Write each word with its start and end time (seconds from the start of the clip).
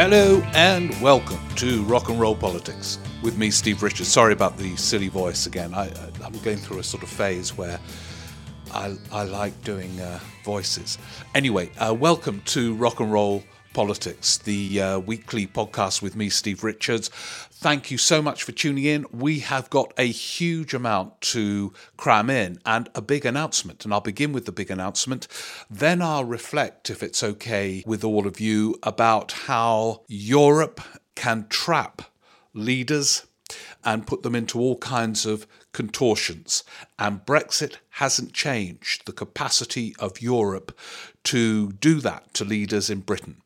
Hello 0.00 0.40
and 0.54 0.94
welcome 1.02 1.40
to 1.56 1.82
Rock 1.82 2.08
and 2.08 2.20
Roll 2.20 2.36
Politics 2.36 3.00
with 3.20 3.36
me, 3.36 3.50
Steve 3.50 3.82
Richards. 3.82 4.08
Sorry 4.08 4.32
about 4.32 4.56
the 4.56 4.76
silly 4.76 5.08
voice 5.08 5.46
again. 5.46 5.74
I, 5.74 5.88
am 6.24 6.38
going 6.44 6.56
through 6.56 6.78
a 6.78 6.84
sort 6.84 7.02
of 7.02 7.08
phase 7.08 7.58
where 7.58 7.80
I, 8.72 8.96
I 9.10 9.24
like 9.24 9.60
doing 9.64 10.00
uh, 10.00 10.20
voices. 10.44 10.98
Anyway, 11.34 11.72
uh, 11.78 11.92
welcome 11.98 12.42
to 12.42 12.74
Rock 12.74 13.00
and 13.00 13.12
Roll 13.12 13.42
Politics, 13.72 14.38
the 14.38 14.80
uh, 14.80 14.98
weekly 14.98 15.46
podcast 15.46 16.02
with 16.02 16.16
me, 16.16 16.28
Steve 16.28 16.64
Richards. 16.64 17.08
Thank 17.08 17.90
you 17.90 17.98
so 17.98 18.20
much 18.20 18.42
for 18.42 18.52
tuning 18.52 18.84
in. 18.84 19.06
We 19.12 19.40
have 19.40 19.70
got 19.70 19.92
a 19.96 20.06
huge 20.06 20.74
amount 20.74 21.20
to 21.20 21.72
cram 21.96 22.30
in 22.30 22.58
and 22.66 22.88
a 22.94 23.02
big 23.02 23.24
announcement. 23.24 23.84
And 23.84 23.94
I'll 23.94 24.00
begin 24.00 24.32
with 24.32 24.46
the 24.46 24.52
big 24.52 24.70
announcement. 24.70 25.28
Then 25.70 26.02
I'll 26.02 26.24
reflect, 26.24 26.90
if 26.90 27.02
it's 27.02 27.22
okay 27.22 27.82
with 27.86 28.02
all 28.02 28.26
of 28.26 28.40
you, 28.40 28.76
about 28.82 29.32
how 29.32 30.02
Europe 30.08 30.80
can 31.14 31.46
trap 31.48 32.02
leaders 32.54 33.26
and 33.84 34.06
put 34.06 34.22
them 34.22 34.34
into 34.34 34.58
all 34.58 34.76
kinds 34.78 35.24
of 35.24 35.46
contortions. 35.72 36.64
And 36.98 37.24
Brexit 37.24 37.76
hasn't 37.90 38.32
changed 38.32 39.06
the 39.06 39.12
capacity 39.12 39.94
of 39.98 40.20
Europe 40.20 40.76
to 41.24 41.72
do 41.72 42.00
that 42.00 42.34
to 42.34 42.44
leaders 42.44 42.90
in 42.90 43.00
Britain. 43.00 43.42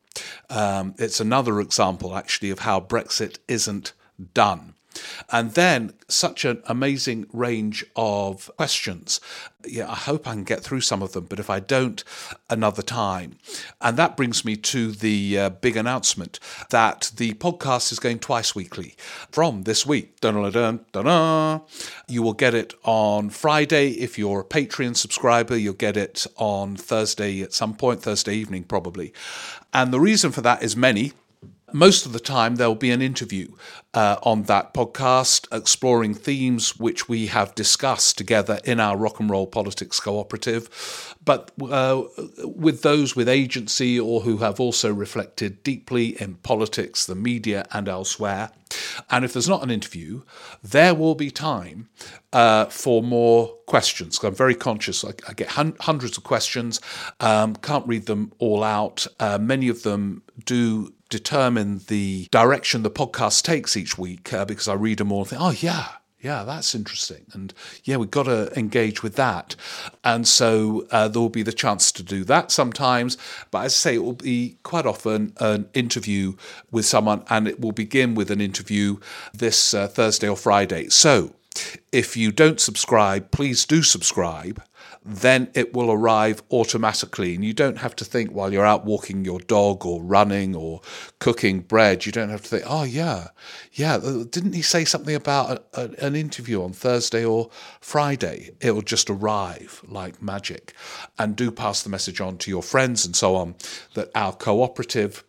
Um, 0.49 0.95
it's 0.97 1.19
another 1.19 1.59
example, 1.59 2.15
actually, 2.15 2.49
of 2.49 2.59
how 2.59 2.79
Brexit 2.79 3.39
isn't 3.47 3.93
done. 4.33 4.72
And 5.31 5.51
then 5.51 5.93
such 6.07 6.45
an 6.45 6.61
amazing 6.65 7.27
range 7.33 7.85
of 7.95 8.51
questions. 8.57 9.19
Yeah, 9.65 9.89
I 9.89 9.95
hope 9.95 10.27
I 10.27 10.33
can 10.33 10.43
get 10.43 10.61
through 10.61 10.81
some 10.81 11.01
of 11.01 11.13
them, 11.13 11.25
but 11.25 11.39
if 11.39 11.49
I 11.49 11.59
don't, 11.59 12.03
another 12.49 12.81
time. 12.81 13.37
And 13.79 13.97
that 13.97 14.17
brings 14.17 14.43
me 14.43 14.57
to 14.57 14.91
the 14.91 15.39
uh, 15.39 15.49
big 15.49 15.77
announcement 15.77 16.39
that 16.69 17.11
the 17.15 17.33
podcast 17.35 17.91
is 17.91 17.99
going 17.99 18.19
twice 18.19 18.53
weekly 18.53 18.95
from 19.31 19.63
this 19.63 19.85
week. 19.85 20.19
Dun-dun-dun-dun-dun. 20.19 21.61
You 22.07 22.21
will 22.21 22.33
get 22.33 22.53
it 22.53 22.73
on 22.83 23.29
Friday. 23.29 23.91
If 23.91 24.19
you're 24.19 24.41
a 24.41 24.45
Patreon 24.45 24.97
subscriber, 24.97 25.57
you'll 25.57 25.73
get 25.73 25.95
it 25.95 26.27
on 26.35 26.75
Thursday 26.75 27.41
at 27.41 27.53
some 27.53 27.73
point, 27.73 28.01
Thursday 28.01 28.35
evening 28.35 28.65
probably. 28.65 29.13
And 29.73 29.93
the 29.93 29.99
reason 29.99 30.31
for 30.31 30.41
that 30.41 30.61
is 30.61 30.75
many 30.75 31.13
most 31.73 32.05
of 32.05 32.13
the 32.13 32.19
time 32.19 32.55
there'll 32.55 32.75
be 32.75 32.91
an 32.91 33.01
interview 33.01 33.47
uh, 33.93 34.17
on 34.23 34.43
that 34.43 34.73
podcast 34.73 35.47
exploring 35.55 36.13
themes 36.13 36.77
which 36.77 37.07
we 37.07 37.27
have 37.27 37.53
discussed 37.55 38.17
together 38.17 38.59
in 38.63 38.79
our 38.79 38.97
rock 38.97 39.19
and 39.19 39.29
roll 39.29 39.47
politics 39.47 39.99
cooperative. 39.99 41.15
But 41.23 41.51
uh, 41.61 42.03
with 42.43 42.81
those 42.81 43.15
with 43.15 43.29
agency 43.29 43.99
or 43.99 44.21
who 44.21 44.37
have 44.37 44.59
also 44.59 44.93
reflected 44.93 45.63
deeply 45.63 46.19
in 46.21 46.35
politics 46.35 47.05
the 47.05 47.15
media 47.15 47.65
and 47.71 47.87
elsewhere. 47.87 48.51
And 49.09 49.23
if 49.23 49.33
there's 49.33 49.49
not 49.49 49.63
an 49.63 49.69
interview 49.69 50.23
there 50.63 50.95
will 50.95 51.15
be 51.15 51.29
time 51.29 51.89
uh, 52.31 52.65
for 52.65 53.03
more 53.03 53.55
questions. 53.67 54.19
I'm 54.23 54.33
very 54.35 54.55
conscious 54.55 55.05
i, 55.05 55.09
I 55.27 55.33
get 55.33 55.49
hun- 55.49 55.75
hundreds 55.79 56.17
of 56.17 56.23
questions. 56.23 56.81
Um, 57.19 57.55
can't 57.55 57.87
read 57.87 58.05
them 58.05 58.31
all 58.39 58.63
out. 58.63 59.05
Uh, 59.19 59.37
many 59.37 59.69
of 59.69 59.83
them 59.83 60.23
do 60.45 60.93
determine 61.13 61.81
the 61.87 62.27
direction 62.31 62.81
the 62.81 62.89
podcast 62.89 63.43
takes 63.43 63.77
each 63.77 63.97
week 63.97 64.33
uh, 64.33 64.45
because 64.45 64.67
I 64.67 64.73
read 64.73 64.97
them 64.97 65.11
all 65.11 65.19
and 65.19 65.29
think, 65.29 65.41
oh, 65.41 65.51
yeah, 65.51 65.87
yeah, 66.19 66.43
that's 66.43 66.73
interesting. 66.73 67.25
And 67.33 67.53
yeah, 67.83 67.97
we've 67.97 68.09
got 68.09 68.23
to 68.23 68.51
engage 68.57 69.03
with 69.03 69.15
that. 69.17 69.55
And 70.03 70.27
so 70.27 70.87
uh, 70.89 71.07
there 71.09 71.21
will 71.21 71.29
be 71.29 71.43
the 71.43 71.53
chance 71.53 71.91
to 71.91 72.01
do 72.01 72.23
that 72.23 72.49
sometimes. 72.49 73.17
But 73.51 73.65
as 73.65 73.73
I 73.73 73.75
say, 73.75 73.95
it 73.95 74.03
will 74.03 74.13
be 74.13 74.57
quite 74.63 74.87
often 74.87 75.33
an 75.37 75.69
interview 75.75 76.33
with 76.71 76.85
someone, 76.85 77.23
and 77.29 77.47
it 77.47 77.59
will 77.59 77.73
begin 77.73 78.15
with 78.15 78.31
an 78.31 78.41
interview 78.41 78.97
this 79.33 79.73
uh, 79.73 79.87
Thursday 79.87 80.27
or 80.27 80.37
Friday. 80.37 80.89
So 80.89 81.35
if 81.91 82.17
you 82.17 82.31
don't 82.31 82.59
subscribe, 82.59 83.29
please 83.29 83.65
do 83.65 83.83
subscribe 83.83 84.63
then 85.05 85.49
it 85.53 85.73
will 85.73 85.91
arrive 85.91 86.41
automatically. 86.51 87.35
And 87.35 87.43
you 87.43 87.53
don't 87.53 87.79
have 87.79 87.95
to 87.97 88.05
think 88.05 88.31
while 88.31 88.53
you're 88.53 88.65
out 88.65 88.85
walking 88.85 89.25
your 89.25 89.39
dog 89.39 89.85
or 89.85 90.01
running 90.01 90.55
or 90.55 90.81
cooking 91.19 91.59
bread, 91.59 92.05
you 92.05 92.11
don't 92.11 92.29
have 92.29 92.41
to 92.43 92.47
think, 92.47 92.63
oh, 92.65 92.83
yeah, 92.83 93.29
yeah, 93.73 93.95
uh, 93.95 94.23
didn't 94.29 94.53
he 94.53 94.61
say 94.61 94.85
something 94.85 95.15
about 95.15 95.63
a, 95.73 95.81
a, 95.81 96.05
an 96.05 96.15
interview 96.15 96.63
on 96.63 96.71
Thursday 96.71 97.25
or 97.25 97.49
Friday? 97.81 98.51
It 98.61 98.71
will 98.71 98.81
just 98.81 99.09
arrive 99.09 99.81
like 99.87 100.21
magic. 100.21 100.73
And 101.19 101.35
do 101.35 101.51
pass 101.51 101.81
the 101.81 101.89
message 101.89 102.21
on 102.21 102.37
to 102.39 102.51
your 102.51 102.63
friends 102.63 103.05
and 103.05 103.15
so 103.15 103.35
on 103.35 103.55
that 103.95 104.09
our 104.15 104.33
cooperative 104.33 105.23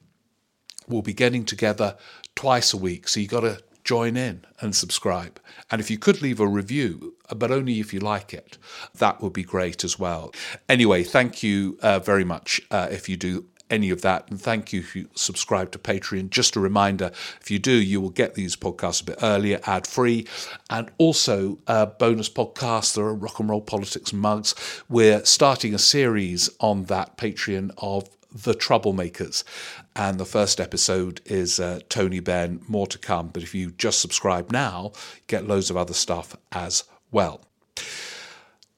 will 0.87 1.03
be 1.03 1.15
getting 1.15 1.45
together 1.45 1.97
twice 2.37 2.73
a 2.73 2.77
week. 2.77 3.09
So 3.09 3.21
you've 3.21 3.31
got 3.31 3.41
to 3.41 3.61
join 3.84 4.17
in 4.17 4.45
and 4.61 4.75
subscribe. 4.75 5.39
And 5.71 5.81
if 5.81 5.91
you 5.91 5.99
could 5.99 6.22
leave 6.22 6.41
a 6.41 6.49
review, 6.49 7.15
but 7.34 7.50
only 7.50 7.81
if 7.81 7.93
you 7.93 8.00
like 8.00 8.34
it, 8.34 8.59
that 8.97 9.21
would 9.21 9.33
be 9.33 9.45
great 9.45 9.84
as 9.84 9.99
well. 9.99 10.33
Anyway, 10.69 11.05
thank 11.05 11.43
you 11.43 11.78
uh, 11.83 11.99
very 11.99 12.25
much 12.25 12.61
uh, 12.71 12.89
if 12.91 13.09
you 13.09 13.17
do 13.17 13.45
any 13.71 13.91
of 13.91 14.03
that. 14.03 14.31
And 14.31 14.41
thank 14.41 14.72
you 14.72 14.81
if 14.81 14.95
you 14.95 15.09
subscribe 15.15 15.72
to 15.72 15.78
Patreon. 15.78 16.31
Just 16.31 16.56
a 16.56 16.61
reminder 16.61 17.11
if 17.41 17.50
you 17.50 17.59
do, 17.59 17.72
you 17.72 18.00
will 18.00 18.11
get 18.11 18.34
these 18.34 18.56
podcasts 18.56 19.03
a 19.03 19.05
bit 19.05 19.19
earlier, 19.22 19.61
ad 19.65 19.87
free, 19.87 20.27
and 20.71 20.91
also 20.99 21.59
uh, 21.66 21.87
bonus 21.87 22.28
podcasts. 22.28 22.95
There 22.95 23.05
are 23.05 23.15
rock 23.15 23.41
and 23.41 23.49
roll 23.49 23.62
politics 23.62 24.12
mugs. 24.12 24.55
We're 24.89 25.25
starting 25.25 25.75
a 25.75 25.78
series 25.78 26.51
on 26.61 26.84
that 26.84 27.16
Patreon 27.16 27.72
of 27.78 28.09
the 28.34 28.55
Troublemakers. 28.55 29.45
And 29.97 30.19
the 30.19 30.25
first 30.25 30.60
episode 30.60 31.21
is 31.25 31.60
uh, 31.60 31.81
Tony 31.88 32.21
Benn, 32.21 32.62
more 32.66 32.87
to 32.88 32.99
come. 32.99 33.28
But 33.28 33.43
if 33.43 33.55
you 33.55 33.71
just 33.71 34.00
subscribe 34.00 34.50
now, 34.50 34.93
get 35.27 35.47
loads 35.47 35.71
of 35.71 35.77
other 35.77 35.94
stuff 35.94 36.37
as 36.50 36.84
well. 37.12 37.41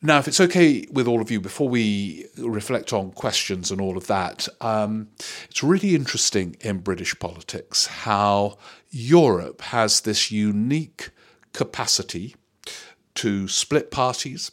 Now, 0.02 0.18
if 0.18 0.28
it's 0.28 0.40
okay 0.40 0.86
with 0.92 1.08
all 1.08 1.22
of 1.22 1.30
you, 1.30 1.40
before 1.40 1.70
we 1.70 2.26
reflect 2.36 2.92
on 2.92 3.12
questions 3.12 3.70
and 3.70 3.80
all 3.80 3.96
of 3.96 4.06
that, 4.08 4.46
um, 4.60 5.08
it's 5.48 5.62
really 5.62 5.94
interesting 5.94 6.56
in 6.60 6.78
British 6.78 7.18
politics 7.18 7.86
how 7.86 8.58
Europe 8.90 9.62
has 9.62 10.02
this 10.02 10.30
unique 10.30 11.10
capacity 11.54 12.36
to 13.14 13.48
split 13.48 13.90
parties, 13.90 14.52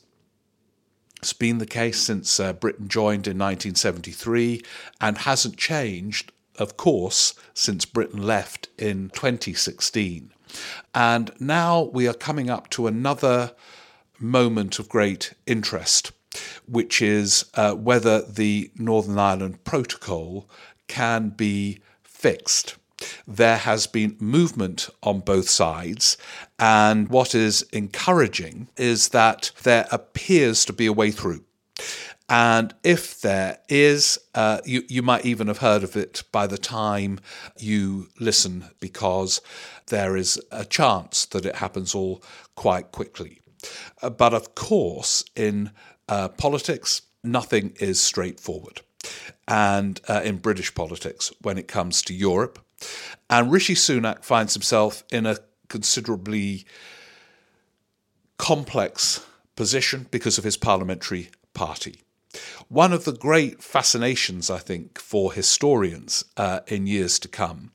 it's 1.18 1.34
been 1.34 1.58
the 1.58 1.66
case 1.66 2.00
since 2.00 2.40
uh, 2.40 2.52
Britain 2.52 2.88
joined 2.88 3.28
in 3.28 3.38
1973 3.38 4.62
and 5.00 5.20
hasn't 5.20 5.58
changed, 5.58 6.32
of 6.58 6.78
course, 6.78 7.34
since 7.54 7.86
Britain 7.86 8.22
left 8.22 8.70
in 8.78 9.10
2016. 9.10 10.32
And 10.94 11.32
now 11.40 11.82
we 11.82 12.08
are 12.08 12.14
coming 12.14 12.50
up 12.50 12.70
to 12.72 12.88
another 12.88 13.54
moment 14.20 14.80
of 14.80 14.90
great 14.90 15.34
interest, 15.46 16.12
which 16.68 17.02
is 17.02 17.46
uh, 17.56 17.74
whether 17.74 18.22
the 18.22 18.72
Northern 18.76 19.18
Ireland 19.18 19.64
Protocol 19.64 20.50
can 20.88 21.30
be 21.30 21.80
fixed 22.04 22.76
there 23.28 23.58
has 23.58 23.88
been 23.88 24.16
movement 24.20 24.90
on 25.02 25.20
both 25.20 25.50
sides. 25.50 26.18
And 26.60 27.10
what 27.10 27.36
is 27.36 27.64
encouraging 27.74 28.70
is 28.78 29.10
that 29.10 29.52
there 29.64 29.88
appears 29.92 30.66
to 30.66 30.74
be 30.74 30.86
a 30.86 30.94
way 30.94 31.12
through. 31.12 31.44
And 32.34 32.74
if 32.84 33.22
there 33.22 33.60
is, 33.70 34.18
uh, 34.34 34.58
you, 34.66 34.82
you 34.88 35.04
might 35.04 35.24
even 35.24 35.46
have 35.46 35.60
heard 35.60 35.84
of 35.84 35.96
it 35.96 36.24
by 36.32 36.48
the 36.48 36.58
time 36.58 37.20
you 37.60 38.08
listen, 38.20 38.66
because 38.80 39.40
there 39.90 40.18
is 40.18 40.42
a 40.50 40.66
chance 40.66 41.26
that 41.26 41.46
it 41.46 41.58
happens 41.58 41.94
all 41.94 42.24
quite 42.56 42.92
quickly. 42.92 43.42
Uh, 44.02 44.10
but 44.10 44.34
of 44.34 44.56
course, 44.56 45.24
in 45.36 45.70
uh, 46.10 46.30
politics, 46.30 47.04
nothing 47.24 47.76
is 47.80 48.02
straightforward. 48.02 48.82
And 49.48 50.02
uh, 50.08 50.22
in 50.26 50.38
British 50.38 50.74
politics, 50.74 51.32
when 51.44 51.60
it 51.60 51.68
comes 51.68 52.02
to 52.02 52.16
Europe, 52.16 52.58
and 53.30 53.52
Rishi 53.52 53.76
Sunak 53.76 54.24
finds 54.24 54.56
himself 54.56 55.04
in 55.12 55.28
a 55.28 55.38
considerably 55.70 56.66
complex 58.40 59.24
position 59.56 60.08
because 60.10 60.40
of 60.40 60.44
his 60.44 60.58
parliamentary 60.58 61.30
party. 61.54 62.03
One 62.74 62.92
of 62.92 63.06
the 63.06 63.14
great 63.14 63.62
fascinations, 63.62 64.50
I 64.50 64.58
think, 64.58 64.98
for 64.98 65.32
historians 65.32 66.26
uh, 66.36 66.62
in 66.66 66.88
years 66.88 67.20
to 67.20 67.28
come 67.28 67.72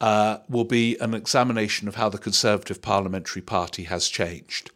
uh, 0.00 0.38
will 0.48 0.62
be 0.64 0.96
an 0.98 1.14
examination 1.14 1.88
of 1.88 1.96
how 1.96 2.08
the 2.10 2.16
Conservative 2.16 2.80
Parliamentary 2.80 3.42
Party 3.42 3.82
has 3.82 4.06
changed. 4.06 4.70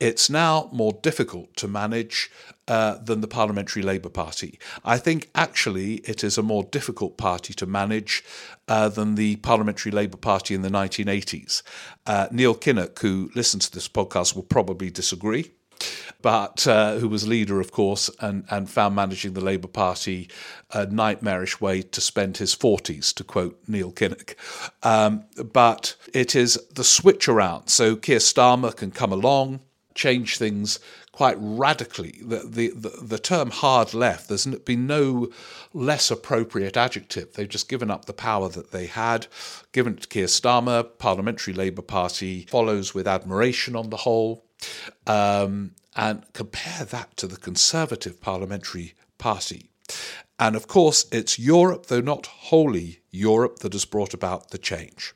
It's 0.00 0.28
now 0.28 0.68
more 0.72 0.98
difficult 1.02 1.54
to 1.58 1.68
manage 1.68 2.32
uh, 2.66 2.96
than 2.96 3.20
the 3.20 3.28
Parliamentary 3.28 3.80
Labour 3.80 4.08
Party. 4.08 4.58
I 4.84 4.98
think 4.98 5.30
actually 5.36 5.98
it 5.98 6.24
is 6.24 6.36
a 6.36 6.42
more 6.42 6.64
difficult 6.64 7.16
party 7.16 7.54
to 7.54 7.64
manage 7.64 8.24
uh, 8.66 8.88
than 8.88 9.14
the 9.14 9.36
Parliamentary 9.36 9.92
Labour 9.92 10.16
Party 10.16 10.52
in 10.52 10.62
the 10.62 10.68
1980s. 10.68 11.62
Uh, 12.06 12.26
Neil 12.32 12.56
Kinnock, 12.56 12.98
who 12.98 13.30
listens 13.36 13.68
to 13.68 13.72
this 13.72 13.88
podcast, 13.88 14.34
will 14.34 14.42
probably 14.42 14.90
disagree. 14.90 15.52
But 16.22 16.66
uh, 16.66 16.96
who 16.96 17.08
was 17.08 17.28
leader, 17.28 17.60
of 17.60 17.72
course, 17.72 18.10
and, 18.20 18.44
and 18.50 18.68
found 18.68 18.94
managing 18.94 19.34
the 19.34 19.40
Labour 19.40 19.68
Party 19.68 20.28
a 20.72 20.86
nightmarish 20.86 21.60
way 21.60 21.82
to 21.82 22.00
spend 22.00 22.38
his 22.38 22.54
40s, 22.54 23.14
to 23.14 23.24
quote 23.24 23.58
Neil 23.68 23.92
Kinnock. 23.92 24.34
Um, 24.82 25.24
but 25.52 25.94
it 26.12 26.34
is 26.34 26.58
the 26.74 26.84
switch 26.84 27.28
around. 27.28 27.68
So 27.68 27.96
Keir 27.96 28.18
Starmer 28.18 28.74
can 28.74 28.90
come 28.90 29.12
along, 29.12 29.60
change 29.94 30.36
things 30.36 30.80
quite 31.12 31.36
radically. 31.40 32.20
The, 32.22 32.40
the, 32.40 32.68
the, 32.70 32.88
the, 33.02 33.18
term 33.18 33.50
hard 33.50 33.94
left, 33.94 34.28
there's 34.28 34.46
been 34.46 34.86
no 34.86 35.28
less 35.72 36.10
appropriate 36.10 36.76
adjective. 36.76 37.32
They've 37.32 37.48
just 37.48 37.70
given 37.70 37.90
up 37.90 38.04
the 38.04 38.12
power 38.12 38.50
that 38.50 38.70
they 38.70 38.86
had, 38.86 39.26
given 39.72 39.94
it 39.94 40.02
to 40.02 40.08
Keir 40.08 40.26
Starmer. 40.26 40.86
Parliamentary 40.98 41.54
Labour 41.54 41.82
Party 41.82 42.46
follows 42.50 42.94
with 42.94 43.08
admiration 43.08 43.74
on 43.74 43.88
the 43.88 43.98
whole. 43.98 44.45
Um, 45.06 45.72
and 45.96 46.24
compare 46.34 46.84
that 46.84 47.16
to 47.16 47.26
the 47.26 47.36
Conservative 47.36 48.20
Parliamentary 48.20 48.94
Party. 49.18 49.70
And 50.38 50.54
of 50.54 50.68
course, 50.68 51.06
it's 51.10 51.38
Europe, 51.38 51.86
though 51.86 52.00
not 52.00 52.26
wholly 52.26 53.00
Europe, 53.10 53.60
that 53.60 53.72
has 53.72 53.86
brought 53.86 54.12
about 54.12 54.50
the 54.50 54.58
change. 54.58 55.14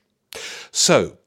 So, 0.70 1.18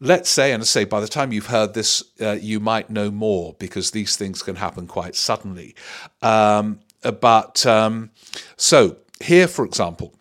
let's 0.00 0.30
say, 0.30 0.52
and 0.52 0.62
I 0.62 0.64
say 0.64 0.84
by 0.84 1.00
the 1.00 1.08
time 1.08 1.32
you've 1.32 1.46
heard 1.46 1.74
this, 1.74 2.02
uh, 2.20 2.38
you 2.40 2.60
might 2.60 2.88
know 2.88 3.10
more 3.10 3.54
because 3.58 3.90
these 3.90 4.16
things 4.16 4.42
can 4.42 4.56
happen 4.56 4.86
quite 4.86 5.14
suddenly. 5.14 5.74
Um, 6.22 6.80
but 7.02 7.66
um, 7.66 8.10
so, 8.56 8.96
here, 9.20 9.48
for 9.48 9.64
example, 9.64 10.14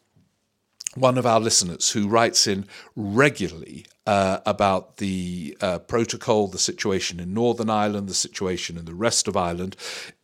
one 0.96 1.18
of 1.18 1.26
our 1.26 1.40
listeners 1.40 1.92
who 1.92 2.08
writes 2.08 2.48
in 2.48 2.66
regularly 2.96 3.86
uh, 4.08 4.40
about 4.46 4.98
the 4.98 5.58
uh, 5.62 5.80
protocol, 5.80 6.48
the 6.48 6.58
situation 6.58 7.20
in 7.20 7.34
Northern 7.34 7.70
Ireland, 7.70 8.08
the 8.08 8.14
situation 8.14 8.78
in 8.78 8.86
the 8.86 8.94
rest 8.94 9.28
of 9.28 9.36
Ireland, 9.36 9.76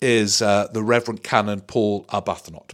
is 0.01 0.41
uh, 0.41 0.67
the 0.73 0.83
Reverend 0.83 1.23
Canon 1.23 1.61
Paul 1.61 2.05
Arbuthnot. 2.05 2.73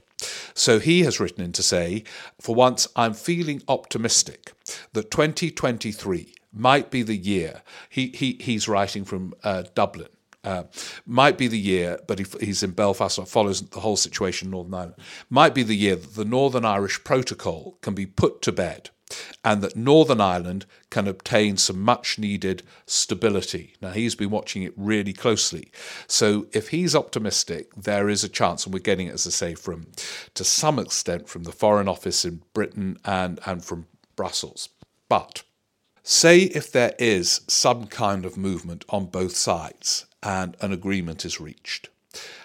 So 0.53 0.79
he 0.79 1.03
has 1.03 1.19
written 1.19 1.43
in 1.43 1.51
to 1.53 1.63
say, 1.63 2.03
for 2.39 2.55
once, 2.55 2.87
I'm 2.95 3.13
feeling 3.13 3.61
optimistic 3.67 4.53
that 4.93 5.11
2023 5.11 6.33
might 6.53 6.89
be 6.89 7.03
the 7.03 7.15
year. 7.15 7.61
He, 7.89 8.07
he, 8.07 8.37
he's 8.39 8.67
writing 8.67 9.05
from 9.05 9.33
uh, 9.43 9.63
Dublin. 9.75 10.09
Uh, 10.47 10.63
might 11.05 11.37
be 11.37 11.49
the 11.49 11.59
year, 11.59 11.99
but 12.07 12.19
he, 12.19 12.25
he's 12.39 12.63
in 12.63 12.71
Belfast, 12.71 13.15
so 13.15 13.25
follows 13.25 13.61
the 13.61 13.81
whole 13.81 13.97
situation 13.97 14.47
in 14.47 14.51
Northern 14.51 14.73
Ireland. 14.75 14.95
Might 15.29 15.53
be 15.53 15.61
the 15.61 15.75
year 15.75 15.97
that 15.97 16.15
the 16.15 16.23
Northern 16.23 16.63
Irish 16.63 17.03
Protocol 17.03 17.77
can 17.81 17.93
be 17.93 18.05
put 18.05 18.41
to 18.43 18.53
bed 18.53 18.89
and 19.43 19.61
that 19.61 19.75
Northern 19.75 20.21
Ireland 20.21 20.65
can 20.89 21.05
obtain 21.05 21.57
some 21.57 21.81
much 21.81 22.17
needed 22.17 22.63
stability. 22.85 23.73
Now, 23.81 23.91
he's 23.91 24.15
been 24.15 24.29
watching 24.29 24.63
it 24.63 24.71
really 24.77 25.11
closely. 25.11 25.69
So, 26.07 26.47
if 26.53 26.69
he's 26.69 26.95
optimistic, 26.95 27.75
there 27.75 28.07
is 28.07 28.23
a 28.23 28.29
chance, 28.29 28.63
and 28.63 28.73
we're 28.73 28.79
getting 28.79 29.07
it, 29.07 29.15
as 29.15 29.27
I 29.27 29.31
say, 29.31 29.53
from 29.53 29.87
to 30.33 30.45
some 30.45 30.79
extent 30.79 31.27
from 31.27 31.43
the 31.43 31.51
Foreign 31.51 31.89
Office 31.89 32.23
in 32.23 32.41
Britain 32.53 32.99
and, 33.03 33.41
and 33.45 33.65
from 33.65 33.87
Brussels. 34.15 34.69
But 35.09 35.43
say 36.03 36.43
if 36.43 36.71
there 36.71 36.93
is 36.97 37.41
some 37.49 37.85
kind 37.87 38.25
of 38.25 38.37
movement 38.37 38.85
on 38.87 39.07
both 39.07 39.35
sides 39.35 40.05
and 40.23 40.55
an 40.61 40.71
agreement 40.71 41.25
is 41.25 41.39
reached, 41.39 41.89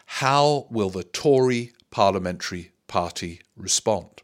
how 0.06 0.66
will 0.70 0.90
the 0.90 1.04
Tory 1.04 1.72
parliamentary 1.90 2.72
party 2.86 3.40
respond? 3.56 4.22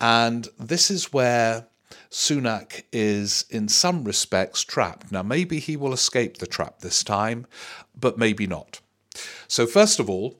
And 0.00 0.48
this 0.58 0.90
is 0.90 1.12
where 1.12 1.66
Sunak 2.10 2.84
is, 2.92 3.44
in 3.50 3.68
some 3.68 4.04
respects, 4.04 4.62
trapped. 4.62 5.10
Now, 5.10 5.22
maybe 5.22 5.58
he 5.58 5.76
will 5.76 5.92
escape 5.92 6.38
the 6.38 6.46
trap 6.46 6.78
this 6.80 7.02
time, 7.02 7.46
but 7.98 8.18
maybe 8.18 8.46
not. 8.46 8.80
So, 9.48 9.66
first 9.66 9.98
of 9.98 10.08
all, 10.08 10.38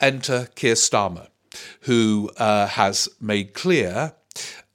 enter 0.00 0.48
Keir 0.54 0.74
Starmer, 0.74 1.28
who 1.82 2.30
uh, 2.36 2.66
has 2.66 3.08
made 3.20 3.54
clear 3.54 4.14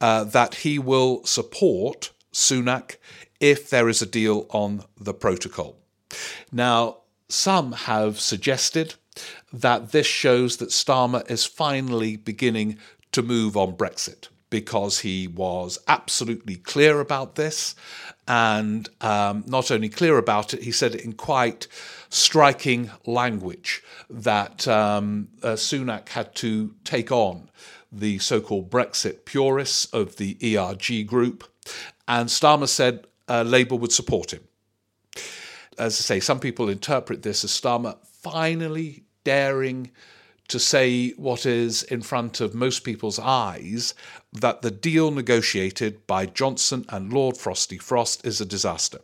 uh, 0.01 0.23
that 0.23 0.55
he 0.55 0.79
will 0.79 1.23
support 1.25 2.11
Sunak 2.33 2.97
if 3.39 3.69
there 3.69 3.89
is 3.89 4.01
a 4.01 4.05
deal 4.05 4.47
on 4.49 4.83
the 4.97 5.13
protocol. 5.13 5.78
Now, 6.51 6.97
some 7.27 7.73
have 7.73 8.19
suggested 8.19 8.95
that 9.51 9.91
this 9.91 10.07
shows 10.07 10.57
that 10.57 10.69
Starmer 10.69 11.29
is 11.29 11.45
finally 11.45 12.15
beginning 12.15 12.77
to 13.11 13.21
move 13.21 13.57
on 13.57 13.75
Brexit 13.75 14.29
because 14.49 14.99
he 14.99 15.27
was 15.27 15.77
absolutely 15.87 16.55
clear 16.55 16.99
about 16.99 17.35
this. 17.35 17.75
And 18.27 18.89
um, 19.01 19.43
not 19.47 19.71
only 19.71 19.89
clear 19.89 20.17
about 20.17 20.53
it, 20.53 20.63
he 20.63 20.71
said 20.71 20.95
it 20.95 21.01
in 21.01 21.13
quite 21.13 21.67
striking 22.09 22.89
language 23.05 23.83
that 24.09 24.67
um, 24.67 25.29
uh, 25.43 25.49
Sunak 25.49 26.09
had 26.09 26.33
to 26.35 26.73
take 26.83 27.11
on 27.11 27.49
the 27.91 28.19
so 28.19 28.39
called 28.39 28.69
Brexit 28.69 29.25
purists 29.25 29.85
of 29.85 30.17
the 30.17 30.37
ERG 30.57 31.07
group. 31.07 31.43
And 32.07 32.29
Starmer 32.29 32.67
said 32.67 33.05
uh, 33.27 33.43
Labour 33.43 33.75
would 33.75 33.91
support 33.91 34.33
him. 34.33 34.48
As 35.79 35.99
I 35.99 36.03
say, 36.03 36.19
some 36.19 36.39
people 36.39 36.69
interpret 36.69 37.23
this 37.23 37.43
as 37.43 37.51
Starmer 37.51 37.97
finally 38.03 39.03
daring 39.23 39.91
to 40.49 40.59
say 40.59 41.11
what 41.11 41.45
is 41.45 41.83
in 41.83 42.01
front 42.01 42.41
of 42.41 42.53
most 42.53 42.83
people's 42.83 43.19
eyes 43.19 43.93
that 44.33 44.61
the 44.61 44.71
deal 44.71 45.11
negotiated 45.11 46.05
by 46.05 46.25
Johnson 46.25 46.85
and 46.89 47.13
Lord 47.13 47.37
Frosty 47.37 47.77
Frost 47.77 48.25
is 48.25 48.41
a 48.41 48.45
disaster. 48.45 48.99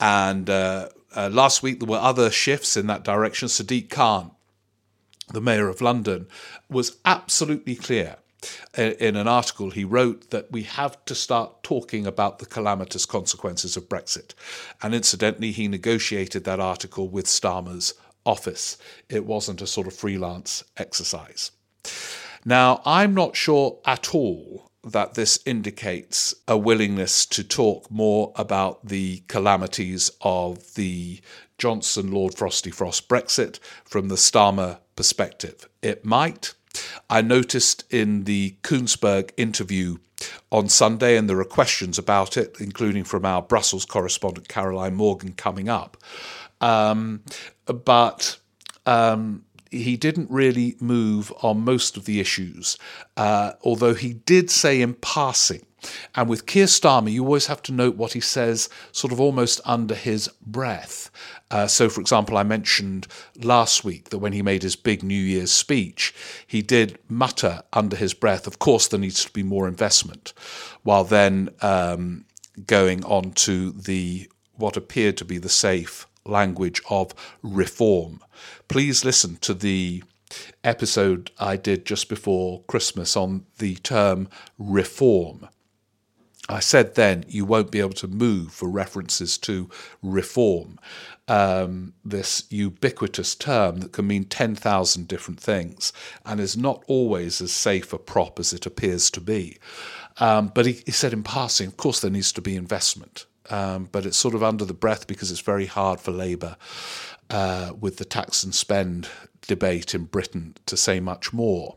And 0.00 0.48
uh, 0.50 0.88
uh, 1.14 1.28
last 1.30 1.62
week 1.62 1.80
there 1.80 1.88
were 1.88 1.98
other 1.98 2.30
shifts 2.30 2.76
in 2.76 2.86
that 2.86 3.04
direction. 3.04 3.48
Sadiq 3.48 3.90
Khan, 3.90 4.30
the 5.32 5.40
mayor 5.40 5.68
of 5.68 5.80
London, 5.80 6.26
was 6.68 6.96
absolutely 7.04 7.76
clear 7.76 8.16
in 8.76 9.16
an 9.16 9.26
article 9.26 9.70
he 9.70 9.84
wrote 9.84 10.30
that 10.30 10.50
we 10.52 10.62
have 10.62 11.04
to 11.06 11.14
start 11.14 11.62
talking 11.62 12.06
about 12.06 12.38
the 12.38 12.46
calamitous 12.46 13.06
consequences 13.06 13.76
of 13.76 13.88
Brexit. 13.88 14.34
And 14.82 14.94
incidentally, 14.94 15.52
he 15.52 15.68
negotiated 15.68 16.44
that 16.44 16.60
article 16.60 17.08
with 17.08 17.26
Starmer's 17.26 17.94
office. 18.24 18.78
It 19.08 19.24
wasn't 19.24 19.62
a 19.62 19.66
sort 19.66 19.86
of 19.86 19.94
freelance 19.94 20.64
exercise. 20.76 21.50
Now, 22.44 22.80
I'm 22.84 23.14
not 23.14 23.36
sure 23.36 23.78
at 23.84 24.14
all 24.14 24.70
that 24.84 25.14
this 25.14 25.40
indicates 25.44 26.34
a 26.46 26.56
willingness 26.56 27.26
to 27.26 27.42
talk 27.42 27.90
more 27.90 28.32
about 28.36 28.86
the 28.86 29.22
calamities 29.28 30.10
of 30.20 30.74
the 30.74 31.20
Johnson 31.58 32.12
Lord 32.12 32.34
Frosty 32.34 32.70
Frost 32.70 33.08
Brexit 33.08 33.58
from 33.84 34.08
the 34.08 34.14
Starmer 34.14 34.78
perspective. 34.94 35.68
It 35.82 36.04
might. 36.04 36.54
I 37.10 37.22
noticed 37.22 37.84
in 37.90 38.24
the 38.24 38.56
Kuenssberg 38.62 39.30
interview 39.36 39.98
on 40.50 40.68
Sunday, 40.68 41.16
and 41.16 41.28
there 41.28 41.38
are 41.40 41.44
questions 41.44 41.98
about 41.98 42.36
it, 42.36 42.56
including 42.60 43.04
from 43.04 43.24
our 43.24 43.42
Brussels 43.42 43.84
correspondent 43.84 44.48
Caroline 44.48 44.94
Morgan 44.94 45.32
coming 45.32 45.68
up. 45.68 45.96
Um, 46.60 47.22
but 47.66 48.38
um, 48.86 49.44
he 49.70 49.96
didn't 49.96 50.30
really 50.30 50.76
move 50.80 51.32
on 51.42 51.60
most 51.60 51.96
of 51.96 52.04
the 52.04 52.20
issues, 52.20 52.78
uh, 53.16 53.52
although 53.62 53.94
he 53.94 54.14
did 54.14 54.50
say 54.50 54.80
in 54.80 54.94
passing. 54.94 55.64
And 56.14 56.28
with 56.28 56.46
Keir 56.46 56.66
Starmer, 56.66 57.12
you 57.12 57.24
always 57.24 57.46
have 57.46 57.62
to 57.64 57.72
note 57.72 57.96
what 57.96 58.12
he 58.12 58.20
says 58.20 58.68
sort 58.92 59.12
of 59.12 59.20
almost 59.20 59.60
under 59.64 59.94
his 59.94 60.28
breath. 60.44 61.10
Uh, 61.50 61.66
so, 61.66 61.88
for 61.88 62.00
example, 62.00 62.36
I 62.36 62.42
mentioned 62.42 63.06
last 63.36 63.84
week 63.84 64.10
that 64.10 64.18
when 64.18 64.32
he 64.32 64.42
made 64.42 64.62
his 64.62 64.76
big 64.76 65.02
New 65.02 65.14
Year's 65.14 65.52
speech, 65.52 66.14
he 66.46 66.62
did 66.62 66.98
mutter 67.08 67.62
under 67.72 67.96
his 67.96 68.14
breath, 68.14 68.46
of 68.46 68.58
course, 68.58 68.88
there 68.88 69.00
needs 69.00 69.24
to 69.24 69.32
be 69.32 69.42
more 69.42 69.68
investment, 69.68 70.32
while 70.82 71.04
then 71.04 71.50
um, 71.62 72.24
going 72.66 73.04
on 73.04 73.32
to 73.32 73.72
the 73.72 74.28
what 74.56 74.76
appeared 74.76 75.16
to 75.16 75.24
be 75.24 75.38
the 75.38 75.48
safe 75.48 76.06
language 76.24 76.82
of 76.90 77.14
reform. 77.42 78.20
Please 78.66 79.04
listen 79.04 79.36
to 79.36 79.54
the 79.54 80.02
episode 80.62 81.30
I 81.38 81.56
did 81.56 81.86
just 81.86 82.08
before 82.08 82.62
Christmas 82.64 83.16
on 83.16 83.46
the 83.58 83.76
term 83.76 84.28
reform. 84.58 85.48
I 86.48 86.60
said 86.60 86.94
then 86.94 87.24
you 87.28 87.44
won't 87.44 87.70
be 87.70 87.80
able 87.80 87.90
to 87.90 88.08
move 88.08 88.52
for 88.52 88.68
references 88.68 89.36
to 89.38 89.68
reform, 90.02 90.78
um, 91.28 91.92
this 92.04 92.44
ubiquitous 92.48 93.34
term 93.34 93.80
that 93.80 93.92
can 93.92 94.06
mean 94.06 94.24
10,000 94.24 95.06
different 95.06 95.40
things 95.40 95.92
and 96.24 96.40
is 96.40 96.56
not 96.56 96.82
always 96.86 97.42
as 97.42 97.52
safe 97.52 97.92
a 97.92 97.98
prop 97.98 98.40
as 98.40 98.52
it 98.52 98.64
appears 98.64 99.10
to 99.10 99.20
be. 99.20 99.58
Um, 100.20 100.50
but 100.54 100.64
he, 100.64 100.80
he 100.86 100.92
said 100.92 101.12
in 101.12 101.22
passing, 101.22 101.66
of 101.66 101.76
course, 101.76 102.00
there 102.00 102.10
needs 102.10 102.32
to 102.32 102.40
be 102.40 102.56
investment 102.56 103.26
um, 103.50 103.88
but 103.90 104.06
it's 104.06 104.16
sort 104.16 104.34
of 104.34 104.42
under 104.42 104.64
the 104.64 104.74
breath 104.74 105.06
because 105.06 105.30
it's 105.30 105.40
very 105.40 105.66
hard 105.66 106.00
for 106.00 106.10
Labour 106.10 106.56
uh, 107.30 107.72
with 107.78 107.96
the 107.96 108.04
tax 108.04 108.42
and 108.42 108.54
spend 108.54 109.08
debate 109.46 109.94
in 109.94 110.04
Britain 110.04 110.54
to 110.66 110.76
say 110.76 111.00
much 111.00 111.32
more. 111.32 111.76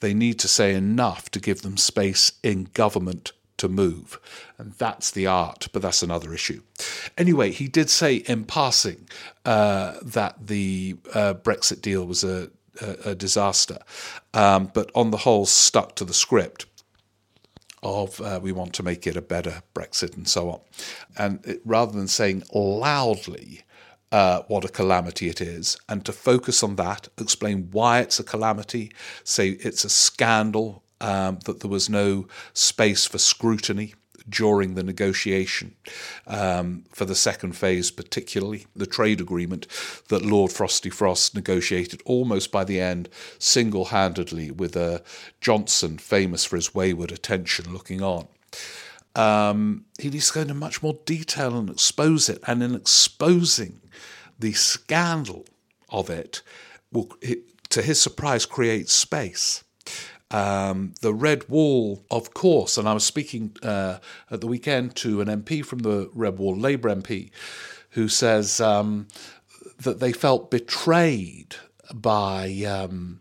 They 0.00 0.14
need 0.14 0.38
to 0.40 0.48
say 0.48 0.74
enough 0.74 1.30
to 1.30 1.40
give 1.40 1.62
them 1.62 1.76
space 1.76 2.32
in 2.42 2.64
government 2.72 3.32
to 3.62 3.68
move. 3.68 4.18
And 4.58 4.72
that's 4.72 5.12
the 5.12 5.26
art, 5.28 5.68
but 5.72 5.82
that's 5.82 6.02
another 6.02 6.34
issue. 6.34 6.62
Anyway, 7.16 7.52
he 7.52 7.68
did 7.68 7.88
say 7.88 8.16
in 8.16 8.44
passing 8.44 9.08
uh, 9.44 9.94
that 10.02 10.48
the 10.48 10.96
uh, 11.14 11.34
Brexit 11.34 11.80
deal 11.80 12.04
was 12.04 12.24
a, 12.24 12.50
a, 12.80 13.10
a 13.10 13.14
disaster, 13.14 13.78
um, 14.34 14.70
but 14.74 14.90
on 14.96 15.12
the 15.12 15.18
whole, 15.18 15.46
stuck 15.46 15.94
to 15.94 16.04
the 16.04 16.14
script 16.14 16.66
of 17.84 18.20
uh, 18.20 18.40
we 18.42 18.50
want 18.50 18.72
to 18.74 18.82
make 18.82 19.06
it 19.06 19.16
a 19.16 19.22
better 19.22 19.62
Brexit 19.74 20.16
and 20.16 20.26
so 20.26 20.50
on. 20.50 20.60
And 21.16 21.46
it, 21.46 21.60
rather 21.64 21.92
than 21.92 22.08
saying 22.08 22.42
loudly, 22.52 23.62
uh, 24.10 24.42
what 24.48 24.64
a 24.64 24.68
calamity 24.68 25.28
it 25.28 25.40
is, 25.40 25.78
and 25.88 26.04
to 26.04 26.12
focus 26.12 26.62
on 26.64 26.76
that, 26.76 27.08
explain 27.18 27.68
why 27.70 28.00
it's 28.00 28.18
a 28.18 28.24
calamity, 28.24 28.90
say 29.22 29.50
it's 29.50 29.84
a 29.84 29.88
scandal 29.88 30.82
um, 31.02 31.40
that 31.44 31.60
there 31.60 31.70
was 31.70 31.90
no 31.90 32.26
space 32.54 33.04
for 33.04 33.18
scrutiny 33.18 33.94
during 34.28 34.74
the 34.74 34.84
negotiation 34.84 35.74
um, 36.28 36.84
for 36.90 37.04
the 37.04 37.14
second 37.14 37.56
phase, 37.56 37.90
particularly 37.90 38.66
the 38.74 38.86
trade 38.86 39.20
agreement 39.20 39.66
that 40.08 40.24
Lord 40.24 40.52
Frosty 40.52 40.90
Frost 40.90 41.34
negotiated 41.34 42.00
almost 42.04 42.52
by 42.52 42.64
the 42.64 42.80
end 42.80 43.08
single 43.38 43.86
handedly 43.86 44.50
with 44.50 44.76
uh, 44.76 45.00
Johnson, 45.40 45.98
famous 45.98 46.44
for 46.44 46.56
his 46.56 46.74
wayward 46.74 47.10
attention, 47.10 47.72
looking 47.72 48.00
on. 48.00 48.28
Um, 49.14 49.86
he 49.98 50.08
needs 50.08 50.28
to 50.28 50.34
go 50.34 50.40
into 50.42 50.54
much 50.54 50.82
more 50.82 50.98
detail 51.04 51.58
and 51.58 51.68
expose 51.68 52.28
it. 52.28 52.42
And 52.46 52.62
in 52.62 52.74
exposing 52.74 53.80
the 54.38 54.52
scandal 54.52 55.44
of 55.90 56.08
it, 56.08 56.42
will, 56.92 57.10
to 57.70 57.82
his 57.82 58.00
surprise, 58.00 58.46
create 58.46 58.88
space. 58.88 59.64
Um, 60.32 60.94
the 61.02 61.12
red 61.12 61.48
wall, 61.48 62.04
of 62.10 62.32
course, 62.32 62.78
and 62.78 62.88
I 62.88 62.94
was 62.94 63.04
speaking 63.04 63.54
uh, 63.62 63.98
at 64.30 64.40
the 64.40 64.46
weekend 64.46 64.96
to 64.96 65.20
an 65.20 65.28
MP 65.28 65.64
from 65.64 65.80
the 65.80 66.10
red 66.14 66.38
wall, 66.38 66.56
Labour 66.56 66.88
MP, 66.94 67.30
who 67.90 68.08
says 68.08 68.60
um, 68.60 69.08
that 69.78 70.00
they 70.00 70.12
felt 70.12 70.50
betrayed 70.50 71.56
by 71.92 72.48
um, 72.66 73.20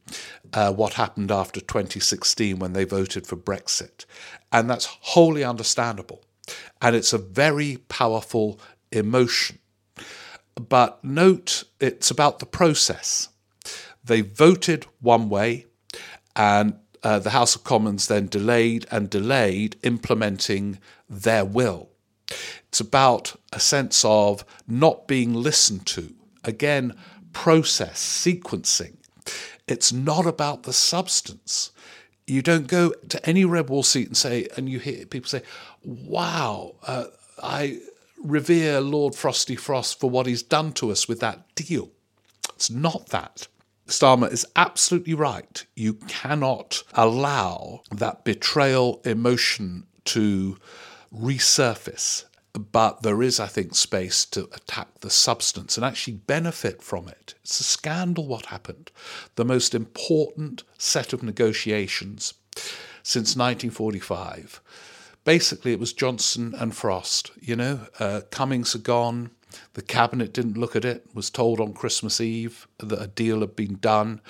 uh, 0.54 0.72
what 0.72 0.94
happened 0.94 1.32
after 1.32 1.60
2016 1.60 2.60
when 2.60 2.74
they 2.74 2.86
voted 2.86 3.28
for 3.28 3.36
Brexit. 3.36 4.06
And 4.52 4.70
that's 4.70 4.86
wholly 4.86 5.44
understandable. 5.44 6.24
And 6.82 6.96
it's 6.96 7.14
a 7.14 7.18
very 7.18 7.78
powerful 7.90 8.60
emotion. 8.92 9.60
But 10.56 11.04
note 11.04 11.64
it's 11.80 12.12
about 12.12 12.40
the 12.40 12.46
process. 12.46 13.30
They 14.04 14.22
voted 14.22 14.86
one 15.00 15.30
way, 15.30 15.68
and 16.36 16.76
uh, 17.04 17.20
the 17.20 17.32
House 17.32 17.56
of 17.56 17.64
Commons 17.64 18.08
then 18.08 18.28
delayed 18.28 18.86
and 18.92 19.10
delayed 19.10 19.76
implementing 19.84 20.80
their 21.10 21.46
will. 21.46 21.90
It's 22.70 22.80
about 22.80 23.36
a 23.52 23.60
sense 23.60 24.06
of 24.06 24.46
not 24.68 25.08
being 25.08 25.34
listened 25.34 25.86
to. 25.88 26.14
Again, 26.44 26.96
process, 27.34 28.02
sequencing. 28.02 28.96
It's 29.68 29.92
not 29.92 30.26
about 30.26 30.64
the 30.64 30.74
substance. 30.74 31.72
You 32.28 32.42
don't 32.42 32.68
go 32.68 32.92
to 33.10 33.26
any 33.28 33.46
red 33.46 33.70
wall 33.70 33.84
seat 33.84 34.08
and 34.08 34.18
say, 34.18 34.48
and 34.56 34.70
you 34.70 34.80
hear 34.80 35.06
people 35.06 35.30
say, 35.30 35.42
wow, 35.84 36.76
uh, 36.88 37.06
I 37.42 37.80
revere 38.24 38.80
Lord 38.80 39.16
Frosty 39.16 39.56
Frost 39.56 40.00
for 40.00 40.10
what 40.10 40.28
he's 40.28 40.44
done 40.44 40.72
to 40.74 40.92
us 40.92 41.08
with 41.08 41.20
that 41.20 41.56
deal. 41.56 41.90
It's 42.56 42.70
not 42.70 43.08
that. 43.08 43.48
Starmer 43.92 44.32
is 44.32 44.46
absolutely 44.56 45.14
right. 45.14 45.66
You 45.76 45.94
cannot 45.94 46.84
allow 46.94 47.82
that 47.92 48.24
betrayal 48.24 49.02
emotion 49.04 49.86
to 50.06 50.58
resurface. 51.14 52.26
But 52.54 53.02
there 53.02 53.22
is, 53.22 53.40
I 53.40 53.48
think, 53.48 53.76
space 53.76 54.26
to 54.26 54.50
attack 54.54 55.00
the 55.00 55.10
substance 55.10 55.78
and 55.78 55.86
actually 55.86 56.16
benefit 56.16 56.82
from 56.82 57.08
it. 57.08 57.34
It's 57.44 57.60
a 57.60 57.64
scandal 57.64 58.28
what 58.28 58.48
happened. 58.48 58.92
The 59.36 59.46
most 59.46 59.74
important 59.74 60.64
set 60.78 61.14
of 61.14 61.24
negotiations 61.24 62.34
since 63.04 63.36
1945. 63.36 64.62
Basically, 65.24 65.72
it 65.72 65.80
was 65.80 65.94
Johnson 65.94 66.54
and 66.58 66.76
Frost. 66.76 67.32
You 67.40 67.56
know, 67.56 67.80
uh, 68.00 68.22
Cummings 68.32 68.74
had 68.74 68.84
gone, 68.84 69.32
the 69.74 69.82
cabinet 69.82 70.34
didn't 70.34 70.58
look 70.58 70.76
at 70.76 70.86
it, 70.86 71.06
was 71.14 71.30
told 71.30 71.60
on 71.60 71.74
Christmas 71.74 72.20
Eve 72.20 72.68
that 72.80 73.02
a 73.02 73.08
deal 73.08 73.42
had 73.42 73.56
been 73.56 73.76
done. 73.76 74.22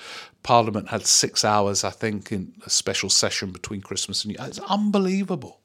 Parliament 0.42 0.88
had 0.88 1.06
six 1.06 1.44
hours, 1.44 1.84
I 1.84 1.90
think, 1.90 2.32
in 2.32 2.54
a 2.64 2.70
special 2.70 3.10
session 3.10 3.50
between 3.50 3.80
Christmas 3.80 4.24
and 4.24 4.32
New 4.32 4.38
Year. 4.38 4.48
It's 4.48 4.58
unbelievable. 4.60 5.60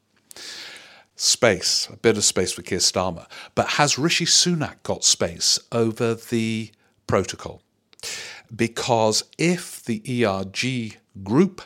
Space, 1.16 1.88
a 1.92 1.96
bit 1.96 2.16
of 2.16 2.24
space 2.24 2.52
for 2.52 2.62
Keir 2.62 2.78
Starmer. 2.78 3.26
But 3.54 3.70
has 3.70 3.98
Rishi 3.98 4.24
Sunak 4.24 4.82
got 4.84 5.04
space 5.04 5.58
over 5.72 6.14
the 6.14 6.70
protocol? 7.06 7.62
Because 8.54 9.24
if 9.36 9.84
the 9.84 10.24
ERG 10.24 10.98
group 11.24 11.62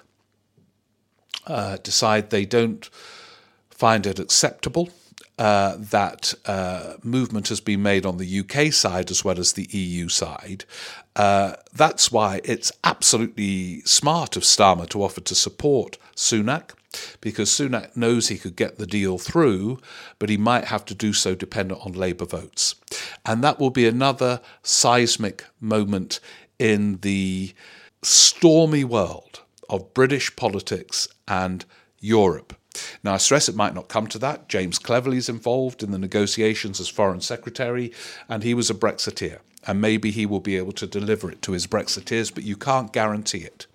uh, 1.46 1.76
decide 1.82 2.30
they 2.30 2.46
don't 2.46 2.88
find 3.70 4.06
it 4.06 4.18
acceptable 4.18 4.90
uh, 5.42 5.76
that 5.76 6.34
uh, 6.46 6.94
movement 7.02 7.48
has 7.48 7.58
been 7.58 7.82
made 7.82 8.06
on 8.06 8.16
the 8.16 8.40
UK 8.40 8.72
side 8.72 9.10
as 9.10 9.24
well 9.24 9.40
as 9.40 9.54
the 9.54 9.66
EU 9.72 10.08
side. 10.08 10.64
Uh, 11.16 11.54
that's 11.72 12.12
why 12.12 12.40
it's 12.44 12.70
absolutely 12.84 13.80
smart 13.80 14.36
of 14.36 14.44
Starmer 14.44 14.88
to 14.90 15.02
offer 15.02 15.20
to 15.20 15.34
support 15.34 15.98
Sunak, 16.14 16.74
because 17.20 17.50
Sunak 17.50 17.96
knows 17.96 18.28
he 18.28 18.38
could 18.38 18.54
get 18.54 18.78
the 18.78 18.86
deal 18.86 19.18
through, 19.18 19.80
but 20.20 20.28
he 20.28 20.36
might 20.36 20.66
have 20.66 20.84
to 20.84 20.94
do 20.94 21.12
so 21.12 21.34
dependent 21.34 21.84
on 21.84 21.92
Labour 21.92 22.26
votes. 22.26 22.76
And 23.26 23.42
that 23.42 23.58
will 23.58 23.70
be 23.70 23.88
another 23.88 24.40
seismic 24.62 25.44
moment 25.60 26.20
in 26.60 26.98
the 26.98 27.52
stormy 28.00 28.84
world 28.84 29.40
of 29.68 29.92
British 29.92 30.36
politics 30.36 31.08
and 31.26 31.64
Europe. 31.98 32.54
Now, 33.02 33.14
I 33.14 33.16
stress 33.18 33.48
it 33.48 33.56
might 33.56 33.74
not 33.74 33.88
come 33.88 34.06
to 34.08 34.18
that. 34.18 34.48
James 34.48 34.78
Cleverly 34.78 35.18
is 35.18 35.28
involved 35.28 35.82
in 35.82 35.90
the 35.90 35.98
negotiations 35.98 36.80
as 36.80 36.88
Foreign 36.88 37.20
Secretary, 37.20 37.92
and 38.28 38.42
he 38.42 38.54
was 38.54 38.70
a 38.70 38.74
Brexiteer. 38.74 39.38
And 39.66 39.80
maybe 39.80 40.10
he 40.10 40.26
will 40.26 40.40
be 40.40 40.56
able 40.56 40.72
to 40.72 40.86
deliver 40.86 41.30
it 41.30 41.42
to 41.42 41.52
his 41.52 41.66
Brexiteers, 41.66 42.34
but 42.34 42.44
you 42.44 42.56
can't 42.56 42.92
guarantee 42.92 43.38
it. 43.38 43.66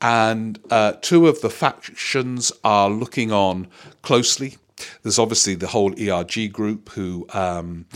And 0.00 0.58
uh, 0.70 0.94
two 1.00 1.26
of 1.26 1.40
the 1.40 1.50
factions 1.50 2.52
are 2.62 2.90
looking 2.90 3.32
on 3.32 3.68
closely. 4.02 4.58
There's 5.02 5.18
obviously 5.18 5.54
the 5.54 5.68
whole 5.68 5.94
ERG 5.98 6.52
group 6.52 6.90
who 6.90 7.26
um, 7.32 7.86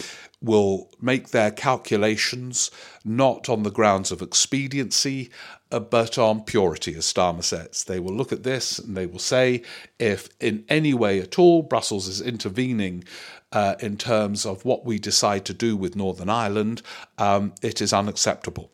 will 0.41 0.89
make 1.01 1.29
their 1.29 1.51
calculations 1.51 2.71
not 3.05 3.49
on 3.49 3.63
the 3.63 3.71
grounds 3.71 4.11
of 4.11 4.23
expediency 4.23 5.31
but 5.79 6.19
on 6.19 6.43
purity, 6.43 6.97
as 6.97 7.05
Starmer 7.05 7.45
says. 7.45 7.85
They 7.85 8.01
will 8.01 8.15
look 8.15 8.33
at 8.33 8.43
this 8.43 8.79
and 8.79 8.97
they 8.97 9.07
will 9.07 9.21
say 9.21 9.63
if 9.99 10.29
in 10.41 10.65
any 10.69 10.95
way 10.95 11.21
at 11.21 11.39
all 11.39 11.63
Brussels 11.63 12.09
is 12.09 12.21
intervening 12.21 13.05
uh, 13.53 13.77
in 13.81 13.97
terms 13.97 14.45
of 14.45 14.65
what 14.65 14.85
we 14.85 14.99
decide 14.99 15.45
to 15.45 15.55
do 15.55 15.77
with 15.77 15.97
Northern 15.97 16.29
Ireland, 16.29 16.83
um, 17.19 17.55
it 17.63 17.81
is 17.81 17.93
unacceptable. 17.93 18.71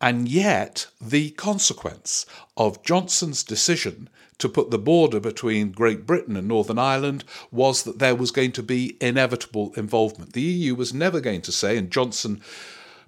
And 0.00 0.28
yet, 0.28 0.88
the 1.00 1.30
consequence 1.30 2.26
of 2.56 2.82
Johnson's 2.82 3.42
decision 3.42 4.10
to 4.38 4.48
put 4.48 4.70
the 4.70 4.78
border 4.78 5.20
between 5.20 5.70
Great 5.70 6.06
Britain 6.06 6.36
and 6.36 6.48
Northern 6.48 6.78
Ireland 6.78 7.24
was 7.50 7.84
that 7.84 8.00
there 8.00 8.14
was 8.14 8.30
going 8.30 8.52
to 8.52 8.62
be 8.62 8.96
inevitable 9.00 9.72
involvement. 9.76 10.32
The 10.32 10.42
EU 10.42 10.74
was 10.74 10.92
never 10.92 11.20
going 11.20 11.40
to 11.42 11.52
say, 11.52 11.78
and 11.78 11.90
Johnson 11.90 12.42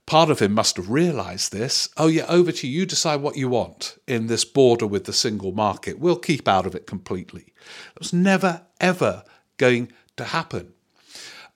part 0.07 0.31
of 0.31 0.39
him 0.39 0.53
must 0.53 0.77
have 0.77 0.89
realized 0.89 1.53
this. 1.53 1.89
Oh, 1.97 2.07
yeah, 2.07 2.27
over 2.29 2.53
to 2.53 2.67
you. 2.67 2.81
You 2.81 2.87
decide 2.87 3.21
what 3.21 3.37
you 3.37 3.49
want 3.49 3.99
in 4.07 4.29
this 4.29 4.45
border 4.45 4.87
with 4.87 5.05
the 5.05 5.13
single 5.13 5.53
market. 5.53 5.99
We'll 5.99 6.17
keep 6.17 6.49
out 6.49 6.67
of 6.67 6.75
it 6.75 6.87
completely. 6.87 7.53
It 7.95 7.99
was 7.99 8.13
never, 8.13 8.63
ever 8.81 9.25
going 9.57 9.93
to 10.17 10.25
happen. 10.25 10.73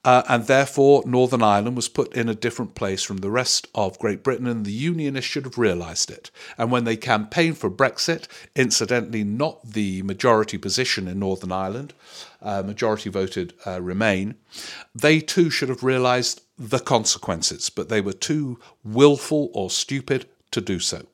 Uh, 0.02 0.23
and 0.28 0.47
therefore, 0.47 1.02
Northern 1.04 1.42
Ireland 1.42 1.76
was 1.76 1.88
put 1.88 2.14
in 2.14 2.28
a 2.28 2.35
different 2.35 2.75
place 2.75 3.02
from 3.02 3.19
the 3.19 3.30
rest 3.30 3.69
of 3.75 3.99
Great 3.99 4.23
Britain, 4.23 4.47
and 4.47 4.64
the 4.64 4.73
Unionists 4.73 5.30
should 5.30 5.45
have 5.45 5.59
realised 5.59 6.11
it. 6.11 6.30
And 6.57 6.71
when 6.71 6.85
they 6.85 6.97
campaigned 6.97 7.59
for 7.59 7.71
Brexit, 7.71 8.26
incidentally, 8.57 9.25
not 9.25 9.73
the 9.73 10.00
majority 10.02 10.57
position 10.57 11.07
in 11.07 11.19
Northern 11.19 11.52
Ireland, 11.52 11.92
uh, 12.40 12.62
majority 12.62 13.11
voted 13.11 13.52
uh, 13.66 13.83
Remain, 13.83 14.37
they 14.95 15.21
too 15.21 15.50
should 15.50 15.69
have 15.69 15.83
realised 15.83 16.40
the 16.61 16.79
consequences, 16.79 17.71
but 17.71 17.88
they 17.88 18.02
were 18.02 18.12
too 18.12 18.61
willful 18.85 19.50
or 19.55 19.71
stupid 19.71 20.29
to 20.50 20.61
do 20.61 20.79
so. 20.79 21.07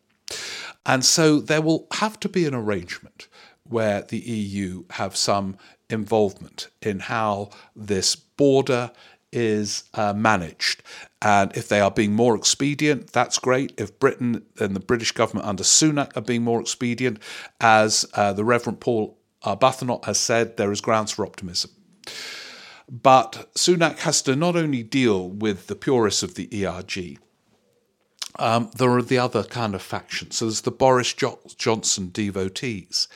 And 0.84 1.04
so 1.04 1.38
there 1.38 1.62
will 1.62 1.86
have 1.94 2.18
to 2.20 2.28
be 2.28 2.46
an 2.46 2.54
arrangement 2.54 3.28
where 3.62 4.02
the 4.02 4.18
EU 4.18 4.84
have 4.90 5.16
some 5.16 5.56
involvement 5.88 6.68
in 6.82 6.98
how 6.98 7.50
this 7.76 8.16
border 8.16 8.90
is 9.32 9.84
uh, 9.94 10.12
managed. 10.12 10.82
And 11.22 11.56
if 11.56 11.68
they 11.68 11.80
are 11.80 11.90
being 11.90 12.12
more 12.12 12.34
expedient, 12.36 13.12
that's 13.12 13.38
great. 13.38 13.72
If 13.76 13.98
Britain 13.98 14.44
and 14.58 14.74
the 14.74 14.80
British 14.80 15.12
government 15.12 15.46
under 15.46 15.64
Sunak 15.64 16.16
are 16.16 16.22
being 16.22 16.42
more 16.42 16.60
expedient, 16.60 17.20
as 17.60 18.04
uh, 18.14 18.32
the 18.32 18.44
Reverend 18.44 18.80
Paul 18.80 19.18
Arbuthnot 19.44 20.04
has 20.06 20.18
said 20.18 20.56
there 20.56 20.72
is 20.72 20.80
grounds 20.80 21.12
for 21.12 21.24
optimism. 21.24 21.70
But 22.88 23.52
Sunak 23.54 23.98
has 24.00 24.22
to 24.22 24.36
not 24.36 24.56
only 24.56 24.82
deal 24.82 25.28
with 25.28 25.66
the 25.66 25.74
purists 25.74 26.22
of 26.22 26.34
the 26.34 26.66
ERG, 26.66 27.18
um, 28.38 28.70
there 28.76 28.90
are 28.90 29.02
the 29.02 29.18
other 29.18 29.42
kind 29.42 29.74
of 29.74 29.82
factions. 29.82 30.36
So 30.36 30.46
there's 30.46 30.60
the 30.60 30.70
Boris 30.70 31.12
jo- 31.12 31.40
Johnson 31.56 32.10
devotees. 32.12 33.08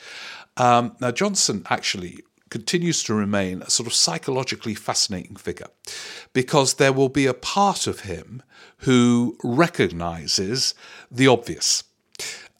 Um, 0.57 0.95
now, 0.99 1.11
Johnson 1.11 1.65
actually 1.69 2.19
continues 2.49 3.01
to 3.03 3.13
remain 3.13 3.61
a 3.61 3.69
sort 3.69 3.87
of 3.87 3.93
psychologically 3.93 4.75
fascinating 4.75 5.37
figure 5.37 5.69
because 6.33 6.73
there 6.73 6.91
will 6.91 7.09
be 7.09 7.25
a 7.25 7.33
part 7.33 7.87
of 7.87 8.01
him 8.01 8.43
who 8.79 9.37
recognizes 9.43 10.73
the 11.09 11.27
obvious. 11.27 11.83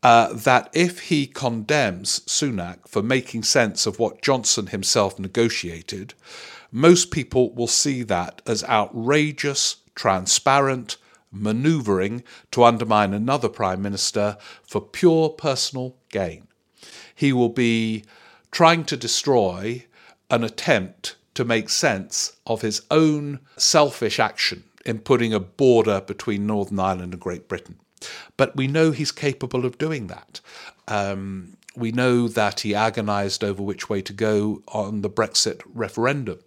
Uh, 0.04 0.34
that 0.34 0.68
if 0.74 1.10
he 1.10 1.28
condemns 1.28 2.22
Sunak 2.22 2.88
for 2.88 3.04
making 3.04 3.44
sense 3.44 3.86
of 3.86 4.00
what 4.00 4.24
Johnson 4.24 4.68
himself 4.68 5.20
negotiated, 5.20 6.16
most 6.72 7.12
people 7.12 7.54
will 7.54 7.68
see 7.68 8.04
that 8.04 8.42
as 8.46 8.64
outrageous, 8.64 9.78
transparent, 9.96 10.98
manoeuvring 11.32 12.24
to 12.52 12.64
undermine 12.64 13.14
another 13.14 13.50
prime 13.50 13.82
minister 13.82 14.38
for 14.68 14.82
pure 14.82 15.30
personal 15.30 15.96
gain. 16.10 16.48
He 17.16 17.34
will 17.34 17.50
be 17.50 18.04
trying 18.52 18.86
to 18.86 18.98
destroy 18.98 19.86
an 20.30 20.44
attempt 20.44 21.16
to 21.34 21.46
make 21.46 21.70
sense 21.70 22.36
of 22.46 22.62
his 22.62 22.82
own 22.92 23.40
selfish 23.58 24.20
action 24.20 24.64
in 24.86 25.00
putting 25.00 25.34
a 25.34 25.40
border 25.40 26.02
between 26.02 26.48
Northern 26.48 26.80
Ireland 26.80 27.14
and 27.14 27.22
Great 27.22 27.48
Britain. 27.48 27.78
But 28.36 28.56
we 28.56 28.68
know 28.68 28.92
he's 28.92 29.12
capable 29.12 29.66
of 29.66 29.78
doing 29.78 30.08
that. 30.08 30.42
Um, 30.88 31.58
we 31.76 31.92
know 31.92 32.28
that 32.28 32.62
he 32.62 32.76
agonised 32.76 33.44
over 33.44 33.64
which 33.64 33.90
way 33.90 34.02
to 34.02 34.14
go 34.14 34.62
on 34.68 35.02
the 35.02 35.10
Brexit 35.10 35.62
referendum. 35.74 36.40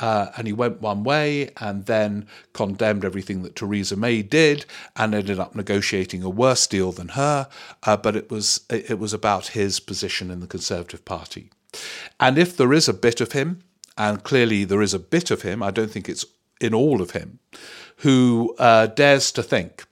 Uh, 0.00 0.32
and 0.36 0.46
he 0.46 0.52
went 0.52 0.80
one 0.80 1.04
way 1.04 1.50
and 1.60 1.86
then 1.86 2.26
condemned 2.52 3.04
everything 3.04 3.42
that 3.42 3.54
Theresa 3.54 3.96
May 3.96 4.22
did 4.22 4.66
and 4.96 5.14
ended 5.14 5.38
up 5.38 5.54
negotiating 5.54 6.22
a 6.22 6.28
worse 6.28 6.66
deal 6.66 6.90
than 6.90 7.08
her. 7.08 7.48
Uh, 7.84 7.96
but 7.96 8.16
it 8.16 8.30
was 8.30 8.66
it 8.68 8.98
was 8.98 9.12
about 9.12 9.48
his 9.48 9.78
position 9.78 10.30
in 10.30 10.40
the 10.40 10.48
Conservative 10.48 11.04
Party. 11.04 11.50
And 12.18 12.38
if 12.38 12.56
there 12.56 12.72
is 12.72 12.88
a 12.88 12.94
bit 12.94 13.20
of 13.20 13.32
him, 13.32 13.62
and 13.96 14.24
clearly 14.24 14.64
there 14.64 14.82
is 14.82 14.94
a 14.94 14.98
bit 14.98 15.30
of 15.30 15.42
him, 15.42 15.62
I 15.62 15.70
don't 15.70 15.90
think 15.90 16.08
it's 16.08 16.24
in 16.60 16.74
all 16.74 17.00
of 17.00 17.12
him, 17.12 17.38
who 17.98 18.54
uh, 18.58 18.86
dares 18.86 19.30
to 19.32 19.42
think 19.42 19.84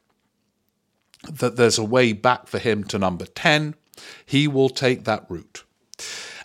that 1.30 1.56
there's 1.56 1.78
a 1.78 1.84
way 1.84 2.12
back 2.12 2.48
for 2.48 2.58
him 2.58 2.82
to 2.84 2.98
number 2.98 3.26
10, 3.26 3.76
he 4.24 4.48
will 4.48 4.70
take 4.70 5.04
that 5.04 5.26
route. 5.28 5.64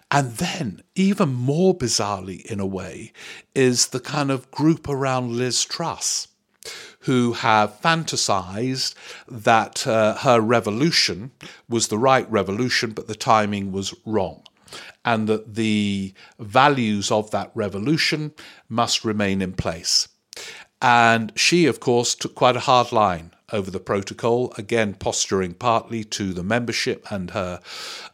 And 0.10 0.34
then, 0.38 0.84
even 0.96 1.34
more 1.34 1.78
bizarrely 1.78 2.46
in 2.46 2.60
a 2.60 2.66
way, 2.66 3.12
is 3.54 3.88
the 3.88 4.00
kind 4.00 4.32
of 4.32 4.50
group 4.52 4.88
around 4.88 5.38
Liz 5.38 5.66
Truss 5.66 6.30
who 7.02 7.34
have 7.34 7.80
fantasized 7.82 8.94
that 9.28 9.88
uh, 9.88 10.16
her 10.18 10.42
revolution 10.42 11.32
was 11.70 11.88
the 11.88 11.98
right 11.98 12.30
revolution, 12.30 12.92
but 12.92 13.08
the 13.08 13.16
timing 13.16 13.72
was 13.72 13.94
wrong. 14.06 14.44
And 15.06 15.30
that 15.30 15.56
the 15.56 16.14
values 16.38 17.12
of 17.12 17.32
that 17.32 17.52
revolution 17.56 18.34
must 18.68 19.06
remain 19.06 19.42
in 19.42 19.54
place. 19.54 20.10
And 20.82 21.32
she, 21.38 21.66
of 21.66 21.80
course, 21.80 22.14
took 22.14 22.36
quite 22.36 22.58
a 22.58 22.62
hard 22.62 22.92
line 22.92 23.32
over 23.52 23.72
the 23.72 23.80
protocol, 23.80 24.54
again 24.58 24.94
posturing 24.94 25.54
partly 25.54 26.04
to 26.04 26.34
the 26.34 26.44
membership 26.44 27.06
and 27.12 27.32
her 27.32 27.62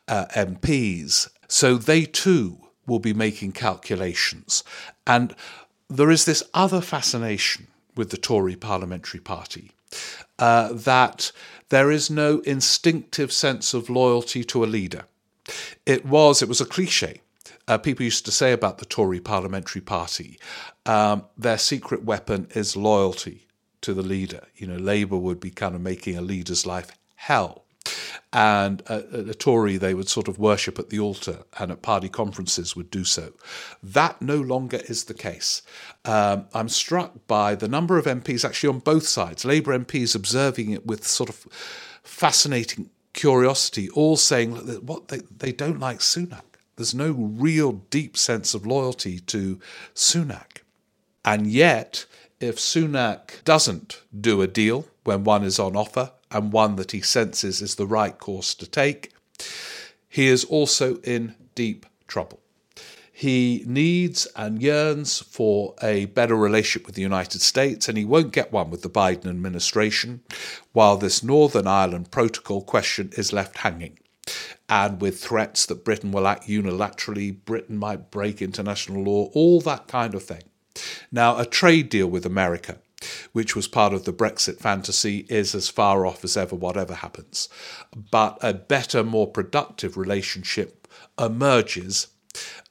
uh, 0.08 0.26
MPs. 0.36 1.30
So 1.48 1.76
they 1.78 2.06
too 2.06 2.60
will 2.86 3.00
be 3.00 3.14
making 3.14 3.54
calculations. 3.54 4.64
And 5.08 5.36
there 5.90 6.12
is 6.12 6.26
this 6.26 6.44
other 6.54 6.82
fascination 6.82 7.68
with 7.96 8.10
the 8.10 8.18
Tory 8.18 8.56
parliamentary 8.56 9.20
party 9.20 9.72
uh, 10.40 10.74
that 10.74 11.32
there 11.70 11.92
is 11.92 12.10
no 12.10 12.40
instinctive 12.40 13.32
sense 13.32 13.74
of 13.74 13.90
loyalty 13.90 14.44
to 14.46 14.64
a 14.64 14.68
leader. 14.68 15.06
It 15.86 16.06
was, 16.06 16.42
it 16.42 16.50
was 16.50 16.62
a 16.62 16.66
cliche. 16.66 17.22
Uh, 17.68 17.78
people 17.78 18.04
used 18.04 18.26
to 18.26 18.32
say 18.32 18.52
about 18.52 18.80
the 18.80 18.86
Tory 18.86 19.20
parliamentary 19.20 19.82
party, 19.82 20.40
um, 20.86 21.24
their 21.38 21.58
secret 21.58 22.04
weapon 22.04 22.48
is 22.54 22.76
loyalty 22.76 23.48
to 23.84 23.94
the 23.94 24.02
leader. 24.02 24.48
You 24.56 24.68
know, 24.68 24.78
Labour 24.78 25.18
would 25.18 25.40
be 25.40 25.52
kind 25.52 25.76
of 25.76 25.82
making 25.82 26.18
a 26.18 26.22
leader's 26.22 26.66
life 26.66 26.98
hell. 27.16 27.66
And 28.32 28.82
a, 28.88 29.30
a, 29.30 29.34
Tory 29.34 29.78
they 29.78 29.94
would 29.94 30.10
sort 30.10 30.28
of 30.28 30.40
worship 30.40 30.80
at 30.80 30.90
the 30.90 31.00
altar 31.00 31.40
and 31.60 31.72
at 31.72 31.84
party 31.84 32.10
conferences 32.10 32.76
would 32.76 32.90
do 32.90 33.04
so. 33.04 33.34
That 33.84 34.22
no 34.22 34.38
longer 34.38 34.82
is 34.88 35.04
the 35.04 35.14
case. 35.14 35.62
Um, 36.04 36.48
I'm 36.54 36.70
struck 36.70 37.28
by 37.28 37.54
the 37.54 37.68
number 37.68 38.00
of 38.00 38.06
MPs 38.06 38.44
actually 38.44 38.70
on 38.70 38.80
both 38.80 39.06
sides, 39.08 39.46
Labour 39.46 39.78
MPs 39.78 40.16
observing 40.16 40.72
it 40.72 40.88
with 40.88 41.06
sort 41.06 41.30
of 41.30 41.46
fascinating 42.02 42.90
curiosity, 43.14 43.90
all 43.92 44.18
saying 44.18 44.66
that 44.66 44.84
what 44.84 45.10
they, 45.10 45.20
they 45.38 45.52
don't 45.52 45.80
like 45.80 46.00
Sunak. 46.00 46.42
There's 46.76 46.96
no 46.96 47.12
real 47.12 47.74
deep 47.92 48.18
sense 48.18 48.56
of 48.56 48.66
loyalty 48.66 49.20
to 49.20 49.60
Sunak. 49.94 50.64
And 51.24 51.48
yet, 51.48 52.06
if 52.44 52.58
Sunak 52.58 53.44
doesn't 53.46 54.02
do 54.20 54.42
a 54.42 54.48
deal 54.48 54.86
when 55.06 55.24
one 55.24 55.44
is 55.44 55.60
on 55.60 55.78
offer 55.78 56.12
and 56.30 56.52
one 56.52 56.76
that 56.76 56.92
he 56.92 57.00
senses 57.00 57.62
is 57.62 57.76
the 57.76 57.88
right 57.88 58.18
course 58.18 58.54
to 58.56 58.68
take, 58.68 59.14
he 60.10 60.28
is 60.28 60.44
also 60.44 60.98
in 60.98 61.36
deep 61.56 61.86
trouble. 62.06 62.42
He 63.14 63.64
needs 63.66 64.28
and 64.36 64.62
yearns 64.62 65.20
for 65.20 65.76
a 65.82 66.06
better 66.08 66.36
relationship 66.36 66.86
with 66.86 66.96
the 66.96 67.02
United 67.02 67.42
States, 67.42 67.88
and 67.88 67.98
he 67.98 68.04
won't 68.04 68.34
get 68.34 68.52
one 68.52 68.70
with 68.70 68.82
the 68.82 68.90
Biden 68.90 69.28
administration 69.28 70.22
while 70.74 70.98
this 70.98 71.24
Northern 71.24 71.68
Ireland 71.68 72.12
Protocol 72.12 72.62
question 72.62 73.12
is 73.16 73.32
left 73.32 73.60
hanging. 73.60 74.00
And 74.68 75.00
with 75.00 75.24
threats 75.24 75.66
that 75.68 75.86
Britain 75.86 76.12
will 76.12 76.28
act 76.28 76.48
unilaterally, 76.48 77.38
Britain 77.46 77.78
might 77.78 78.12
break 78.12 78.42
international 78.42 79.04
law, 79.04 79.30
all 79.34 79.62
that 79.62 79.88
kind 79.88 80.14
of 80.16 80.24
thing. 80.24 80.44
Now, 81.12 81.38
a 81.38 81.46
trade 81.46 81.90
deal 81.90 82.08
with 82.08 82.26
America, 82.26 82.80
which 83.32 83.56
was 83.56 83.68
part 83.68 83.94
of 83.94 84.06
the 84.06 84.14
Brexit 84.14 84.60
fantasy, 84.60 85.26
is 85.30 85.54
as 85.54 85.70
far 85.70 86.06
off 86.06 86.24
as 86.24 86.38
ever, 86.38 86.56
whatever 86.56 86.96
happens. 86.96 87.50
But 88.12 88.38
a 88.42 88.54
better, 88.54 89.04
more 89.04 89.28
productive 89.28 89.98
relationship 89.98 90.88
emerges 91.20 92.08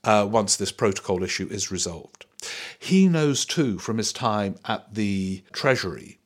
uh, 0.04 0.26
once 0.28 0.56
this 0.56 0.72
protocol 0.72 1.22
issue 1.22 1.48
is 1.50 1.70
resolved. 1.70 2.26
He 2.78 3.08
knows 3.08 3.44
too 3.44 3.78
from 3.78 3.98
his 3.98 4.12
time 4.12 4.56
at 4.64 4.94
the 4.94 5.44
Treasury 5.52 6.18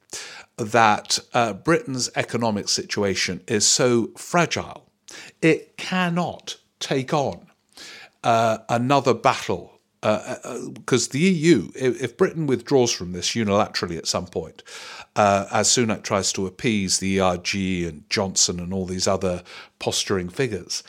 that 0.56 1.18
uh, 1.34 1.52
Britain's 1.52 2.08
economic 2.16 2.68
situation 2.68 3.42
is 3.46 3.66
so 3.66 4.08
fragile, 4.16 4.88
it 5.42 5.76
cannot 5.76 6.56
take 6.80 7.12
on 7.12 7.46
uh, 8.24 8.58
another 8.68 9.12
battle 9.12 9.75
because 10.06 11.08
uh, 11.08 11.10
uh, 11.10 11.12
the 11.12 11.18
EU, 11.18 11.70
if 11.74 12.16
Britain 12.16 12.46
withdraws 12.46 12.92
from 12.92 13.12
this 13.12 13.30
unilaterally 13.30 13.98
at 13.98 14.06
some 14.06 14.26
point, 14.26 14.62
uh, 15.16 15.46
as 15.50 15.68
Sunak 15.68 16.02
tries 16.02 16.32
to 16.34 16.46
appease 16.46 16.98
the 16.98 17.20
ERG 17.20 17.54
and 17.54 18.08
Johnson 18.08 18.60
and 18.60 18.72
all 18.72 18.86
these 18.86 19.08
other 19.08 19.42
posturing 19.80 20.28
figures, 20.28 20.84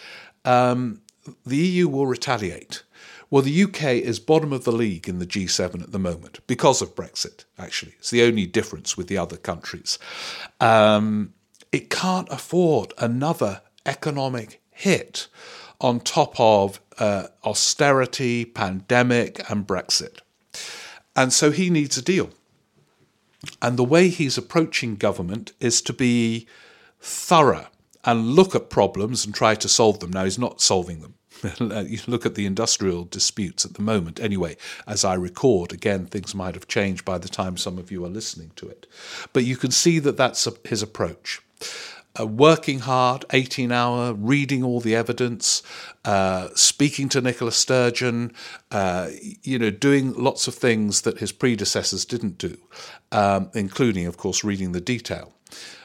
um, 0.45 1.01
the 1.45 1.57
EU 1.57 1.87
will 1.87 2.05
retaliate. 2.05 2.83
Well, 3.31 3.41
the 3.41 3.63
UK 3.63 3.83
is 3.83 4.19
bottom 4.19 4.53
of 4.53 4.65
the 4.65 4.71
league 4.71 5.09
in 5.09 5.17
the 5.17 5.27
G7 5.27 5.81
at 5.81 5.91
the 5.91 5.99
moment 5.99 6.39
because 6.45 6.81
of 6.81 6.95
Brexit, 6.95 7.45
actually. 7.57 7.95
It's 7.97 8.11
the 8.11 8.23
only 8.23 8.45
difference 8.45 8.95
with 8.95 9.07
the 9.07 9.17
other 9.17 9.35
countries. 9.35 9.97
Um, 10.61 11.33
it 11.71 11.89
can't 11.89 12.29
afford 12.29 12.93
another 12.99 13.61
economic 13.85 14.61
hit 14.69 15.27
on 15.81 16.01
top 16.01 16.39
of 16.39 16.79
uh, 16.99 17.27
austerity, 17.43 18.45
pandemic, 18.45 19.49
and 19.49 19.65
Brexit. 19.67 20.19
And 21.15 21.33
so 21.33 21.51
he 21.51 21.69
needs 21.69 21.97
a 21.97 22.01
deal. 22.01 22.29
And 23.61 23.77
the 23.77 23.83
way 23.83 24.09
he's 24.09 24.37
approaching 24.37 24.95
government 24.95 25.53
is 25.59 25.81
to 25.83 25.93
be 25.93 26.47
thorough 26.99 27.67
and 28.03 28.35
look 28.35 28.55
at 28.55 28.69
problems 28.69 29.25
and 29.25 29.33
try 29.33 29.55
to 29.55 29.69
solve 29.69 29.99
them. 29.99 30.11
Now, 30.11 30.23
he's 30.23 30.39
not 30.39 30.61
solving 30.61 31.01
them. 31.01 31.15
you 31.87 31.99
look 32.07 32.25
at 32.25 32.35
the 32.35 32.45
industrial 32.45 33.03
disputes 33.03 33.63
at 33.65 33.75
the 33.75 33.81
moment. 33.81 34.19
Anyway, 34.19 34.57
as 34.87 35.05
I 35.05 35.13
record, 35.13 35.71
again, 35.71 36.05
things 36.05 36.33
might 36.33 36.55
have 36.55 36.67
changed 36.67 37.05
by 37.05 37.17
the 37.17 37.29
time 37.29 37.57
some 37.57 37.77
of 37.77 37.91
you 37.91 38.03
are 38.05 38.09
listening 38.09 38.51
to 38.55 38.67
it. 38.67 38.87
But 39.33 39.45
you 39.45 39.55
can 39.55 39.71
see 39.71 39.99
that 39.99 40.17
that's 40.17 40.47
his 40.63 40.81
approach 40.81 41.41
uh, 42.19 42.25
working 42.25 42.79
hard, 42.79 43.25
18 43.31 43.71
hour, 43.71 44.13
reading 44.13 44.63
all 44.63 44.79
the 44.79 44.95
evidence, 44.95 45.63
uh, 46.05 46.49
speaking 46.55 47.09
to 47.09 47.21
Nicola 47.21 47.51
Sturgeon, 47.51 48.33
uh, 48.71 49.09
you 49.43 49.59
know, 49.59 49.69
doing 49.69 50.13
lots 50.13 50.47
of 50.47 50.55
things 50.55 51.01
that 51.01 51.19
his 51.19 51.31
predecessors 51.31 52.05
didn't 52.05 52.37
do, 52.37 52.57
um, 53.11 53.49
including, 53.53 54.05
of 54.05 54.17
course, 54.17 54.43
reading 54.43 54.71
the 54.71 54.81
detail. 54.81 55.33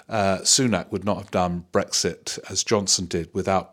Uh, 0.08 0.38
Sunak 0.38 0.90
would 0.90 1.04
not 1.04 1.18
have 1.18 1.30
done 1.30 1.64
Brexit 1.72 2.38
as 2.50 2.64
Johnson 2.64 3.06
did 3.06 3.32
without 3.32 3.72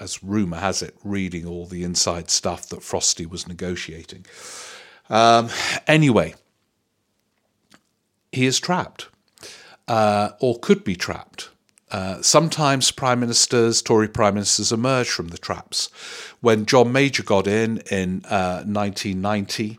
as 0.00 0.22
rumour 0.22 0.58
has 0.58 0.82
it, 0.82 0.96
reading 1.04 1.46
all 1.46 1.66
the 1.66 1.84
inside 1.84 2.30
stuff 2.30 2.68
that 2.68 2.82
Frosty 2.82 3.26
was 3.26 3.46
negotiating. 3.46 4.24
Um, 5.10 5.50
anyway, 5.86 6.34
he 8.30 8.46
is 8.46 8.58
trapped, 8.58 9.08
uh, 9.88 10.30
or 10.40 10.58
could 10.58 10.84
be 10.84 10.96
trapped. 10.96 11.50
Uh, 11.92 12.22
sometimes 12.22 12.90
prime 12.90 13.20
ministers, 13.20 13.82
Tory 13.82 14.08
prime 14.08 14.34
ministers, 14.34 14.72
emerge 14.72 15.10
from 15.10 15.28
the 15.28 15.38
traps. 15.38 15.90
When 16.40 16.64
John 16.64 16.90
Major 16.90 17.22
got 17.22 17.46
in 17.46 17.78
in 17.90 18.24
uh, 18.24 18.64
1990, 18.64 19.78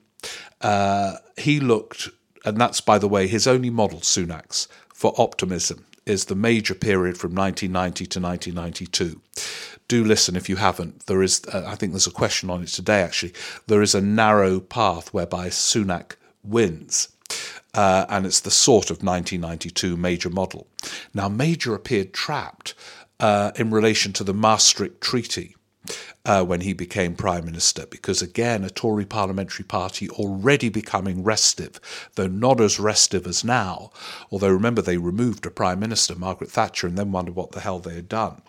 uh, 0.62 1.16
he 1.38 1.60
looked, 1.60 2.10
and 2.46 2.62
that's 2.62 2.82
by 2.82 3.00
the 3.00 3.08
way 3.08 3.28
his 3.28 3.48
only 3.48 3.72
model, 3.72 4.00
Sunak's, 4.00 4.68
for 4.94 5.14
optimism 5.18 5.86
is 6.06 6.26
the 6.26 6.36
major 6.36 6.76
period 6.76 7.18
from 7.18 7.34
1990 7.34 8.06
to 8.06 8.20
1992. 8.20 9.22
Do 9.88 10.04
listen 10.04 10.36
if 10.36 10.50
you 10.50 10.58
haven't. 10.58 11.08
There 11.08 11.24
is, 11.24 11.42
uh, 11.52 11.64
I 11.66 11.76
think 11.76 11.94
there's 11.94 12.08
a 12.08 12.12
question 12.12 12.50
on 12.50 12.64
it 12.64 12.68
today 12.68 13.02
actually. 13.02 13.34
There 13.68 13.82
is 13.82 13.96
a 13.96 14.02
narrow 14.02 14.60
path 14.60 15.14
whereby 15.14 15.48
Sunak 15.48 16.14
wins. 16.44 17.10
Uh, 17.74 18.06
and 18.08 18.26
it's 18.26 18.42
the 18.42 18.52
sort 18.52 18.92
of 18.92 19.04
1992 19.04 19.98
major 19.98 20.30
model. 20.30 20.68
Now, 21.14 21.28
Major 21.28 21.74
appeared 21.74 22.14
trapped 22.14 22.76
uh, 23.20 23.52
in 23.56 23.72
relation 23.72 24.14
to 24.14 24.24
the 24.24 24.34
Maastricht 24.34 25.02
Treaty 25.02 25.56
uh, 26.26 26.44
when 26.44 26.62
he 26.62 26.74
became 26.74 27.16
Prime 27.16 27.46
Minister, 27.46 27.86
because 27.88 28.22
again, 28.22 28.64
a 28.64 28.70
Tory 28.70 29.06
parliamentary 29.06 29.66
party 29.66 30.10
already 30.12 30.70
becoming 30.70 31.24
restive, 31.24 31.80
though 32.16 32.28
not 32.28 32.62
as 32.62 32.80
restive 32.80 33.28
as 33.28 33.44
now. 33.44 33.92
Although 34.32 34.50
remember, 34.50 34.82
they 34.82 34.98
removed 34.98 35.46
a 35.46 35.52
Prime 35.52 35.80
Minister, 35.80 36.16
Margaret 36.16 36.52
Thatcher, 36.52 36.88
and 36.88 36.98
then 36.98 37.12
wondered 37.12 37.36
what 37.36 37.52
the 37.52 37.60
hell 37.60 37.80
they 37.80 37.96
had 37.96 38.08
done. 38.08 38.42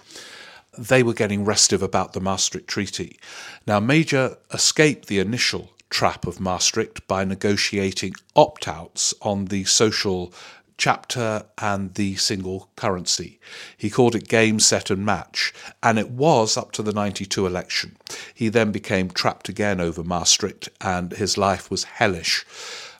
They 0.76 1.02
were 1.02 1.14
getting 1.14 1.44
restive 1.44 1.82
about 1.82 2.12
the 2.12 2.20
Maastricht 2.20 2.68
Treaty. 2.68 3.18
Now, 3.66 3.80
Major 3.80 4.38
escaped 4.52 5.06
the 5.06 5.18
initial 5.18 5.70
trap 5.94 6.26
of 6.26 6.40
Maastricht 6.40 7.06
by 7.06 7.24
negotiating 7.24 8.14
opt 8.34 8.66
outs 8.66 9.14
on 9.22 9.44
the 9.44 9.62
social 9.62 10.34
chapter 10.76 11.44
and 11.58 11.94
the 11.94 12.16
single 12.16 12.68
currency. 12.74 13.38
He 13.76 13.90
called 13.90 14.16
it 14.16 14.26
game, 14.26 14.58
set, 14.58 14.90
and 14.90 15.06
match, 15.06 15.54
and 15.84 15.96
it 15.96 16.10
was 16.10 16.56
up 16.56 16.72
to 16.72 16.82
the 16.82 16.92
92 16.92 17.46
election. 17.46 17.96
He 18.34 18.48
then 18.48 18.72
became 18.72 19.08
trapped 19.08 19.48
again 19.48 19.80
over 19.80 20.02
Maastricht, 20.02 20.68
and 20.80 21.12
his 21.12 21.38
life 21.38 21.70
was 21.70 21.84
hellish. 21.84 22.44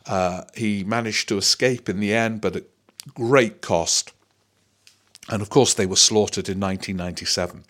Uh, 0.06 0.42
he 0.54 0.84
managed 0.84 1.28
to 1.30 1.36
escape 1.36 1.88
in 1.88 1.98
the 1.98 2.14
end, 2.14 2.40
but 2.40 2.54
at 2.54 2.64
great 3.12 3.60
cost. 3.60 4.12
And 5.28 5.42
of 5.42 5.50
course, 5.50 5.74
they 5.74 5.86
were 5.86 5.96
slaughtered 5.96 6.48
in 6.48 6.60
1997. 6.60 7.64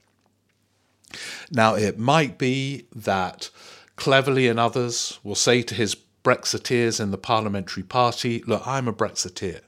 Now, 1.50 1.76
it 1.76 1.98
might 1.98 2.36
be 2.36 2.84
that 2.94 3.48
Cleverly 3.96 4.48
and 4.48 4.58
others 4.58 5.18
will 5.22 5.34
say 5.34 5.62
to 5.62 5.74
his 5.74 5.96
Brexiteers 6.24 7.00
in 7.00 7.10
the 7.10 7.18
parliamentary 7.18 7.82
party, 7.82 8.42
Look, 8.46 8.66
I'm 8.66 8.88
a 8.88 8.92
Brexiteer. 8.92 9.60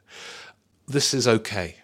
This 0.89 1.13
is 1.13 1.29
okay. 1.29 1.77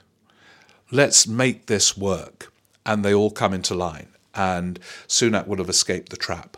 Let's 0.90 1.26
make 1.26 1.66
this 1.66 1.96
work. 1.96 2.52
And 2.85 3.05
they 3.05 3.14
all 3.14 3.31
come 3.31 3.52
into 3.52 3.74
line. 3.74 4.09
And 4.35 4.81
Sunak 5.07 5.46
would 5.46 5.59
have 5.59 5.68
escaped 5.68 6.09
the 6.09 6.16
trap. 6.16 6.57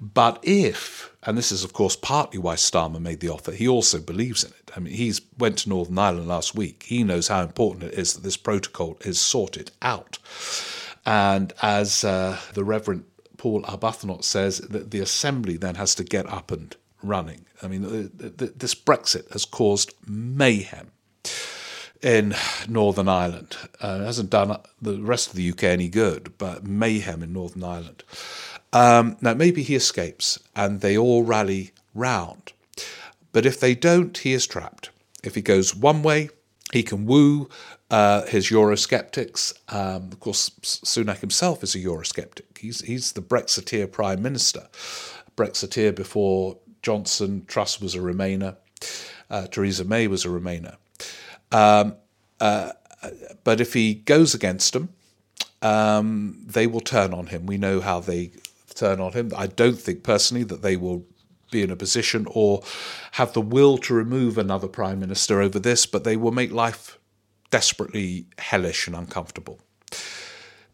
But 0.00 0.40
if, 0.42 1.14
and 1.22 1.38
this 1.38 1.52
is 1.52 1.64
of 1.64 1.72
course 1.72 1.96
partly 1.96 2.38
why 2.38 2.56
Starmer 2.56 3.00
made 3.00 3.20
the 3.20 3.30
offer, 3.30 3.52
he 3.52 3.68
also 3.68 4.00
believes 4.00 4.44
in 4.44 4.50
it. 4.50 4.72
I 4.76 4.80
mean, 4.80 4.94
he's 4.94 5.20
went 5.38 5.58
to 5.58 5.68
Northern 5.68 5.98
Ireland 5.98 6.28
last 6.28 6.54
week. 6.54 6.84
He 6.84 7.04
knows 7.04 7.28
how 7.28 7.42
important 7.42 7.84
it 7.84 7.94
is 7.94 8.14
that 8.14 8.22
this 8.22 8.36
protocol 8.36 8.98
is 9.02 9.20
sorted 9.20 9.70
out. 9.80 10.18
And 11.06 11.52
as 11.62 12.04
uh, 12.04 12.38
the 12.54 12.64
Reverend 12.64 13.04
Paul 13.44 13.60
Arbuthnot 13.64 14.24
says, 14.24 14.56
that 14.70 14.90
the 14.90 15.00
Assembly 15.00 15.58
then 15.58 15.74
has 15.74 15.94
to 15.96 16.02
get 16.02 16.26
up 16.32 16.50
and 16.50 16.74
running. 17.02 17.44
I 17.62 17.68
mean, 17.68 17.82
this 18.14 18.74
Brexit 18.74 19.30
has 19.32 19.44
caused 19.44 19.92
mayhem 20.08 20.92
in 22.00 22.34
Northern 22.66 23.06
Ireland. 23.06 23.58
Uh, 23.82 23.98
it 24.00 24.06
hasn't 24.06 24.30
done 24.30 24.58
the 24.80 24.98
rest 24.98 25.28
of 25.28 25.34
the 25.34 25.50
UK 25.50 25.64
any 25.64 25.90
good, 25.90 26.38
but 26.38 26.64
mayhem 26.64 27.22
in 27.22 27.34
Northern 27.34 27.64
Ireland. 27.64 28.02
Um, 28.72 29.18
now, 29.20 29.34
maybe 29.34 29.62
he 29.62 29.74
escapes 29.74 30.38
and 30.56 30.80
they 30.80 30.96
all 30.96 31.22
rally 31.22 31.72
round. 31.94 32.54
But 33.32 33.44
if 33.44 33.60
they 33.60 33.74
don't, 33.74 34.16
he 34.16 34.32
is 34.32 34.46
trapped. 34.46 34.88
If 35.22 35.34
he 35.34 35.42
goes 35.42 35.74
one 35.76 36.02
way, 36.02 36.30
he 36.72 36.82
can 36.82 37.04
woo 37.04 37.50
uh, 37.90 38.24
his 38.26 38.48
Eurosceptics. 38.48 39.52
Um, 39.72 40.10
of 40.12 40.20
course, 40.20 40.50
Sunak 40.62 41.18
himself 41.18 41.62
is 41.62 41.74
a 41.74 41.78
Eurosceptic. 41.78 42.58
He's, 42.58 42.80
he's 42.80 43.12
the 43.12 43.22
Brexiteer 43.22 43.90
Prime 43.90 44.22
Minister. 44.22 44.68
Brexiteer 45.36 45.94
before 45.94 46.58
Johnson, 46.82 47.44
Truss 47.46 47.80
was 47.80 47.94
a 47.94 47.98
Remainer, 47.98 48.56
uh, 49.30 49.46
Theresa 49.46 49.84
May 49.84 50.06
was 50.06 50.24
a 50.24 50.28
Remainer. 50.28 50.76
Um, 51.50 51.96
uh, 52.40 52.72
but 53.42 53.60
if 53.60 53.74
he 53.74 53.94
goes 53.94 54.34
against 54.34 54.72
them, 54.72 54.90
um, 55.62 56.42
they 56.46 56.66
will 56.66 56.80
turn 56.80 57.14
on 57.14 57.28
him. 57.28 57.46
We 57.46 57.58
know 57.58 57.80
how 57.80 58.00
they 58.00 58.32
turn 58.74 59.00
on 59.00 59.12
him. 59.12 59.32
I 59.36 59.46
don't 59.46 59.78
think 59.78 60.02
personally 60.02 60.44
that 60.44 60.62
they 60.62 60.76
will 60.76 61.06
be 61.50 61.62
in 61.62 61.70
a 61.70 61.76
position 61.76 62.26
or 62.30 62.62
have 63.12 63.32
the 63.32 63.40
will 63.40 63.78
to 63.78 63.94
remove 63.94 64.36
another 64.36 64.68
prime 64.68 64.98
minister 64.98 65.40
over 65.40 65.58
this, 65.58 65.86
but 65.86 66.04
they 66.04 66.16
will 66.16 66.32
make 66.32 66.52
life 66.52 66.98
desperately 67.54 68.26
hellish 68.38 68.88
and 68.88 68.96
uncomfortable. 68.96 69.60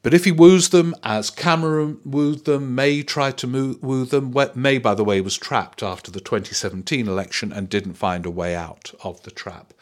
But 0.02 0.14
if 0.14 0.24
he 0.24 0.32
woos 0.32 0.70
them, 0.70 0.94
as 1.02 1.28
Cameron 1.28 2.00
wooed 2.06 2.46
them, 2.46 2.74
May 2.74 3.02
tried 3.02 3.36
to 3.38 3.76
woo 3.82 4.06
them. 4.06 4.34
May, 4.54 4.78
by 4.78 4.94
the 4.94 5.04
way, 5.04 5.20
was 5.20 5.36
trapped 5.36 5.82
after 5.82 6.10
the 6.10 6.20
2017 6.20 7.06
election 7.06 7.52
and 7.52 7.68
didn't 7.68 8.04
find 8.06 8.24
a 8.24 8.30
way 8.30 8.56
out 8.56 8.94
of 9.04 9.22
the 9.24 9.30
trap. 9.30 9.74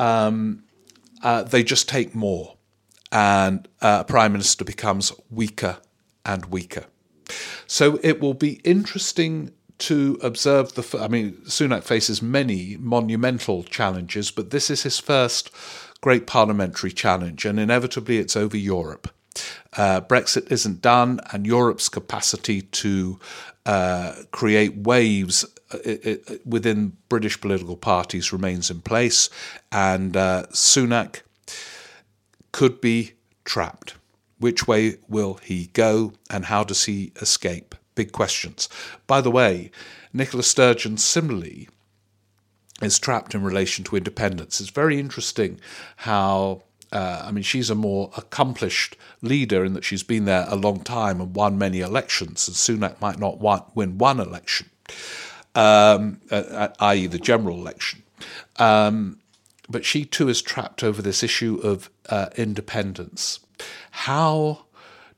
Um, 0.00 0.64
uh, 1.22 1.44
they 1.44 1.62
just 1.62 1.88
take 1.88 2.12
more, 2.12 2.56
and 3.12 3.68
uh, 3.80 4.02
Prime 4.02 4.32
Minister 4.32 4.64
becomes 4.64 5.12
weaker 5.30 5.78
and 6.24 6.46
weaker. 6.46 6.86
So 7.68 8.00
it 8.02 8.20
will 8.20 8.34
be 8.34 8.54
interesting 8.64 9.52
to 9.78 10.18
observe 10.22 10.74
the. 10.74 10.98
I 11.00 11.06
mean, 11.06 11.34
Sunak 11.44 11.84
faces 11.84 12.20
many 12.20 12.76
monumental 12.80 13.62
challenges, 13.62 14.32
but 14.32 14.50
this 14.50 14.70
is 14.70 14.82
his 14.82 14.98
first 14.98 15.50
great 16.06 16.28
parliamentary 16.28 16.92
challenge, 16.92 17.44
and 17.44 17.58
inevitably 17.58 18.18
it's 18.18 18.36
over 18.36 18.56
Europe. 18.56 19.12
Uh, 19.76 20.00
Brexit 20.00 20.52
isn't 20.52 20.80
done, 20.80 21.18
and 21.32 21.44
Europe's 21.44 21.88
capacity 21.88 22.62
to 22.62 23.18
uh, 23.66 24.14
create 24.30 24.76
waves 24.76 25.44
uh, 25.72 26.14
within 26.44 26.96
British 27.08 27.40
political 27.40 27.76
parties 27.76 28.32
remains 28.32 28.70
in 28.70 28.80
place, 28.82 29.28
and 29.72 30.16
uh, 30.16 30.44
Sunak 30.52 31.22
could 32.52 32.80
be 32.80 33.14
trapped. 33.44 33.96
Which 34.38 34.68
way 34.68 34.98
will 35.08 35.40
he 35.42 35.70
go, 35.72 36.12
and 36.30 36.44
how 36.44 36.62
does 36.62 36.84
he 36.84 37.10
escape? 37.20 37.74
Big 37.96 38.12
questions. 38.12 38.68
By 39.08 39.20
the 39.20 39.32
way, 39.32 39.72
Nicola 40.12 40.44
Sturgeon 40.44 40.98
similarly 40.98 41.68
is 42.82 42.98
trapped 42.98 43.34
in 43.34 43.42
relation 43.42 43.84
to 43.84 43.96
independence. 43.96 44.60
It's 44.60 44.70
very 44.70 44.98
interesting 44.98 45.60
how. 45.96 46.62
Uh, 46.92 47.24
I 47.26 47.32
mean, 47.32 47.42
she's 47.42 47.68
a 47.68 47.74
more 47.74 48.12
accomplished 48.16 48.96
leader 49.20 49.64
in 49.64 49.74
that 49.74 49.82
she's 49.82 50.04
been 50.04 50.24
there 50.24 50.46
a 50.48 50.54
long 50.54 50.84
time 50.84 51.20
and 51.20 51.34
won 51.34 51.58
many 51.58 51.80
elections, 51.80 52.46
and 52.46 52.56
Sunak 52.56 53.00
might 53.00 53.18
not 53.18 53.40
win 53.74 53.98
one 53.98 54.20
election, 54.20 54.70
um, 55.56 56.20
uh, 56.30 56.68
i.e., 56.78 57.08
the 57.08 57.18
general 57.18 57.58
election. 57.58 58.04
Um, 58.60 59.18
but 59.68 59.84
she 59.84 60.04
too 60.04 60.28
is 60.28 60.42
trapped 60.42 60.84
over 60.84 61.02
this 61.02 61.24
issue 61.24 61.58
of 61.62 61.90
uh, 62.08 62.28
independence. 62.36 63.40
How 63.90 64.66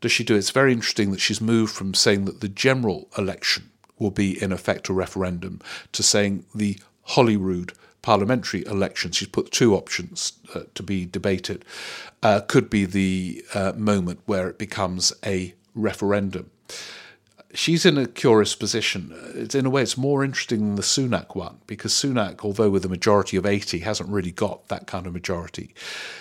does 0.01 0.13
she 0.13 0.25
do 0.25 0.35
it? 0.35 0.39
It's 0.39 0.51
very 0.51 0.73
interesting 0.73 1.11
that 1.11 1.21
she's 1.21 1.41
moved 1.41 1.75
from 1.75 1.95
saying 1.95 2.25
that 2.25 2.41
the 2.41 2.49
general 2.49 3.09
election 3.19 3.71
will 3.99 4.11
be 4.11 4.41
in 4.41 4.53
effect 4.53 4.89
a 4.89 4.93
referendum 4.93 5.61
to 5.93 6.03
saying 6.03 6.45
the 6.55 6.79
Holyrood 7.09 7.73
parliamentary 8.03 8.65
election. 8.67 9.11
She's 9.11 9.29
put 9.29 9.51
two 9.51 9.75
options 9.75 10.35
uh, 10.55 10.63
to 10.75 10.83
be 10.83 11.05
debated. 11.05 11.65
Uh, 12.23 12.41
could 12.41 12.71
be 12.71 12.85
the 12.85 13.45
uh, 13.55 13.73
moment 13.77 14.21
where 14.27 14.49
it 14.49 14.59
becomes 14.59 15.13
a 15.25 15.55
referendum 15.75 16.51
she's 17.55 17.87
in 17.87 17.99
a 17.99 18.07
curious 18.07 18.55
position. 18.55 19.15
It's, 19.35 19.55
in 19.55 19.67
a 19.67 19.71
way, 19.71 19.83
it's 19.83 19.97
more 19.97 20.25
interesting 20.25 20.61
than 20.61 20.75
the 20.77 20.83
Sunak 20.83 21.35
one 21.35 21.59
because 21.67 21.93
Sunak, 21.93 22.45
although 22.45 22.71
with 22.71 22.85
a 22.85 22.89
majority 22.89 23.37
of 23.37 23.47
80, 23.47 23.81
hasn't 23.81 24.09
really 24.09 24.31
got 24.31 24.69
that 24.69 24.87
kind 24.87 25.07
of 25.07 25.13
majority. 25.13 25.75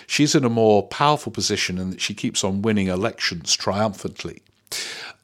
She's 0.06 0.34
in 0.34 0.44
a 0.44 0.50
more 0.50 0.86
powerful 0.86 1.32
position 1.32 1.78
in 1.78 1.90
that 1.90 2.00
she 2.00 2.14
keeps 2.14 2.42
on 2.44 2.62
winning 2.62 2.88
elections 2.88 3.54
triumphantly. 3.54 4.42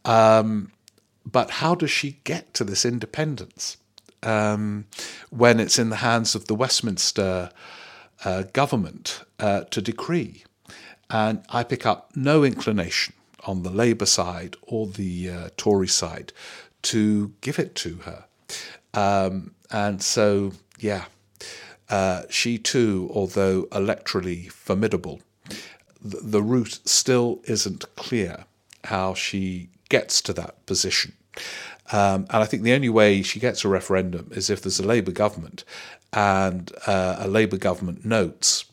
Um, 0.04 0.70
but 1.30 1.50
how 1.50 1.74
does 1.74 1.90
she 1.90 2.18
get 2.24 2.52
to 2.54 2.64
this 2.64 2.84
independence 2.84 3.78
um, 4.24 4.86
when 5.30 5.60
it's 5.60 5.78
in 5.78 5.90
the 5.90 5.96
hands 5.96 6.34
of 6.34 6.46
the 6.46 6.54
Westminster 6.54 7.50
uh, 8.24 8.42
government 8.52 9.22
uh, 9.38 9.64
to 9.64 9.80
decree? 9.80 10.44
And 11.10 11.44
I 11.50 11.62
pick 11.64 11.86
up 11.86 12.10
no 12.16 12.44
inclination 12.44 13.14
on 13.46 13.62
the 13.62 13.70
Labour 13.70 14.06
side 14.06 14.56
or 14.62 14.86
the 14.86 15.30
uh, 15.30 15.48
Tory 15.56 15.88
side 15.88 16.32
to 16.82 17.32
give 17.40 17.58
it 17.58 17.74
to 17.76 17.96
her. 17.96 18.24
Um, 18.94 19.54
and 19.70 20.02
so, 20.02 20.52
yeah, 20.78 21.04
uh, 21.88 22.22
she 22.30 22.58
too, 22.58 23.10
although 23.12 23.64
electorally 23.64 24.50
formidable, 24.50 25.20
the, 26.00 26.20
the 26.20 26.42
route 26.42 26.80
still 26.84 27.40
isn't 27.44 27.84
clear 27.96 28.44
how 28.84 29.14
she 29.14 29.68
gets 29.88 30.20
to 30.22 30.32
that 30.32 30.64
position. 30.66 31.14
Um, 31.92 32.26
and 32.30 32.42
I 32.42 32.44
think 32.44 32.62
the 32.62 32.72
only 32.72 32.88
way 32.88 33.22
she 33.22 33.40
gets 33.40 33.64
a 33.64 33.68
referendum 33.68 34.30
is 34.32 34.48
if 34.48 34.62
there's 34.62 34.80
a 34.80 34.86
Labour 34.86 35.12
government 35.12 35.64
and 36.12 36.72
uh, 36.86 37.16
a 37.18 37.28
Labour 37.28 37.58
government 37.58 38.04
notes 38.04 38.64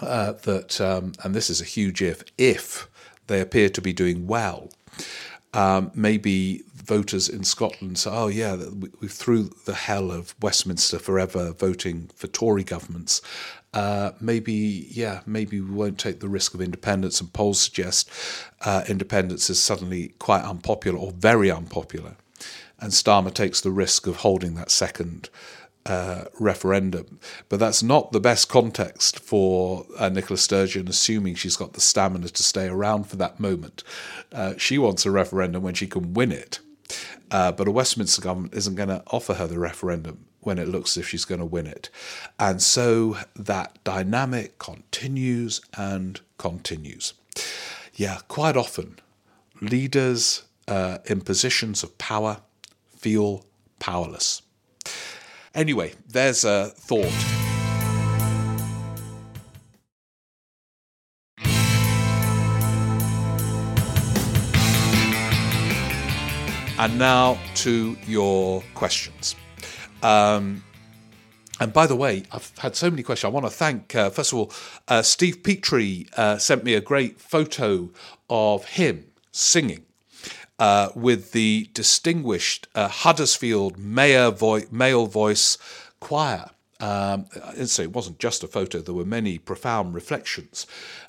uh, 0.00 0.32
that, 0.32 0.80
um, 0.80 1.12
and 1.22 1.34
this 1.34 1.48
is 1.48 1.60
a 1.60 1.64
huge 1.64 2.02
if, 2.02 2.22
if 2.36 2.88
they 3.26 3.40
appear 3.40 3.68
to 3.70 3.80
be 3.80 3.92
doing 3.92 4.26
well, 4.26 4.70
um, 5.54 5.90
maybe 5.94 6.62
voters 6.74 7.28
in 7.28 7.44
Scotland 7.44 7.98
say, 7.98 8.10
oh, 8.12 8.26
yeah, 8.26 8.56
we, 9.00 9.08
through 9.08 9.50
the 9.64 9.74
hell 9.74 10.10
of 10.10 10.34
Westminster 10.42 10.98
forever 10.98 11.52
voting 11.52 12.10
for 12.14 12.26
Tory 12.26 12.64
governments. 12.64 13.22
Uh, 13.72 14.12
maybe, 14.20 14.86
yeah, 14.90 15.20
maybe 15.26 15.60
we 15.60 15.74
won't 15.74 15.98
take 15.98 16.20
the 16.20 16.28
risk 16.28 16.54
of 16.54 16.60
independence. 16.60 17.20
And 17.20 17.32
polls 17.32 17.60
suggest 17.60 18.10
uh, 18.62 18.84
independence 18.88 19.48
is 19.48 19.62
suddenly 19.62 20.14
quite 20.18 20.44
unpopular 20.44 20.98
or 20.98 21.12
very 21.12 21.50
unpopular. 21.50 22.16
And 22.80 22.92
Starmer 22.92 23.32
takes 23.32 23.60
the 23.60 23.70
risk 23.70 24.06
of 24.06 24.16
holding 24.16 24.54
that 24.54 24.70
second 24.70 25.30
referendum. 26.38 27.18
But 27.48 27.60
that's 27.60 27.82
not 27.82 28.12
the 28.12 28.20
best 28.20 28.48
context 28.48 29.20
for 29.20 29.86
uh, 29.98 30.08
Nicola 30.08 30.38
Sturgeon, 30.38 30.88
assuming 30.88 31.34
she's 31.34 31.56
got 31.56 31.74
the 31.74 31.80
stamina 31.80 32.28
to 32.28 32.42
stay 32.42 32.66
around 32.66 33.04
for 33.04 33.16
that 33.16 33.40
moment. 33.40 33.82
Uh, 34.32 34.54
she 34.56 34.78
wants 34.78 35.04
a 35.04 35.10
referendum 35.10 35.62
when 35.62 35.74
she 35.74 35.86
can 35.86 36.14
win 36.14 36.32
it. 36.32 36.60
Uh, 37.30 37.50
but 37.50 37.68
a 37.68 37.70
Westminster 37.70 38.22
government 38.22 38.54
isn't 38.54 38.76
going 38.76 38.88
to 38.88 39.02
offer 39.08 39.34
her 39.34 39.46
the 39.46 39.58
referendum 39.58 40.26
when 40.40 40.58
it 40.58 40.68
looks 40.68 40.96
as 40.96 41.02
if 41.02 41.08
she's 41.08 41.24
going 41.24 41.40
to 41.40 41.44
win 41.44 41.66
it. 41.66 41.88
And 42.38 42.62
so 42.62 43.16
that 43.34 43.82
dynamic 43.82 44.58
continues 44.58 45.60
and 45.76 46.20
continues. 46.38 47.14
Yeah, 47.94 48.18
quite 48.28 48.56
often, 48.56 48.98
leaders 49.60 50.44
uh, 50.68 50.98
in 51.06 51.22
positions 51.22 51.82
of 51.82 51.96
power 51.98 52.40
feel 52.96 53.44
powerless. 53.78 54.42
Anyway, 55.54 55.92
there's 56.08 56.44
a 56.44 56.70
thought. 56.70 57.12
And 66.76 66.98
now 66.98 67.38
to 67.56 67.96
your 68.06 68.64
questions. 68.74 69.36
Um, 70.02 70.64
and 71.60 71.72
by 71.72 71.86
the 71.86 71.94
way, 71.94 72.24
I've 72.32 72.52
had 72.58 72.74
so 72.74 72.90
many 72.90 73.04
questions. 73.04 73.30
I 73.30 73.32
want 73.32 73.46
to 73.46 73.50
thank, 73.50 73.94
uh, 73.94 74.10
first 74.10 74.32
of 74.32 74.38
all, 74.38 74.52
uh, 74.88 75.02
Steve 75.02 75.44
Petrie 75.44 76.08
uh, 76.16 76.36
sent 76.36 76.64
me 76.64 76.74
a 76.74 76.80
great 76.80 77.20
photo 77.20 77.90
of 78.28 78.64
him 78.64 79.04
singing 79.30 79.83
uh, 80.64 80.88
with 80.94 81.32
the 81.32 81.68
distinguished 81.74 82.68
uh, 82.74 82.88
Huddersfield 82.88 83.76
vo- 83.76 84.62
male 84.70 85.06
voice 85.06 85.58
choir. 86.00 86.48
Um, 86.80 87.26
so 87.66 87.82
it 87.82 87.92
wasn't 87.92 88.18
just 88.18 88.42
a 88.42 88.48
photo, 88.48 88.80
there 88.80 88.94
were 88.94 89.04
many 89.04 89.36
profound 89.36 89.94
reflections. 89.94 90.66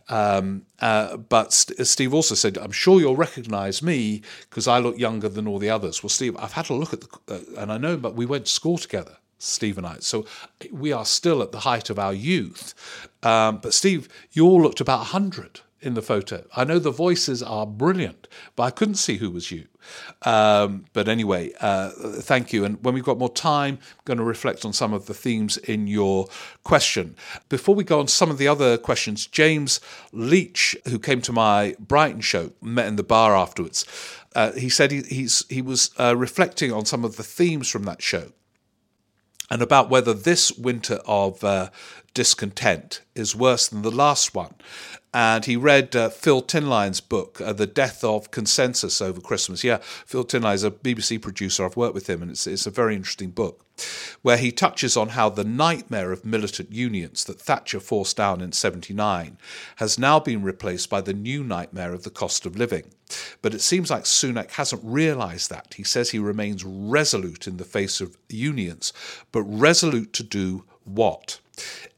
Um, 0.10 0.64
uh, 0.82 1.16
but 1.16 1.54
St- 1.54 1.88
Steve 1.88 2.14
also 2.14 2.36
said, 2.36 2.58
I'm 2.58 2.74
sure 2.74 3.00
you'll 3.00 3.16
recognize 3.16 3.82
me 3.82 4.24
because 4.50 4.68
I 4.68 4.80
look 4.80 5.00
younger 5.00 5.30
than 5.30 5.48
all 5.48 5.60
the 5.60 5.70
others. 5.70 6.04
Well, 6.04 6.10
Steve, 6.10 6.36
I've 6.38 6.52
had 6.60 6.70
a 6.70 6.74
look 6.74 6.92
at 6.92 7.02
the, 7.02 7.10
uh, 7.30 7.62
and 7.62 7.72
I 7.72 7.78
know, 7.78 7.96
but 7.96 8.14
we 8.14 8.26
went 8.26 8.48
to 8.48 8.52
school 8.52 8.78
together. 8.78 9.18
Steve 9.38 9.78
and 9.78 9.88
I. 9.88 9.98
So 10.00 10.26
we 10.70 10.92
are 10.92 11.06
still 11.06 11.42
at 11.42 11.54
the 11.54 11.62
height 11.62 11.90
of 11.90 11.98
our 11.98 12.14
youth. 12.14 12.74
Um, 13.24 13.60
but 13.60 13.74
Steve, 13.74 14.10
you 14.34 14.46
all 14.46 14.62
looked 14.62 14.82
about 14.82 15.00
100 15.00 15.62
in 15.86 15.94
the 15.94 16.02
photo. 16.02 16.46
I 16.56 16.64
know 16.64 16.80
the 16.80 16.92
voices 16.92 17.44
are 17.44 17.68
brilliant, 17.68 18.28
but 18.56 18.64
I 18.64 18.72
couldn't 18.72 18.96
see 18.96 19.18
who 19.18 19.30
was 19.30 19.52
you. 19.52 19.68
Um, 20.24 20.86
but 20.94 21.08
anyway, 21.08 21.52
uh, 21.62 21.92
thank 21.92 22.52
you. 22.52 22.66
And 22.66 22.84
when 22.84 22.96
we've 22.96 23.04
got 23.04 23.20
more 23.20 23.32
time, 23.32 23.78
I'm 23.82 24.02
going 24.04 24.18
to 24.18 24.24
reflect 24.24 24.66
on 24.66 24.74
some 24.74 24.94
of 24.94 25.06
the 25.06 25.14
themes 25.14 25.58
in 25.58 25.86
your 25.86 26.28
question. 26.64 27.16
Before 27.50 27.76
we 27.76 27.84
go 27.84 28.00
on 28.00 28.08
some 28.08 28.32
of 28.32 28.40
the 28.40 28.48
other 28.48 28.78
questions, 28.78 29.28
James 29.28 29.80
Leach, 30.12 30.76
who 30.86 30.98
came 30.98 31.22
to 31.22 31.32
my 31.32 31.76
Brighton 31.80 32.22
show, 32.22 32.52
met 32.62 32.88
in 32.88 32.96
the 32.96 33.04
bar 33.04 33.36
afterwards. 33.36 33.86
Uh, 34.36 34.52
he 34.54 34.70
said 34.70 34.92
he, 34.92 35.30
he 35.50 35.62
was 35.62 35.92
uh, 35.98 36.16
reflecting 36.18 36.74
on 36.74 36.86
some 36.86 37.06
of 37.06 37.16
the 37.16 37.24
themes 37.24 37.70
from 37.70 37.84
that 37.84 38.02
show 38.02 38.32
and 39.50 39.62
about 39.62 39.90
whether 39.90 40.14
this 40.14 40.52
winter 40.54 41.00
of 41.06 41.44
uh, 41.44 41.70
discontent 42.14 43.02
is 43.14 43.36
worse 43.36 43.68
than 43.68 43.82
the 43.82 43.92
last 43.92 44.34
one 44.34 44.54
and 45.16 45.46
he 45.46 45.56
read 45.56 45.96
uh, 45.96 46.10
Phil 46.10 46.42
Tinline's 46.42 47.00
book, 47.00 47.40
uh, 47.40 47.54
The 47.54 47.66
Death 47.66 48.04
of 48.04 48.32
Consensus, 48.32 49.02
over 49.02 49.22
Christmas. 49.22 49.64
Yeah, 49.64 49.78
Phil 49.78 50.26
Tinline 50.26 50.56
is 50.56 50.66
a 50.66 50.72
BBC 50.72 51.22
producer. 51.22 51.64
I've 51.64 51.78
worked 51.78 51.96
with 51.96 52.10
him, 52.10 52.22
and 52.22 52.30
it's, 52.30 52.46
it's 52.46 52.68
a 52.68 52.70
very 52.70 52.98
interesting 52.98 53.30
book 53.30 53.66
where 54.24 54.36
he 54.36 54.52
touches 54.52 54.98
on 54.98 55.10
how 55.10 55.30
the 55.30 55.46
nightmare 55.46 56.12
of 56.12 56.26
militant 56.26 56.74
unions 56.74 57.24
that 57.26 57.40
Thatcher 57.40 57.80
forced 57.80 58.18
down 58.18 58.42
in 58.42 58.52
79 58.52 59.38
has 59.78 59.98
now 59.98 60.20
been 60.20 60.44
replaced 60.44 60.90
by 60.90 61.00
the 61.00 61.14
new 61.14 61.46
nightmare 61.46 61.94
of 61.94 62.04
the 62.04 62.10
cost 62.10 62.46
of 62.46 62.58
living. 62.58 62.92
But 63.42 63.54
it 63.54 63.62
seems 63.62 63.90
like 63.90 64.04
Sunak 64.04 64.52
hasn't 64.52 64.82
realised 64.84 65.50
that. 65.50 65.76
He 65.78 65.84
says 65.84 66.10
he 66.10 66.20
remains 66.20 66.66
resolute 66.66 67.48
in 67.48 67.56
the 67.56 67.64
face 67.64 68.02
of 68.02 68.18
unions, 68.28 68.92
but 69.32 69.44
resolute 69.44 70.12
to 70.12 70.24
do 70.24 70.66
what? 70.84 71.40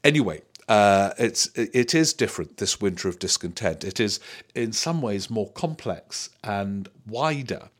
Anyway, 0.04 0.42
uh, 0.68 1.14
it's 1.18 1.46
it 1.56 1.94
is 1.94 2.12
different 2.12 2.58
this 2.58 2.80
winter 2.80 3.08
of 3.08 3.18
discontent. 3.18 3.84
It 3.84 3.98
is 3.98 4.20
in 4.54 4.72
some 4.72 5.00
ways 5.00 5.30
more 5.30 5.50
complex 5.52 6.28
and 6.44 6.90
wider 7.06 7.70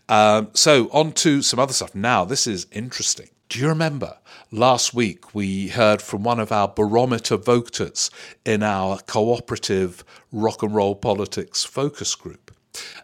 Um, 0.09 0.51
so 0.55 0.89
on 0.93 1.13
to 1.13 1.43
some 1.43 1.59
other 1.59 1.73
stuff. 1.73 1.95
Now, 1.95 2.25
this 2.25 2.47
is 2.47 2.67
interesting. 2.73 3.29
Do 3.49 3.61
you 3.61 3.69
remember 3.69 4.19
last 4.51 4.95
week 4.95 5.35
we 5.35 5.69
heard 5.69 6.03
from 6.03 6.25
one 6.25 6.41
of 6.41 6.51
our 6.51 6.67
barometer 6.67 7.37
voters 7.37 8.11
in 8.45 8.63
our 8.63 8.99
cooperative 9.07 10.03
rock 10.33 10.63
and 10.63 10.75
roll 10.75 10.95
politics 10.97 11.63
focus 11.63 12.15
group? 12.15 12.44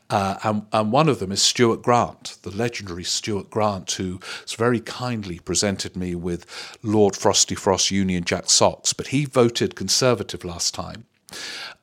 Uh, 0.08 0.36
and, 0.42 0.66
and, 0.72 0.90
one 0.90 1.08
of 1.08 1.20
them 1.20 1.30
is 1.30 1.40
Stuart 1.40 1.82
Grant, 1.82 2.36
the 2.42 2.50
legendary 2.50 3.04
Stuart 3.04 3.48
Grant, 3.50 3.92
who 3.92 4.18
very 4.56 4.80
kindly 4.80 5.38
presented 5.38 5.96
me 5.96 6.14
with 6.14 6.46
Lord 6.82 7.14
Frosty 7.14 7.54
Frost 7.54 7.90
Union 7.90 8.24
Jack 8.24 8.50
socks. 8.50 8.92
But 8.92 9.08
he 9.08 9.24
voted 9.24 9.76
Conservative 9.76 10.44
last 10.44 10.74
time. 10.74 11.04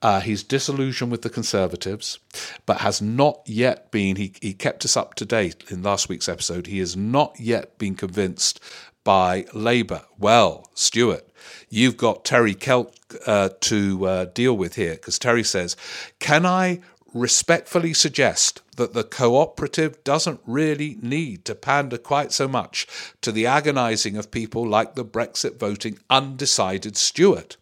Uh, 0.02 0.19
he's 0.19 0.43
disillusioned 0.43 1.12
with 1.12 1.21
the 1.21 1.30
Conservatives, 1.30 2.19
but 2.65 2.82
has 2.82 3.02
not 3.02 3.41
yet 3.45 3.91
been, 3.91 4.17
he, 4.17 4.34
he 4.41 4.54
kept 4.54 4.86
us 4.86 4.97
up 4.97 5.15
to 5.15 5.26
date 5.26 5.63
in 5.69 5.82
last 5.82 6.10
week's 6.10 6.30
episode, 6.30 6.67
he 6.67 6.80
has 6.80 6.95
not 6.95 7.39
yet 7.39 7.78
been 7.78 7.95
convinced 7.95 8.60
by 9.04 9.45
Labour. 9.54 10.02
Well, 10.19 10.69
Stuart, 10.73 11.30
you've 11.69 11.97
got 11.97 12.26
Terry 12.26 12.54
Kelk 12.54 12.93
uh, 13.26 13.50
to 13.62 14.06
uh, 14.06 14.26
deal 14.26 14.56
with 14.56 14.76
here 14.76 14.95
because 14.95 15.17
Terry 15.17 15.43
says, 15.43 15.78
Can 16.19 16.45
I 16.45 16.82
respectfully 17.19 17.93
suggest 17.93 18.62
that 18.75 18.93
the 18.93 19.03
cooperative 19.03 20.03
doesn't 20.03 20.39
really 20.45 20.97
need 21.01 21.45
to 21.45 21.56
pander 21.56 21.97
quite 21.97 22.32
so 22.32 22.47
much 22.47 22.88
to 23.21 23.32
the 23.32 23.45
agonising 23.45 24.17
of 24.17 24.32
people 24.32 24.67
like 24.67 24.95
the 24.95 25.06
Brexit 25.06 25.58
voting 25.58 25.99
undecided 26.10 26.95
Stuart. 26.97 27.58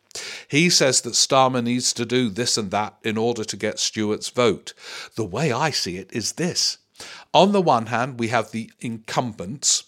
He 0.47 0.69
says 0.69 1.01
that 1.01 1.13
Starmer 1.13 1.63
needs 1.63 1.91
to 1.93 2.05
do 2.05 2.29
this 2.29 2.57
and 2.57 2.71
that 2.71 2.95
in 3.03 3.17
order 3.17 3.43
to 3.43 3.57
get 3.57 3.79
Stuart's 3.79 4.29
vote. 4.29 4.73
The 5.15 5.25
way 5.25 5.51
I 5.51 5.71
see 5.71 5.97
it 5.97 6.09
is 6.13 6.33
this. 6.33 6.77
On 7.33 7.51
the 7.51 7.61
one 7.61 7.87
hand, 7.87 8.19
we 8.19 8.29
have 8.29 8.51
the 8.51 8.71
incumbents. 8.79 9.83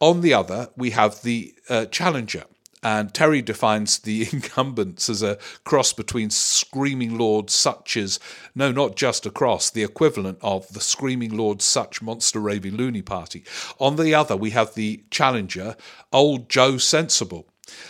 On 0.00 0.20
the 0.20 0.34
other, 0.34 0.68
we 0.76 0.90
have 0.90 1.22
the 1.22 1.54
uh, 1.70 1.86
challenger. 1.86 2.44
And 2.84 3.14
Terry 3.14 3.40
defines 3.40 3.98
the 3.98 4.28
incumbents 4.32 5.08
as 5.08 5.22
a 5.22 5.38
cross 5.64 5.94
between 5.94 6.28
screaming 6.28 7.16
Lord 7.16 7.48
Sutch's, 7.48 8.20
no, 8.54 8.70
not 8.70 8.94
just 8.94 9.24
a 9.24 9.30
cross, 9.30 9.70
the 9.70 9.82
equivalent 9.82 10.38
of 10.42 10.68
the 10.68 10.80
screaming 10.80 11.34
Lord 11.34 11.62
Sutch 11.62 12.02
monster 12.02 12.38
raving 12.38 12.76
loony 12.76 13.00
party. 13.00 13.42
On 13.78 13.96
the 13.96 14.14
other, 14.14 14.36
we 14.36 14.50
have 14.50 14.74
the 14.74 15.02
challenger, 15.10 15.76
old 16.12 16.50
Joe 16.50 16.76
Sensible. 16.76 17.48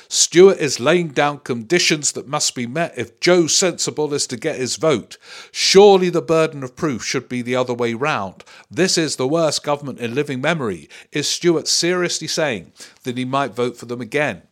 Stuart 0.08 0.58
is 0.58 0.78
laying 0.78 1.08
down 1.08 1.40
conditions 1.40 2.12
that 2.12 2.28
must 2.28 2.54
be 2.54 2.64
met 2.64 2.96
if 2.96 3.18
Joe 3.18 3.48
Sensible 3.48 4.14
is 4.14 4.28
to 4.28 4.36
get 4.36 4.56
his 4.56 4.76
vote. 4.76 5.18
Surely 5.50 6.08
the 6.08 6.22
burden 6.22 6.62
of 6.62 6.76
proof 6.76 7.04
should 7.04 7.28
be 7.28 7.42
the 7.42 7.56
other 7.56 7.74
way 7.74 7.94
round. 7.94 8.44
This 8.70 8.96
is 8.96 9.16
the 9.16 9.26
worst 9.26 9.64
government 9.64 9.98
in 9.98 10.14
living 10.14 10.40
memory. 10.40 10.88
Is 11.10 11.26
Stuart 11.28 11.66
seriously 11.66 12.28
saying 12.28 12.72
that 13.02 13.18
he 13.18 13.24
might 13.24 13.56
vote 13.56 13.76
for 13.76 13.86
them 13.86 14.00
again? 14.00 14.42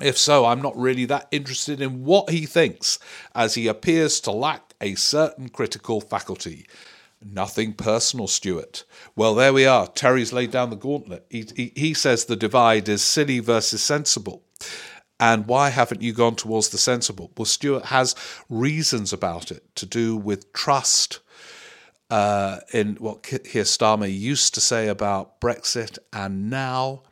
If 0.00 0.16
so, 0.16 0.46
I'm 0.46 0.62
not 0.62 0.76
really 0.76 1.04
that 1.06 1.28
interested 1.30 1.80
in 1.80 2.04
what 2.04 2.30
he 2.30 2.46
thinks, 2.46 2.98
as 3.34 3.54
he 3.54 3.66
appears 3.66 4.20
to 4.20 4.30
lack 4.30 4.74
a 4.80 4.94
certain 4.94 5.48
critical 5.48 6.00
faculty. 6.00 6.66
Nothing 7.24 7.74
personal, 7.74 8.26
Stuart. 8.26 8.84
Well, 9.14 9.34
there 9.34 9.52
we 9.52 9.64
are. 9.64 9.86
Terry's 9.86 10.32
laid 10.32 10.50
down 10.50 10.70
the 10.70 10.76
gauntlet. 10.76 11.24
He, 11.30 11.46
he, 11.54 11.72
he, 11.76 11.94
says 11.94 12.24
the 12.24 12.34
divide 12.34 12.88
is 12.88 13.02
silly 13.02 13.38
versus 13.38 13.82
sensible. 13.82 14.42
And 15.20 15.46
why 15.46 15.70
haven't 15.70 16.02
you 16.02 16.12
gone 16.12 16.34
towards 16.34 16.70
the 16.70 16.78
sensible? 16.78 17.30
Well, 17.36 17.44
Stuart 17.44 17.86
has 17.86 18.16
reasons 18.48 19.12
about 19.12 19.52
it 19.52 19.62
to 19.76 19.86
do 19.86 20.16
with 20.16 20.52
trust 20.52 21.20
uh, 22.10 22.58
in 22.72 22.96
what 22.96 23.22
Keir 23.22 23.62
Starmer 23.62 24.12
used 24.12 24.52
to 24.54 24.60
say 24.60 24.88
about 24.88 25.40
Brexit 25.40 25.98
and 26.12 26.50
now 26.50 27.04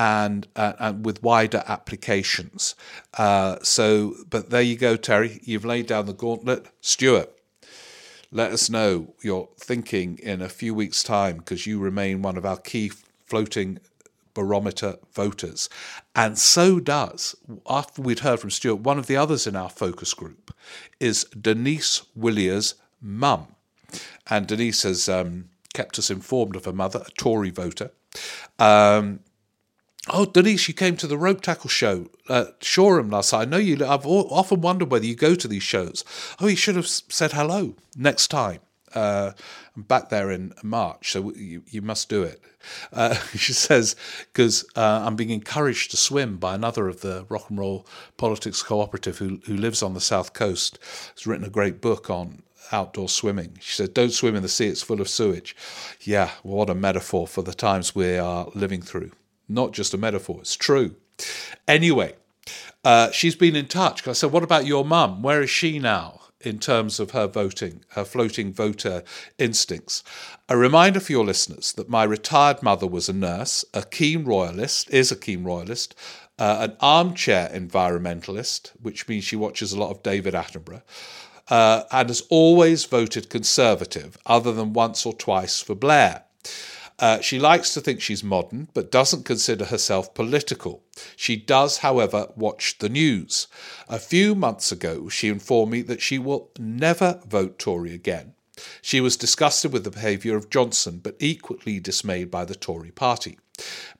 and, 0.00 0.48
uh, 0.56 0.72
and 0.78 1.04
with 1.04 1.22
wider 1.22 1.62
applications. 1.66 2.74
Uh, 3.18 3.56
so, 3.62 4.14
but 4.30 4.48
there 4.48 4.62
you 4.62 4.76
go, 4.76 4.96
Terry. 4.96 5.40
You've 5.44 5.66
laid 5.66 5.86
down 5.86 6.06
the 6.06 6.14
gauntlet. 6.14 6.68
Stuart, 6.80 7.30
let 8.32 8.50
us 8.50 8.70
know 8.70 9.12
your 9.22 9.50
thinking 9.58 10.18
in 10.22 10.40
a 10.40 10.48
few 10.48 10.72
weeks' 10.74 11.02
time 11.02 11.36
because 11.36 11.66
you 11.66 11.78
remain 11.78 12.22
one 12.22 12.38
of 12.38 12.46
our 12.46 12.56
key 12.56 12.90
floating 13.26 13.78
barometer 14.32 14.96
voters. 15.12 15.68
And 16.16 16.38
so 16.38 16.80
does, 16.80 17.36
after 17.68 18.00
we'd 18.00 18.20
heard 18.20 18.40
from 18.40 18.50
Stuart, 18.50 18.76
one 18.76 18.98
of 18.98 19.06
the 19.06 19.18
others 19.18 19.46
in 19.46 19.54
our 19.54 19.68
focus 19.68 20.14
group 20.14 20.54
is 20.98 21.24
Denise 21.38 22.04
Willier's 22.16 22.74
mum. 23.02 23.48
And 24.30 24.46
Denise 24.46 24.84
has 24.84 25.10
um, 25.10 25.50
kept 25.74 25.98
us 25.98 26.10
informed 26.10 26.56
of 26.56 26.64
her 26.64 26.72
mother, 26.72 27.02
a 27.06 27.10
Tory 27.18 27.50
voter. 27.50 27.90
Um, 28.58 29.20
Oh, 30.08 30.24
Denise, 30.24 30.66
you 30.66 30.72
came 30.72 30.96
to 30.96 31.06
the 31.06 31.16
Ropetackle 31.16 31.68
show 31.68 32.06
at 32.28 32.64
Shoreham 32.64 33.10
last 33.10 33.34
night. 33.34 33.42
I 33.42 33.44
know 33.44 33.58
you. 33.58 33.84
I've 33.84 34.06
often 34.06 34.62
wondered 34.62 34.90
whether 34.90 35.04
you 35.04 35.14
go 35.14 35.34
to 35.34 35.46
these 35.46 35.62
shows. 35.62 36.04
Oh, 36.40 36.46
you 36.46 36.56
should 36.56 36.76
have 36.76 36.86
said 36.86 37.32
hello 37.32 37.74
next 37.94 38.28
time. 38.28 38.60
Uh, 38.94 39.32
I'm 39.76 39.82
back 39.82 40.08
there 40.08 40.30
in 40.30 40.54
March, 40.62 41.12
so 41.12 41.32
you, 41.34 41.62
you 41.66 41.82
must 41.82 42.08
do 42.08 42.22
it. 42.22 42.40
Uh, 42.94 43.14
she 43.36 43.52
says, 43.52 43.94
because 44.32 44.64
uh, 44.74 45.02
I'm 45.04 45.16
being 45.16 45.30
encouraged 45.30 45.90
to 45.90 45.98
swim 45.98 46.38
by 46.38 46.54
another 46.54 46.88
of 46.88 47.02
the 47.02 47.26
Rock 47.28 47.50
and 47.50 47.58
Roll 47.58 47.86
Politics 48.16 48.62
Cooperative 48.62 49.18
who, 49.18 49.40
who 49.44 49.54
lives 49.54 49.82
on 49.82 49.92
the 49.92 50.00
south 50.00 50.32
coast. 50.32 50.78
Has 51.14 51.26
written 51.26 51.46
a 51.46 51.50
great 51.50 51.82
book 51.82 52.08
on 52.08 52.42
outdoor 52.72 53.10
swimming. 53.10 53.58
She 53.60 53.74
said, 53.74 53.92
Don't 53.92 54.12
swim 54.12 54.34
in 54.34 54.42
the 54.42 54.48
sea, 54.48 54.68
it's 54.68 54.82
full 54.82 55.02
of 55.02 55.10
sewage. 55.10 55.54
Yeah, 56.00 56.30
what 56.42 56.70
a 56.70 56.74
metaphor 56.74 57.28
for 57.28 57.42
the 57.42 57.54
times 57.54 57.94
we 57.94 58.16
are 58.16 58.48
living 58.54 58.80
through 58.80 59.12
not 59.50 59.72
just 59.72 59.94
a 59.94 59.98
metaphor, 59.98 60.38
it's 60.40 60.56
true. 60.56 60.96
Anyway, 61.68 62.14
uh, 62.84 63.10
she's 63.10 63.36
been 63.36 63.56
in 63.56 63.66
touch. 63.66 64.06
I 64.06 64.12
said, 64.12 64.32
What 64.32 64.42
about 64.42 64.66
your 64.66 64.84
mum? 64.84 65.22
Where 65.22 65.42
is 65.42 65.50
she 65.50 65.78
now 65.78 66.20
in 66.40 66.58
terms 66.58 66.98
of 66.98 67.10
her 67.10 67.26
voting, 67.26 67.84
her 67.90 68.04
floating 68.04 68.52
voter 68.52 69.02
instincts? 69.38 70.02
A 70.48 70.56
reminder 70.56 71.00
for 71.00 71.12
your 71.12 71.24
listeners 71.24 71.72
that 71.74 71.90
my 71.90 72.04
retired 72.04 72.62
mother 72.62 72.86
was 72.86 73.08
a 73.08 73.12
nurse, 73.12 73.64
a 73.74 73.82
keen 73.82 74.24
royalist, 74.24 74.88
is 74.90 75.12
a 75.12 75.16
keen 75.16 75.44
royalist, 75.44 75.94
uh, 76.38 76.68
an 76.70 76.76
armchair 76.80 77.50
environmentalist, 77.52 78.70
which 78.80 79.06
means 79.06 79.24
she 79.24 79.36
watches 79.36 79.72
a 79.72 79.78
lot 79.78 79.90
of 79.90 80.02
David 80.02 80.34
Attenborough. 80.34 80.82
Uh, 81.48 81.82
and 81.90 82.08
has 82.08 82.22
always 82.30 82.84
voted 82.84 83.28
Conservative, 83.28 84.16
other 84.24 84.52
than 84.52 84.72
once 84.72 85.04
or 85.04 85.12
twice 85.12 85.60
for 85.60 85.74
Blair. 85.74 86.22
Uh, 87.00 87.18
she 87.20 87.38
likes 87.38 87.72
to 87.72 87.80
think 87.80 88.00
she's 88.00 88.22
modern, 88.22 88.68
but 88.74 88.92
doesn't 88.92 89.24
consider 89.24 89.64
herself 89.64 90.12
political. 90.12 90.84
She 91.16 91.34
does, 91.34 91.78
however, 91.78 92.28
watch 92.36 92.78
the 92.78 92.90
news. 92.90 93.46
A 93.88 93.98
few 93.98 94.34
months 94.34 94.70
ago, 94.70 95.08
she 95.08 95.28
informed 95.28 95.72
me 95.72 95.82
that 95.82 96.02
she 96.02 96.18
will 96.18 96.50
never 96.58 97.20
vote 97.26 97.58
Tory 97.58 97.94
again. 97.94 98.34
She 98.82 99.00
was 99.00 99.16
disgusted 99.16 99.72
with 99.72 99.84
the 99.84 99.90
behaviour 99.90 100.36
of 100.36 100.50
Johnson, 100.50 101.00
but 101.02 101.16
equally 101.18 101.80
dismayed 101.80 102.30
by 102.30 102.44
the 102.44 102.54
Tory 102.54 102.90
party. 102.90 103.38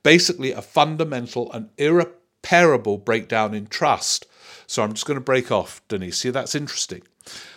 Basically, 0.03 0.53
a 0.53 0.61
fundamental 0.61 1.51
and 1.53 1.71
irreparable 1.79 2.99
breakdown 2.99 3.55
in 3.55 3.67
trust. 3.67 4.27
So 4.67 4.83
I'm 4.83 4.93
just 4.93 5.07
going 5.07 5.19
to 5.19 5.25
break 5.25 5.51
off, 5.51 5.81
Denise. 5.89 6.19
See, 6.19 6.31
that's 6.31 6.55
interesting. 6.55 7.03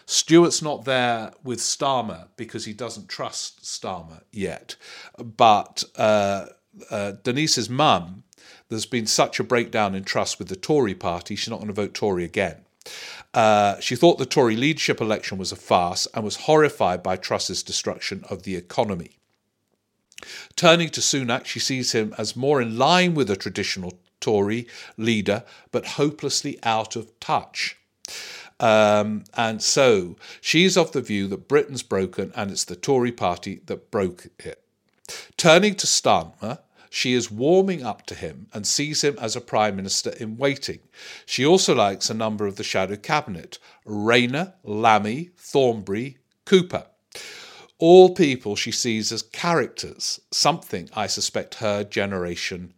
Stuart's 0.05 0.61
not 0.61 0.85
there 0.85 1.31
with 1.43 1.59
Starmer 1.59 2.27
because 2.35 2.65
he 2.65 2.73
doesn't 2.73 3.09
trust 3.09 3.63
Starmer 3.63 4.21
yet. 4.31 4.75
But 5.17 5.83
uh, 5.95 6.47
uh, 6.89 7.13
Denise's 7.23 7.69
mum, 7.69 8.23
there's 8.69 8.85
been 8.85 9.07
such 9.07 9.39
a 9.39 9.43
breakdown 9.43 9.95
in 9.95 10.03
trust 10.03 10.39
with 10.39 10.49
the 10.49 10.55
Tory 10.55 10.95
party, 10.95 11.35
she's 11.35 11.49
not 11.49 11.57
going 11.57 11.67
to 11.67 11.73
vote 11.73 11.93
Tory 11.93 12.23
again. 12.23 12.57
Uh, 13.33 13.79
she 13.79 13.95
thought 13.95 14.17
the 14.17 14.25
Tory 14.25 14.55
leadership 14.55 15.01
election 15.01 15.37
was 15.37 15.51
a 15.51 15.55
farce 15.55 16.07
and 16.13 16.23
was 16.23 16.35
horrified 16.35 17.01
by 17.01 17.15
Truss's 17.15 17.63
destruction 17.63 18.23
of 18.29 18.43
the 18.43 18.55
economy. 18.55 19.17
Turning 20.55 20.89
to 20.89 21.01
Sunak, 21.01 21.45
she 21.45 21.59
sees 21.59 21.93
him 21.93 22.13
as 22.17 22.35
more 22.35 22.61
in 22.61 22.77
line 22.77 23.13
with 23.13 23.29
a 23.29 23.35
traditional 23.35 23.99
Tory 24.19 24.67
leader, 24.97 25.43
but 25.71 25.85
hopelessly 25.85 26.59
out 26.63 26.95
of 26.95 27.19
touch. 27.19 27.77
Um, 28.59 29.23
and 29.35 29.61
so 29.61 30.15
she's 30.41 30.77
of 30.77 30.91
the 30.91 31.01
view 31.01 31.27
that 31.27 31.47
Britain's 31.47 31.83
broken 31.83 32.31
and 32.35 32.51
it's 32.51 32.65
the 32.65 32.75
Tory 32.75 33.11
party 33.11 33.61
that 33.65 33.91
broke 33.91 34.27
it. 34.39 34.63
Turning 35.37 35.75
to 35.75 35.87
Starmer, 35.87 36.59
she 36.89 37.13
is 37.13 37.31
warming 37.31 37.83
up 37.83 38.05
to 38.05 38.15
him 38.15 38.47
and 38.53 38.67
sees 38.67 39.03
him 39.03 39.17
as 39.19 39.35
a 39.35 39.41
prime 39.41 39.75
minister 39.75 40.11
in 40.11 40.37
waiting. 40.37 40.79
She 41.25 41.43
also 41.43 41.73
likes 41.73 42.09
a 42.09 42.13
number 42.13 42.45
of 42.45 42.55
the 42.55 42.63
shadow 42.63 42.95
cabinet 42.95 43.57
Rayner, 43.83 44.53
Lammy, 44.63 45.31
Thornberry, 45.35 46.19
Cooper. 46.45 46.85
All 47.79 48.13
people 48.13 48.55
she 48.55 48.71
sees 48.71 49.11
as 49.11 49.23
characters, 49.23 50.21
something 50.31 50.89
I 50.93 51.07
suspect 51.07 51.55
her 51.55 51.83
generation 51.83 52.73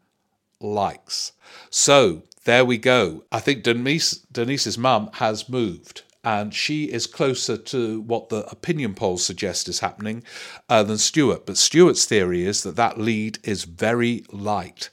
likes. 0.61 1.33
So 1.69 2.23
there 2.45 2.65
we 2.65 2.77
go. 2.77 3.25
I 3.31 3.39
think 3.39 3.63
Denise, 3.63 4.11
Denise's 4.31 4.77
mum 4.77 5.09
has 5.13 5.49
moved 5.49 6.03
and 6.25 6.55
she 6.55 6.85
is 6.85 7.05
closer 7.05 7.55
to 7.55 8.01
what 8.01 8.29
the 8.29 8.47
opinion 8.47 8.95
polls 8.95 9.23
suggest 9.23 9.69
is 9.69 9.79
happening 9.79 10.23
uh, 10.67 10.81
than 10.81 10.97
Stuart. 10.97 11.45
But 11.45 11.55
Stuart's 11.55 12.05
theory 12.05 12.45
is 12.45 12.63
that 12.63 12.75
that 12.77 12.99
lead 12.99 13.37
is 13.43 13.63
very 13.63 14.25
light, 14.31 14.89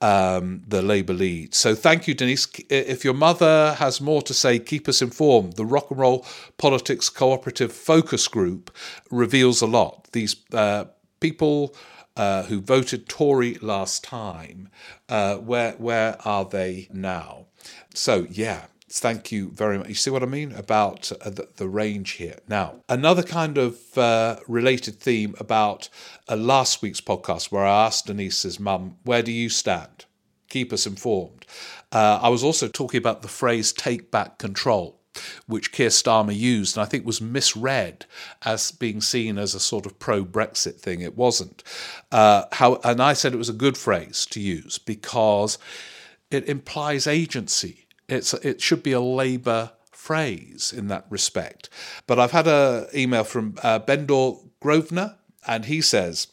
um, 0.00 0.62
the 0.66 0.80
Labour 0.80 1.12
lead. 1.12 1.54
So 1.54 1.74
thank 1.74 2.08
you, 2.08 2.14
Denise. 2.14 2.48
If 2.70 3.04
your 3.04 3.12
mother 3.12 3.74
has 3.74 4.00
more 4.00 4.22
to 4.22 4.32
say, 4.32 4.58
keep 4.58 4.88
us 4.88 5.02
informed. 5.02 5.56
The 5.56 5.66
Rock 5.66 5.90
and 5.90 6.00
Roll 6.00 6.26
Politics 6.56 7.10
Cooperative 7.10 7.72
Focus 7.72 8.26
Group 8.26 8.74
reveals 9.10 9.60
a 9.60 9.66
lot. 9.66 10.08
These 10.12 10.36
uh, 10.54 10.86
people 11.20 11.74
uh, 12.20 12.42
who 12.42 12.60
voted 12.60 13.08
Tory 13.08 13.54
last 13.62 14.04
time, 14.04 14.68
uh, 15.08 15.36
where 15.36 15.72
where 15.78 16.18
are 16.28 16.44
they 16.44 16.86
now? 16.92 17.46
So 17.94 18.26
yeah, 18.30 18.66
thank 18.90 19.32
you 19.32 19.50
very 19.52 19.78
much. 19.78 19.88
You 19.88 19.94
see 19.94 20.10
what 20.10 20.22
I 20.22 20.26
mean 20.26 20.52
about 20.52 21.10
uh, 21.12 21.30
the, 21.30 21.48
the, 21.56 21.66
range 21.66 22.10
here. 22.12 22.36
Now, 22.46 22.74
another 22.90 23.22
kind 23.22 23.56
of 23.56 23.96
uh, 23.96 24.36
related 24.46 25.00
theme 25.00 25.34
about 25.40 25.88
uh, 26.28 26.36
last 26.36 26.82
week's 26.82 27.00
podcast, 27.00 27.50
where 27.50 27.64
I 27.64 27.86
asked 27.86 28.08
Denise's 28.08 28.60
mum, 28.60 28.96
"Where 29.04 29.22
do 29.22 29.32
you 29.32 29.48
stand?" 29.48 30.04
Keep 30.50 30.74
us 30.74 30.86
informed. 30.86 31.46
Uh, 31.90 32.18
I 32.20 32.28
was 32.28 32.44
also 32.44 32.68
talking 32.68 32.98
about 32.98 33.22
the 33.22 33.28
phrase 33.28 33.72
"take 33.72 34.10
back 34.10 34.36
control." 34.36 34.99
Which 35.46 35.72
Keir 35.72 35.88
Starmer 35.88 36.36
used, 36.36 36.76
and 36.76 36.82
I 36.82 36.86
think 36.86 37.04
was 37.04 37.20
misread 37.20 38.06
as 38.42 38.72
being 38.72 39.00
seen 39.00 39.38
as 39.38 39.54
a 39.54 39.60
sort 39.60 39.86
of 39.86 39.98
pro 39.98 40.24
Brexit 40.24 40.76
thing. 40.76 41.00
It 41.00 41.16
wasn't. 41.16 41.62
Uh, 42.12 42.44
how, 42.52 42.80
and 42.84 43.02
I 43.02 43.12
said 43.12 43.32
it 43.32 43.38
was 43.38 43.48
a 43.48 43.54
good 43.54 43.76
phrase 43.76 44.26
to 44.26 44.40
use 44.40 44.78
because 44.78 45.58
it 46.30 46.48
implies 46.48 47.06
agency. 47.06 47.86
It's, 48.08 48.34
it 48.34 48.60
should 48.60 48.82
be 48.82 48.92
a 48.92 49.00
Labour 49.00 49.72
phrase 49.90 50.72
in 50.76 50.88
that 50.88 51.06
respect. 51.10 51.68
But 52.06 52.18
I've 52.18 52.32
had 52.32 52.46
an 52.46 52.86
email 52.94 53.24
from 53.24 53.56
uh, 53.62 53.80
Bendor 53.80 54.38
Grosvenor, 54.60 55.16
and 55.46 55.66
he 55.66 55.80
says, 55.80 56.28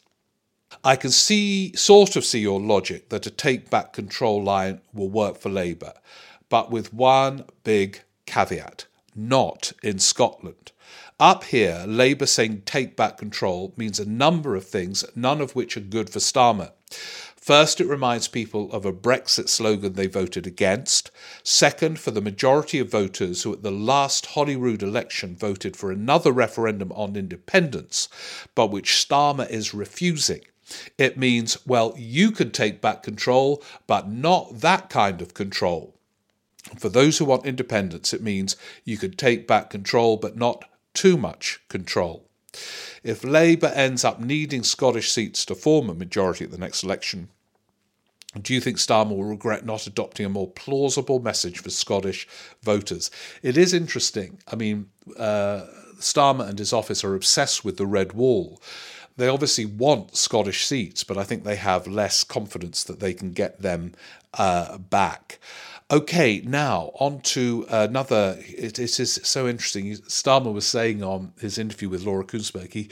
I 0.83 0.95
can 0.95 1.11
see, 1.11 1.75
sort 1.75 2.15
of 2.15 2.25
see 2.25 2.39
your 2.39 2.59
logic 2.59 3.09
that 3.09 3.25
a 3.25 3.31
take 3.31 3.69
back 3.69 3.93
control 3.93 4.43
line 4.43 4.81
will 4.93 5.09
work 5.09 5.37
for 5.37 5.49
Labour, 5.49 5.93
but 6.49 6.71
with 6.71 6.93
one 6.93 7.45
big 7.63 8.01
caveat 8.27 8.85
not 9.17 9.73
in 9.81 9.97
Scotland. 9.97 10.71
Up 11.19 11.45
here, 11.45 11.83
Labour 11.87 12.27
saying 12.27 12.61
take 12.65 12.95
back 12.95 13.17
control 13.17 13.73
means 13.75 13.99
a 13.99 14.07
number 14.07 14.55
of 14.55 14.67
things, 14.67 15.03
none 15.15 15.41
of 15.41 15.55
which 15.55 15.75
are 15.75 15.81
good 15.81 16.09
for 16.09 16.19
Starmer. 16.19 16.71
First, 17.35 17.81
it 17.81 17.87
reminds 17.87 18.27
people 18.27 18.71
of 18.71 18.85
a 18.85 18.93
Brexit 18.93 19.49
slogan 19.49 19.93
they 19.93 20.05
voted 20.05 20.45
against. 20.45 21.09
Second, 21.43 21.99
for 21.99 22.11
the 22.11 22.21
majority 22.21 22.77
of 22.77 22.91
voters 22.91 23.41
who 23.41 23.53
at 23.53 23.63
the 23.63 23.71
last 23.71 24.27
Holyrood 24.27 24.83
election 24.83 25.35
voted 25.35 25.75
for 25.75 25.89
another 25.89 26.31
referendum 26.31 26.91
on 26.91 27.15
independence, 27.15 28.09
but 28.53 28.67
which 28.67 28.91
Starmer 28.91 29.49
is 29.49 29.73
refusing. 29.73 30.41
It 30.97 31.17
means, 31.17 31.57
well, 31.65 31.95
you 31.97 32.31
can 32.31 32.51
take 32.51 32.81
back 32.81 33.01
control, 33.01 33.63
but 33.87 34.11
not 34.11 34.59
that 34.59 34.89
kind 34.89 35.21
of 35.21 35.33
control. 35.33 35.96
For 36.77 36.89
those 36.89 37.17
who 37.17 37.25
want 37.25 37.45
independence, 37.45 38.13
it 38.13 38.21
means 38.21 38.55
you 38.83 38.97
can 38.97 39.11
take 39.11 39.47
back 39.47 39.69
control, 39.69 40.17
but 40.17 40.37
not 40.37 40.65
too 40.93 41.17
much 41.17 41.61
control. 41.69 42.27
If 43.03 43.23
Labour 43.23 43.67
ends 43.67 44.03
up 44.03 44.19
needing 44.19 44.63
Scottish 44.63 45.11
seats 45.11 45.45
to 45.45 45.55
form 45.55 45.89
a 45.89 45.93
majority 45.93 46.45
at 46.45 46.51
the 46.51 46.57
next 46.57 46.83
election, 46.83 47.29
do 48.41 48.53
you 48.53 48.61
think 48.61 48.77
Starmer 48.77 49.15
will 49.15 49.23
regret 49.23 49.65
not 49.65 49.87
adopting 49.87 50.25
a 50.25 50.29
more 50.29 50.49
plausible 50.49 51.19
message 51.19 51.59
for 51.59 51.69
Scottish 51.69 52.27
voters? 52.61 53.09
It 53.41 53.57
is 53.57 53.73
interesting. 53.73 54.39
I 54.51 54.55
mean, 54.55 54.89
uh, 55.17 55.65
Starmer 55.99 56.47
and 56.47 56.59
his 56.59 56.73
office 56.73 57.03
are 57.03 57.15
obsessed 57.15 57.63
with 57.63 57.77
the 57.77 57.85
red 57.85 58.13
wall. 58.13 58.61
They 59.15 59.27
obviously 59.27 59.65
want 59.65 60.15
Scottish 60.15 60.65
seats, 60.65 61.03
but 61.03 61.17
I 61.17 61.23
think 61.23 61.43
they 61.43 61.55
have 61.55 61.87
less 61.87 62.23
confidence 62.23 62.83
that 62.83 62.99
they 62.99 63.13
can 63.13 63.31
get 63.31 63.61
them 63.61 63.93
uh, 64.35 64.77
back. 64.77 65.39
Okay, 65.89 66.41
now 66.43 66.91
on 66.95 67.21
to 67.21 67.65
another. 67.69 68.35
It, 68.39 68.77
it 68.77 68.99
is 68.99 69.21
so 69.23 69.47
interesting. 69.47 69.89
Starmer 69.93 70.53
was 70.53 70.67
saying 70.67 71.01
on 71.01 71.31
his 71.39 71.57
interview 71.57 71.87
with 71.87 72.03
Laura 72.03 72.25
Kuenssberg, 72.25 72.73
he 72.73 72.89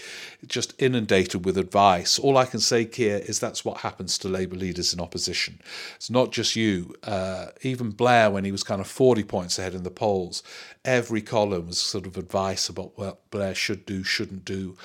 just 0.48 0.74
inundated 0.82 1.44
with 1.44 1.58
advice. 1.58 2.18
All 2.18 2.38
I 2.38 2.46
can 2.46 2.62
say, 2.62 2.86
Keir, 2.86 3.18
is 3.18 3.38
that's 3.38 3.66
what 3.66 3.80
happens 3.80 4.18
to 4.20 4.30
Labour 4.30 4.56
leaders 4.56 4.94
in 4.94 5.02
opposition. 5.02 5.60
It's 5.98 6.10
not 6.10 6.32
just 6.32 6.56
you. 6.56 6.96
Uh, 7.04 7.48
even 7.64 7.90
Blair, 7.90 8.32
when 8.32 8.46
he 8.46 8.54
was 8.54 8.64
kind 8.64 8.80
of 8.80 8.88
40 8.88 9.26
points 9.26 9.60
ahead 9.60 9.74
in 9.74 9.84
the 9.84 9.92
polls, 9.92 10.42
every 10.86 11.22
column 11.22 11.68
was 11.68 11.80
sort 11.80 12.08
of 12.08 12.16
advice 12.16 12.70
about 12.70 12.98
what 12.98 13.30
Blair 13.30 13.54
should 13.54 13.86
do, 13.86 14.06
shouldn't 14.06 14.46
do, 14.46 14.78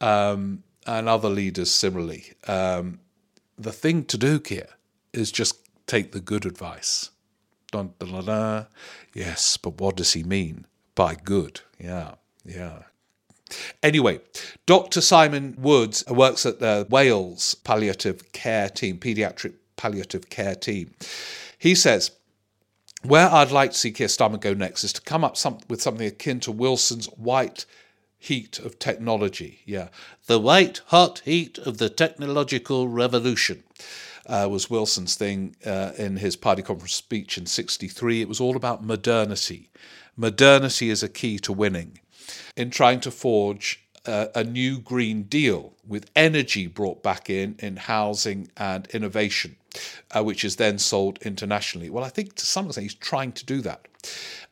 um, 0.00 0.62
and 0.86 1.08
other 1.08 1.28
leaders 1.28 1.72
similarly. 1.72 2.26
Um, 2.46 3.00
the 3.58 3.72
thing 3.72 4.04
to 4.04 4.16
do, 4.16 4.38
Keir, 4.38 4.68
is 5.12 5.32
just 5.32 5.68
take 5.88 6.12
the 6.12 6.20
good 6.20 6.46
advice 6.46 7.10
Dun, 7.72 7.92
dun, 7.98 8.12
dun, 8.12 8.24
dun. 8.24 8.66
Yes, 9.14 9.56
but 9.56 9.80
what 9.80 9.96
does 9.96 10.12
he 10.12 10.22
mean 10.22 10.66
by 10.94 11.14
good? 11.14 11.60
Yeah, 11.78 12.14
yeah. 12.44 12.82
Anyway, 13.82 14.20
Dr. 14.66 15.00
Simon 15.00 15.54
Woods 15.58 16.04
uh, 16.10 16.14
works 16.14 16.44
at 16.46 16.58
the 16.58 16.86
Wales 16.90 17.54
palliative 17.54 18.32
care 18.32 18.68
team, 18.68 18.98
paediatric 18.98 19.54
palliative 19.76 20.28
care 20.30 20.54
team. 20.54 20.92
He 21.58 21.74
says, 21.74 22.10
where 23.02 23.30
I'd 23.30 23.52
like 23.52 23.72
to 23.72 23.78
see 23.78 23.92
Keir 23.92 24.08
Starmer 24.08 24.40
go 24.40 24.52
next 24.52 24.82
is 24.82 24.92
to 24.94 25.00
come 25.00 25.22
up 25.22 25.36
some, 25.36 25.58
with 25.68 25.80
something 25.80 26.06
akin 26.06 26.40
to 26.40 26.52
Wilson's 26.52 27.06
white 27.06 27.66
heat 28.18 28.58
of 28.58 28.78
technology. 28.78 29.60
Yeah, 29.64 29.88
the 30.26 30.40
white 30.40 30.80
hot 30.86 31.22
heat 31.24 31.58
of 31.58 31.78
the 31.78 31.88
technological 31.88 32.88
revolution 32.88 33.62
uh, 34.26 34.48
was 34.50 34.70
Wilson's 34.70 35.14
thing 35.14 35.56
uh, 35.64 35.92
in 35.98 36.16
his 36.16 36.36
party 36.36 36.62
conference 36.62 36.94
speech 36.94 37.38
in 37.38 37.46
63. 37.46 38.20
It 38.20 38.28
was 38.28 38.40
all 38.40 38.56
about 38.56 38.84
modernity. 38.84 39.70
Modernity 40.16 40.90
is 40.90 41.02
a 41.02 41.08
key 41.08 41.38
to 41.40 41.52
winning. 41.52 42.00
In 42.56 42.70
trying 42.70 43.00
to 43.00 43.10
forge 43.10 43.84
uh, 44.06 44.26
a 44.34 44.44
new 44.44 44.78
Green 44.78 45.24
Deal 45.24 45.74
with 45.86 46.10
energy 46.16 46.66
brought 46.66 47.02
back 47.02 47.28
in, 47.30 47.56
in 47.58 47.76
housing 47.76 48.50
and 48.56 48.86
innovation, 48.88 49.56
uh, 50.10 50.22
which 50.22 50.44
is 50.44 50.56
then 50.56 50.78
sold 50.78 51.18
internationally. 51.22 51.90
Well, 51.90 52.04
I 52.04 52.08
think 52.08 52.34
to 52.36 52.46
some 52.46 52.66
extent 52.66 52.84
he's 52.84 52.94
trying 52.94 53.32
to 53.32 53.44
do 53.44 53.60
that. 53.62 53.86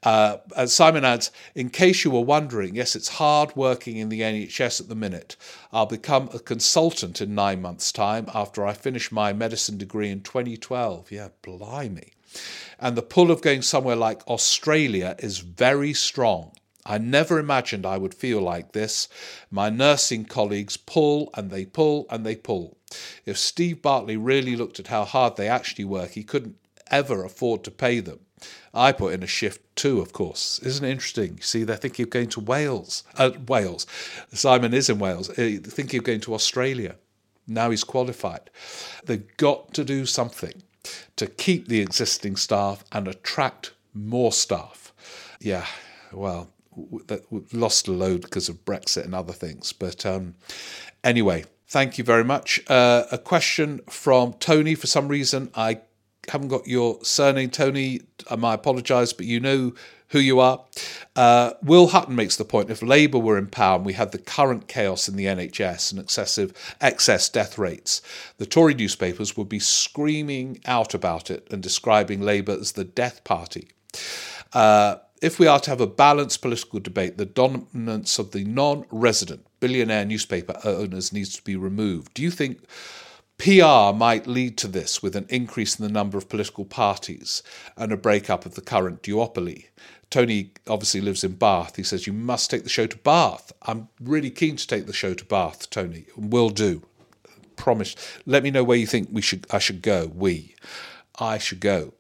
Uh, 0.02 0.38
as 0.54 0.72
Simon 0.72 1.04
adds, 1.04 1.30
in 1.54 1.70
case 1.70 2.04
you 2.04 2.10
were 2.10 2.20
wondering, 2.20 2.74
yes, 2.74 2.94
it's 2.94 3.08
hard 3.08 3.56
working 3.56 3.96
in 3.96 4.10
the 4.10 4.20
NHS 4.20 4.80
at 4.80 4.88
the 4.88 4.94
minute. 4.94 5.36
I'll 5.72 5.86
become 5.86 6.28
a 6.34 6.38
consultant 6.38 7.20
in 7.20 7.34
nine 7.34 7.62
months' 7.62 7.90
time 7.90 8.26
after 8.34 8.66
I 8.66 8.74
finish 8.74 9.10
my 9.10 9.32
medicine 9.32 9.78
degree 9.78 10.10
in 10.10 10.20
2012. 10.20 11.10
Yeah, 11.10 11.28
blimey. 11.42 12.12
And 12.78 12.96
the 12.96 13.02
pull 13.02 13.30
of 13.30 13.40
going 13.40 13.62
somewhere 13.62 13.96
like 13.96 14.26
Australia 14.26 15.16
is 15.18 15.38
very 15.38 15.94
strong. 15.94 16.52
I 16.86 16.98
never 16.98 17.38
imagined 17.38 17.86
I 17.86 17.98
would 17.98 18.14
feel 18.14 18.40
like 18.40 18.72
this. 18.72 19.08
My 19.50 19.70
nursing 19.70 20.24
colleagues 20.24 20.76
pull 20.76 21.30
and 21.34 21.50
they 21.50 21.64
pull 21.64 22.06
and 22.10 22.24
they 22.24 22.36
pull. 22.36 22.76
If 23.24 23.38
Steve 23.38 23.80
Barclay 23.80 24.16
really 24.16 24.54
looked 24.56 24.78
at 24.78 24.88
how 24.88 25.04
hard 25.04 25.36
they 25.36 25.48
actually 25.48 25.84
work, 25.84 26.10
he 26.10 26.22
couldn't 26.22 26.56
ever 26.90 27.24
afford 27.24 27.64
to 27.64 27.70
pay 27.70 28.00
them. 28.00 28.20
I 28.74 28.92
put 28.92 29.14
in 29.14 29.22
a 29.22 29.26
shift 29.26 29.62
too, 29.76 30.00
of 30.00 30.12
course. 30.12 30.58
Isn't 30.62 30.84
it 30.84 30.90
interesting? 30.90 31.36
You 31.36 31.42
See, 31.42 31.64
they're 31.64 31.76
thinking 31.76 32.04
of 32.04 32.10
going 32.10 32.28
to 32.30 32.40
Wales. 32.40 33.04
Uh, 33.16 33.30
Wales. 33.48 33.86
Simon 34.32 34.74
is 34.74 34.90
in 34.90 34.98
Wales. 34.98 35.30
Uh, 35.30 35.58
thinking 35.62 35.98
of 35.98 36.04
going 36.04 36.20
to 36.20 36.34
Australia. 36.34 36.96
Now 37.46 37.70
he's 37.70 37.84
qualified. 37.84 38.50
They've 39.04 39.36
got 39.36 39.74
to 39.74 39.84
do 39.84 40.06
something 40.06 40.62
to 41.16 41.26
keep 41.26 41.68
the 41.68 41.80
existing 41.80 42.36
staff 42.36 42.84
and 42.92 43.06
attract 43.08 43.72
more 43.92 44.32
staff. 44.32 44.92
Yeah, 45.40 45.66
well, 46.12 46.50
we've 46.76 47.52
lost 47.52 47.88
a 47.88 47.92
load 47.92 48.22
because 48.22 48.48
of 48.48 48.64
Brexit 48.64 49.04
and 49.04 49.14
other 49.14 49.32
things. 49.32 49.72
But 49.72 50.04
um, 50.04 50.34
anyway, 51.02 51.44
thank 51.68 51.98
you 51.98 52.04
very 52.04 52.24
much. 52.24 52.60
Uh, 52.68 53.04
a 53.10 53.18
question 53.18 53.80
from 53.88 54.34
Tony. 54.34 54.74
For 54.74 54.86
some 54.86 55.08
reason, 55.08 55.50
I 55.54 55.80
haven't 56.28 56.48
got 56.48 56.66
your 56.66 56.98
surname, 57.02 57.50
Tony. 57.50 58.00
I 58.30 58.36
might 58.36 58.54
apologise, 58.54 59.12
but 59.12 59.26
you 59.26 59.40
know 59.40 59.72
who 60.08 60.18
you 60.18 60.38
are. 60.38 60.64
Uh, 61.16 61.52
Will 61.62 61.88
Hutton 61.88 62.14
makes 62.14 62.36
the 62.36 62.44
point 62.44 62.70
if 62.70 62.82
Labour 62.82 63.18
were 63.18 63.38
in 63.38 63.48
power 63.48 63.76
and 63.76 63.84
we 63.84 63.94
had 63.94 64.12
the 64.12 64.18
current 64.18 64.68
chaos 64.68 65.08
in 65.08 65.16
the 65.16 65.24
NHS 65.26 65.90
and 65.90 66.00
excessive 66.00 66.52
excess 66.80 67.28
death 67.28 67.58
rates, 67.58 68.00
the 68.38 68.46
Tory 68.46 68.74
newspapers 68.74 69.36
would 69.36 69.48
be 69.48 69.58
screaming 69.58 70.60
out 70.66 70.94
about 70.94 71.30
it 71.30 71.48
and 71.50 71.62
describing 71.62 72.20
Labour 72.20 72.52
as 72.52 72.72
the 72.72 72.84
death 72.84 73.24
party. 73.24 73.70
Uh, 74.52 74.96
if 75.24 75.38
we 75.38 75.46
are 75.46 75.58
to 75.60 75.70
have 75.70 75.80
a 75.80 75.86
balanced 75.86 76.42
political 76.42 76.80
debate, 76.80 77.16
the 77.16 77.24
dominance 77.24 78.18
of 78.18 78.32
the 78.32 78.44
non 78.44 78.84
resident 78.90 79.46
billionaire 79.58 80.04
newspaper 80.04 80.58
owners 80.64 81.12
needs 81.12 81.34
to 81.36 81.42
be 81.42 81.56
removed. 81.56 82.12
Do 82.12 82.22
you 82.22 82.30
think 82.30 82.60
PR 83.38 83.96
might 83.96 84.26
lead 84.26 84.56
to 84.58 84.68
this 84.68 85.02
with 85.02 85.16
an 85.16 85.26
increase 85.28 85.78
in 85.78 85.84
the 85.84 85.92
number 85.92 86.18
of 86.18 86.28
political 86.28 86.64
parties 86.64 87.42
and 87.76 87.90
a 87.90 87.96
breakup 87.96 88.46
of 88.46 88.54
the 88.54 88.60
current 88.60 89.02
duopoly. 89.02 89.66
Tony 90.10 90.52
obviously 90.68 91.00
lives 91.00 91.24
in 91.24 91.32
Bath. 91.32 91.76
He 91.76 91.82
says, 91.82 92.06
You 92.06 92.12
must 92.12 92.50
take 92.50 92.62
the 92.62 92.68
show 92.68 92.86
to 92.86 92.96
Bath. 92.98 93.50
I'm 93.62 93.88
really 94.00 94.30
keen 94.30 94.56
to 94.56 94.66
take 94.66 94.86
the 94.86 94.92
show 94.92 95.14
to 95.14 95.24
Bath, 95.24 95.68
Tony. 95.70 96.04
Will 96.16 96.50
do. 96.50 96.82
Promise. 97.56 97.96
Let 98.24 98.42
me 98.42 98.50
know 98.50 98.62
where 98.62 98.78
you 98.78 98.86
think 98.86 99.08
we 99.10 99.22
should. 99.22 99.46
I 99.50 99.58
should 99.58 99.82
go. 99.82 100.12
We. 100.14 100.54
I 101.18 101.38
should 101.38 101.60
go. 101.60 101.94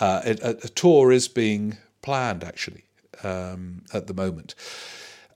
Uh, 0.00 0.22
a, 0.24 0.50
a, 0.50 0.68
tour 0.68 1.10
is 1.10 1.26
being 1.26 1.76
planned, 2.02 2.44
actually, 2.44 2.84
um, 3.22 3.82
at 3.92 4.06
the 4.06 4.14
moment. 4.14 4.54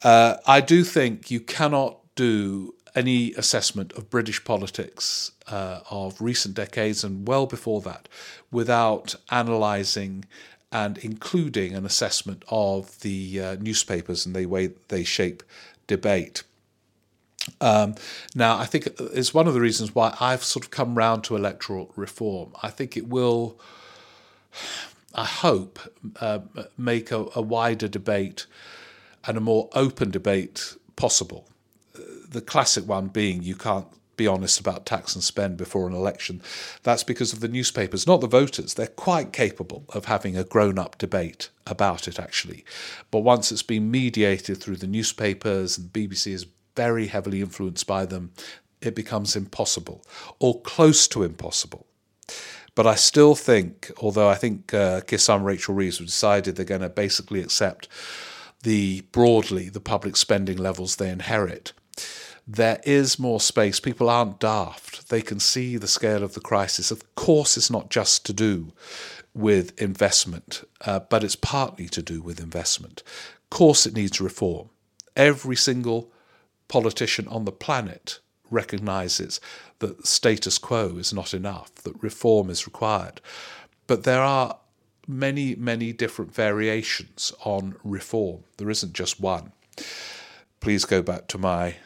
Uh, 0.03 0.37
I 0.47 0.61
do 0.61 0.85
think 0.85 1.31
you 1.31 1.41
cannot 1.41 1.99
do 2.15 2.75
any 2.95 3.33
assessment 3.35 3.93
of 3.93 4.11
British 4.11 4.45
politics 4.45 5.33
uh, 5.49 5.81
of 5.91 6.21
recent 6.21 6.55
decades 6.55 7.05
and 7.05 7.27
well 7.27 7.47
before 7.47 7.81
that 7.83 8.09
without 8.51 9.15
analysing 9.31 10.25
and 10.71 10.99
including 10.99 11.75
an 11.75 11.85
assessment 11.85 12.43
of 12.49 13.01
the 13.01 13.41
uh, 13.41 13.57
newspapers 13.61 14.25
and 14.27 14.35
the 14.35 14.47
way 14.47 14.71
they 14.89 15.05
shape 15.05 15.43
debate. 15.87 16.43
Um, 17.61 17.95
now, 18.35 18.57
I 18.57 18.67
think 18.67 18.89
it's 18.99 19.35
one 19.35 19.49
of 19.49 19.55
the 19.55 19.61
reasons 19.61 19.95
why 19.95 20.17
I've 20.21 20.45
sort 20.45 20.65
of 20.65 20.71
come 20.71 20.95
round 20.95 21.25
to 21.25 21.37
electoral 21.37 21.93
reform. 21.97 22.53
I 22.63 22.71
think 22.71 22.97
it 22.97 23.09
will, 23.09 23.59
I 25.15 25.25
hope, 25.25 25.79
uh, 26.21 26.41
make 26.79 27.11
a, 27.11 27.27
a 27.35 27.43
wider 27.43 27.89
debate 27.89 28.47
and 29.25 29.37
a 29.37 29.41
more 29.41 29.69
open 29.75 30.11
debate 30.11 30.75
possible 30.97 31.49
the 32.33 32.41
classic 32.41 32.87
one 32.89 33.09
being 33.09 33.43
you 33.43 33.55
can't 33.55 33.87
be 34.17 34.27
honest 34.27 34.61
about 34.61 34.85
tax 34.85 35.15
and 35.15 35.25
spend 35.25 35.57
before 35.57 35.89
an 35.89 35.95
election. 35.95 36.43
That's 36.83 37.03
because 37.03 37.33
of 37.33 37.41
the 37.41 37.49
newspapers, 37.49 38.07
not 38.07 38.21
the 38.21 38.27
voters. 38.27 38.75
They're 38.75 38.87
quite 38.87 39.33
capable 39.33 39.85
of 39.89 40.05
having 40.05 40.37
a 40.37 40.45
grown 40.45 40.79
up 40.79 40.99
debate 40.99 41.49
about 41.67 42.07
it, 42.07 42.21
actually. 42.21 42.65
But 43.11 43.21
once 43.21 43.51
it's 43.51 43.63
been 43.63 43.91
mediated 43.91 44.59
through 44.59 44.77
the 44.77 44.87
newspapers, 44.87 45.79
and 45.79 45.93
BBC 45.93 46.33
is 46.33 46.47
very 46.77 47.07
heavily 47.07 47.41
influenced 47.41 47.87
by 47.87 48.05
them, 48.05 48.33
it 48.83 48.95
becomes 48.95 49.35
impossible 49.35 50.05
or 50.39 50.61
close 50.61 51.09
to 51.09 51.23
impossible. 51.23 51.87
But 52.75 52.87
I 52.87 52.95
still 52.95 53.35
think, 53.35 53.91
although 53.99 54.29
I 54.29 54.35
think 54.35 54.73
uh, 54.73 55.03
and 55.11 55.45
Rachel 55.45 55.75
Reeves 55.75 55.99
have 55.99 56.07
decided 56.07 56.57
they're 56.57 56.65
going 56.65 56.81
to 56.81 56.89
basically 56.89 57.41
accept 57.41 57.89
the 58.63 59.03
broadly 59.13 59.69
the 59.69 59.81
public 59.81 60.17
spending 60.17 60.57
levels 60.57 60.97
they 60.97 61.11
inherit, 61.11 61.73
there 62.47 62.81
is 62.85 63.19
more 63.19 63.41
space. 63.41 63.79
People 63.79 64.09
aren't 64.09 64.41
daft. 64.41 65.11
They 65.11 65.23
can 65.23 65.39
see 65.39 65.77
the 65.77 65.89
scale 65.89 66.23
of 66.23 66.35
the 66.35 66.41
crisis. 66.41 66.91
Of 66.91 67.15
course, 67.15 67.57
it's 67.57 67.71
not 67.71 67.91
just 67.91 68.27
to 68.27 68.33
do 68.33 68.73
with 69.35 69.81
investment, 69.81 70.67
uh, 70.85 71.01
but 71.01 71.23
it's 71.23 71.37
partly 71.37 71.89
to 71.89 72.03
do 72.03 72.21
with 72.21 72.41
investment. 72.41 73.03
Of 73.07 73.51
course, 73.51 73.87
it 73.87 73.95
needs 73.95 74.21
reform. 74.21 74.71
Every 75.15 75.57
single 75.57 76.11
politician 76.69 77.29
on 77.29 77.45
the 77.45 77.53
planet 77.53 78.19
recognizes 78.53 79.41
that 79.81 80.07
status 80.07 80.59
quo 80.59 80.97
is 80.99 81.13
not 81.13 81.35
enough, 81.35 81.75
that 81.77 82.03
reform 82.03 82.51
is 82.51 82.67
required. 82.67 83.21
But 83.87 84.05
there 84.05 84.23
are 84.23 84.59
many, 85.07 85.55
many 85.55 85.93
different 85.93 86.35
variations 86.35 87.33
on 87.45 87.77
reform. 87.83 88.45
There 88.59 88.71
isn't 88.71 88.93
just 88.93 89.21
one. 89.21 89.53
Please 90.61 90.85
go 90.85 91.03
back 91.03 91.27
to 91.29 91.39
my 91.39 91.77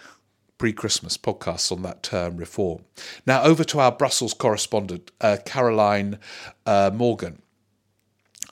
pre 0.58 0.72
Christmas 0.72 1.16
podcast 1.16 1.72
on 1.72 1.82
that 1.82 2.02
term 2.02 2.36
reform. 2.36 2.84
Now, 3.26 3.42
over 3.42 3.64
to 3.64 3.80
our 3.80 3.92
Brussels 3.92 4.34
correspondent, 4.34 5.10
uh, 5.20 5.38
Caroline 5.44 6.18
uh, 6.64 6.90
Morgan. 6.92 7.42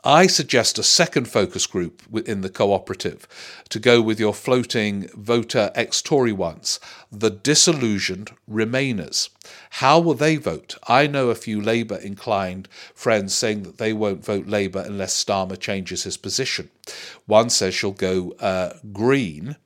I 0.06 0.26
suggest 0.26 0.78
a 0.78 0.82
second 0.82 1.28
focus 1.28 1.66
group 1.66 2.02
within 2.10 2.42
the 2.42 2.50
cooperative 2.50 3.26
to 3.70 3.78
go 3.78 4.02
with 4.02 4.20
your 4.20 4.34
floating 4.34 5.08
voter 5.14 5.70
ex 5.74 6.02
Tory 6.02 6.32
ones, 6.32 6.78
the 7.10 7.30
disillusioned 7.30 8.30
Remainers. 8.50 9.30
How 9.70 9.98
will 9.98 10.12
they 10.12 10.36
vote? 10.36 10.76
I 10.86 11.06
know 11.06 11.30
a 11.30 11.34
few 11.34 11.58
Labour 11.58 11.96
inclined 11.96 12.68
friends 12.94 13.32
saying 13.34 13.62
that 13.62 13.78
they 13.78 13.94
won't 13.94 14.22
vote 14.22 14.46
Labour 14.46 14.84
unless 14.86 15.24
Starmer 15.24 15.58
changes 15.58 16.02
his 16.02 16.18
position. 16.18 16.68
One 17.24 17.48
says 17.48 17.74
she'll 17.74 17.92
go 17.92 18.32
uh, 18.40 18.74
Green, 18.92 19.56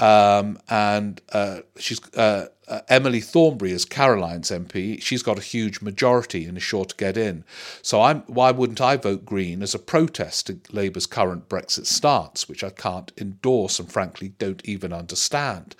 um, 0.00 0.58
and 0.68 1.20
uh, 1.32 1.60
she's 1.78 2.00
uh, 2.14 2.46
uh, 2.68 2.80
Emily 2.88 3.20
Thornberry 3.20 3.72
is 3.72 3.84
Caroline's 3.84 4.50
MP. 4.50 5.00
She's 5.00 5.22
got 5.22 5.38
a 5.38 5.42
huge 5.42 5.80
majority 5.80 6.46
and 6.46 6.56
is 6.56 6.62
sure 6.62 6.84
to 6.84 6.96
get 6.96 7.16
in. 7.16 7.44
So 7.82 8.02
I'm, 8.02 8.22
why 8.22 8.50
wouldn't 8.50 8.80
I 8.80 8.96
vote 8.96 9.24
Green 9.24 9.62
as 9.62 9.74
a 9.74 9.78
protest 9.78 10.48
to 10.48 10.58
Labour's 10.72 11.06
current 11.06 11.48
Brexit 11.48 11.86
stance, 11.86 12.48
which 12.48 12.64
I 12.64 12.70
can't 12.70 13.12
endorse 13.18 13.78
and 13.78 13.90
frankly 13.90 14.32
don't 14.38 14.62
even 14.64 14.92
understand? 14.92 15.76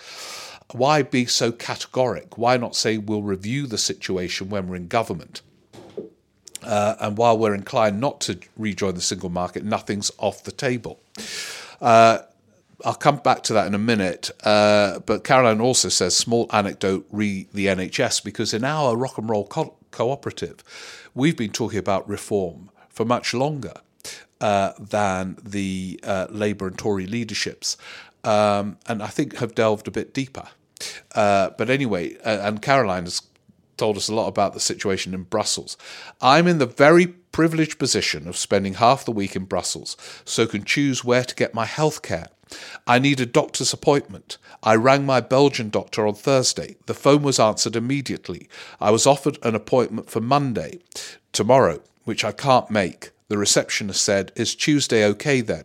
Why 0.72 1.02
be 1.02 1.26
so 1.26 1.52
categoric? 1.52 2.36
Why 2.36 2.56
not 2.56 2.76
say 2.76 2.98
we'll 2.98 3.22
review 3.22 3.66
the 3.66 3.78
situation 3.78 4.48
when 4.48 4.68
we're 4.68 4.76
in 4.76 4.88
government? 4.88 5.42
Uh, 6.62 6.96
and 7.00 7.16
while 7.16 7.38
we're 7.38 7.54
inclined 7.54 8.00
not 8.00 8.20
to 8.22 8.38
rejoin 8.56 8.94
the 8.94 9.00
single 9.00 9.30
market, 9.30 9.64
nothing's 9.64 10.10
off 10.18 10.42
the 10.42 10.52
table. 10.52 11.00
Uh, 11.80 12.18
I'll 12.84 12.94
come 12.94 13.16
back 13.16 13.42
to 13.44 13.52
that 13.54 13.66
in 13.66 13.74
a 13.74 13.78
minute. 13.78 14.30
Uh, 14.44 15.00
but 15.00 15.24
Caroline 15.24 15.60
also 15.60 15.88
says 15.88 16.16
small 16.16 16.46
anecdote 16.52 17.06
re 17.10 17.48
the 17.52 17.66
NHS 17.66 18.22
because 18.22 18.52
in 18.52 18.64
our 18.64 18.96
rock 18.96 19.18
and 19.18 19.28
roll 19.28 19.46
co- 19.46 19.76
cooperative, 19.90 20.62
we've 21.14 21.36
been 21.36 21.52
talking 21.52 21.78
about 21.78 22.08
reform 22.08 22.70
for 22.88 23.04
much 23.04 23.32
longer 23.32 23.74
uh, 24.40 24.72
than 24.78 25.38
the 25.42 26.00
uh, 26.02 26.26
Labour 26.30 26.68
and 26.68 26.78
Tory 26.78 27.06
leaderships, 27.06 27.76
um, 28.24 28.78
and 28.86 29.02
I 29.02 29.08
think 29.08 29.36
have 29.38 29.54
delved 29.54 29.88
a 29.88 29.90
bit 29.90 30.12
deeper. 30.12 30.48
Uh, 31.14 31.50
but 31.56 31.70
anyway, 31.70 32.16
uh, 32.18 32.40
and 32.42 32.60
Caroline 32.60 33.04
has 33.04 33.22
told 33.78 33.96
us 33.96 34.08
a 34.08 34.14
lot 34.14 34.28
about 34.28 34.54
the 34.54 34.60
situation 34.60 35.14
in 35.14 35.22
Brussels. 35.22 35.76
I'm 36.20 36.46
in 36.46 36.58
the 36.58 36.66
very 36.66 37.06
privileged 37.06 37.78
position 37.78 38.26
of 38.26 38.36
spending 38.36 38.74
half 38.74 39.04
the 39.04 39.12
week 39.12 39.36
in 39.36 39.44
Brussels, 39.44 39.96
so 40.24 40.46
can 40.46 40.64
choose 40.64 41.04
where 41.04 41.24
to 41.24 41.34
get 41.34 41.54
my 41.54 41.66
health 41.66 42.02
care. 42.02 42.28
I 42.86 42.98
need 42.98 43.20
a 43.20 43.26
doctor's 43.26 43.72
appointment. 43.72 44.38
I 44.62 44.76
rang 44.76 45.04
my 45.04 45.20
Belgian 45.20 45.70
doctor 45.70 46.06
on 46.06 46.14
Thursday. 46.14 46.76
The 46.86 46.94
phone 46.94 47.22
was 47.22 47.40
answered 47.40 47.76
immediately. 47.76 48.48
I 48.80 48.90
was 48.90 49.06
offered 49.06 49.38
an 49.42 49.54
appointment 49.54 50.10
for 50.10 50.20
Monday, 50.20 50.80
tomorrow, 51.32 51.80
which 52.04 52.24
I 52.24 52.32
can't 52.32 52.70
make. 52.70 53.10
The 53.28 53.38
receptionist 53.38 54.04
said, 54.04 54.32
Is 54.36 54.54
Tuesday 54.54 55.04
okay 55.06 55.40
then? 55.40 55.64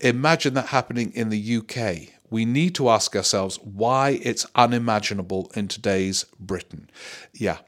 Imagine 0.00 0.54
that 0.54 0.68
happening 0.68 1.12
in 1.12 1.30
the 1.30 1.56
UK. 1.56 2.14
We 2.30 2.44
need 2.44 2.74
to 2.76 2.88
ask 2.88 3.14
ourselves 3.14 3.58
why 3.62 4.20
it's 4.22 4.46
unimaginable 4.54 5.50
in 5.54 5.68
today's 5.68 6.24
Britain. 6.38 6.90
Yeah, 7.32 7.58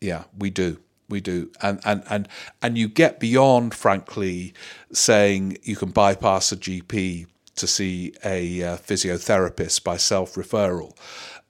yeah, 0.00 0.24
we 0.36 0.50
do 0.50 0.78
we 1.08 1.20
do 1.20 1.50
and 1.62 1.80
and 1.84 2.02
and 2.08 2.28
and 2.62 2.76
you 2.76 2.88
get 2.88 3.20
beyond 3.20 3.74
frankly 3.74 4.52
saying 4.92 5.56
you 5.62 5.76
can 5.76 5.90
bypass 5.90 6.50
a 6.52 6.56
gp 6.56 7.26
to 7.56 7.66
see 7.66 8.14
a 8.24 8.62
uh, 8.62 8.76
physiotherapist 8.76 9.84
by 9.84 9.96
self 9.96 10.34
referral. 10.34 10.96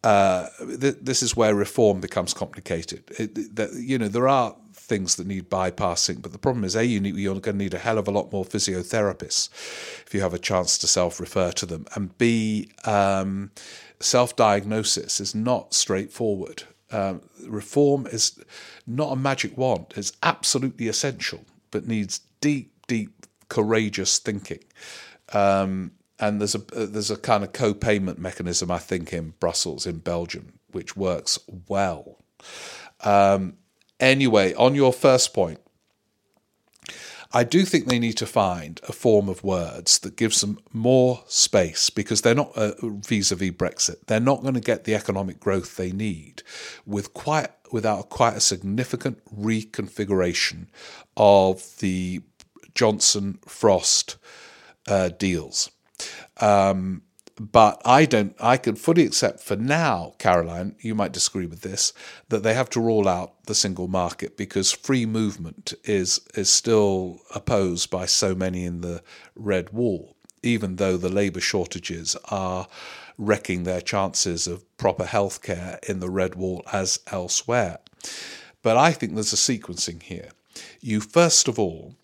Uh, 0.02 0.48
th- 0.80 0.98
this 1.00 1.22
is 1.22 1.36
where 1.36 1.54
reform 1.54 2.00
becomes 2.00 2.32
complicated. 2.32 3.02
It, 3.18 3.56
that, 3.56 3.72
you 3.74 3.98
know, 3.98 4.08
there 4.08 4.28
are 4.28 4.54
things 4.72 5.16
that 5.16 5.26
need 5.26 5.50
bypassing, 5.50 6.22
but 6.22 6.32
the 6.32 6.38
problem 6.38 6.64
is, 6.64 6.76
a 6.76 6.84
you 6.84 7.00
need, 7.00 7.16
you're 7.16 7.34
going 7.34 7.58
to 7.58 7.64
need 7.64 7.74
a 7.74 7.78
hell 7.78 7.98
of 7.98 8.06
a 8.06 8.12
lot 8.12 8.32
more 8.32 8.44
physiotherapists 8.44 9.50
if 10.06 10.14
you 10.14 10.20
have 10.20 10.34
a 10.34 10.38
chance 10.38 10.78
to 10.78 10.86
self 10.86 11.18
refer 11.18 11.50
to 11.52 11.66
them, 11.66 11.86
and 11.94 12.16
b 12.18 12.70
um, 12.84 13.50
self 14.00 14.36
diagnosis 14.36 15.20
is 15.20 15.34
not 15.34 15.74
straightforward. 15.74 16.62
Um, 16.92 17.22
reform 17.48 18.06
is 18.06 18.40
not 18.86 19.12
a 19.12 19.16
magic 19.16 19.58
wand; 19.58 19.86
it's 19.96 20.12
absolutely 20.22 20.86
essential, 20.86 21.44
but 21.72 21.88
needs 21.88 22.20
deep, 22.40 22.72
deep, 22.86 23.26
courageous 23.48 24.18
thinking. 24.18 24.62
Um, 25.32 25.92
and 26.18 26.40
there's 26.40 26.54
a 26.54 26.58
there's 26.58 27.10
a 27.10 27.16
kind 27.16 27.44
of 27.44 27.52
co-payment 27.52 28.18
mechanism 28.18 28.70
I 28.70 28.78
think 28.78 29.12
in 29.12 29.34
Brussels 29.40 29.86
in 29.86 29.98
Belgium 29.98 30.54
which 30.72 30.96
works 30.96 31.38
well. 31.68 32.18
Um, 33.02 33.54
anyway, 33.98 34.52
on 34.54 34.74
your 34.74 34.92
first 34.92 35.32
point, 35.32 35.60
I 37.32 37.44
do 37.44 37.64
think 37.64 37.86
they 37.86 37.98
need 37.98 38.16
to 38.18 38.26
find 38.26 38.80
a 38.88 38.92
form 38.92 39.28
of 39.28 39.42
words 39.42 39.98
that 40.00 40.16
gives 40.16 40.40
them 40.40 40.58
more 40.72 41.22
space 41.26 41.90
because 41.90 42.22
they're 42.22 42.34
not 42.34 42.56
uh, 42.56 42.72
vis-a-vis 42.82 43.50
Brexit. 43.50 44.06
They're 44.06 44.20
not 44.20 44.42
going 44.42 44.54
to 44.54 44.60
get 44.60 44.84
the 44.84 44.94
economic 44.94 45.40
growth 45.40 45.76
they 45.76 45.92
need 45.92 46.42
with 46.84 47.14
quite 47.14 47.50
without 47.72 48.10
quite 48.10 48.36
a 48.36 48.40
significant 48.40 49.18
reconfiguration 49.34 50.66
of 51.16 51.78
the 51.78 52.22
Johnson 52.74 53.38
Frost 53.46 54.16
uh, 54.86 55.08
deals. 55.08 55.70
Um, 56.40 57.02
but 57.38 57.82
I 57.84 58.06
don't. 58.06 58.34
I 58.40 58.56
can 58.56 58.76
fully 58.76 59.04
accept 59.04 59.40
for 59.40 59.56
now, 59.56 60.14
Caroline. 60.18 60.74
You 60.80 60.94
might 60.94 61.12
disagree 61.12 61.46
with 61.46 61.60
this 61.60 61.92
that 62.30 62.42
they 62.42 62.54
have 62.54 62.70
to 62.70 62.80
rule 62.80 63.08
out 63.08 63.34
the 63.44 63.54
single 63.54 63.88
market 63.88 64.36
because 64.36 64.72
free 64.72 65.04
movement 65.04 65.74
is 65.84 66.20
is 66.34 66.48
still 66.48 67.20
opposed 67.34 67.90
by 67.90 68.06
so 68.06 68.34
many 68.34 68.64
in 68.64 68.80
the 68.80 69.02
red 69.34 69.70
wall, 69.70 70.16
even 70.42 70.76
though 70.76 70.96
the 70.96 71.10
labour 71.10 71.40
shortages 71.40 72.16
are 72.30 72.68
wrecking 73.18 73.64
their 73.64 73.82
chances 73.82 74.46
of 74.46 74.64
proper 74.78 75.04
healthcare 75.04 75.82
in 75.86 76.00
the 76.00 76.10
red 76.10 76.34
wall 76.36 76.62
as 76.72 77.00
elsewhere. 77.08 77.78
But 78.62 78.78
I 78.78 78.92
think 78.92 79.14
there's 79.14 79.32
a 79.34 79.36
sequencing 79.36 80.02
here. 80.02 80.30
You 80.80 81.00
first 81.00 81.48
of 81.48 81.58
all 81.58 81.96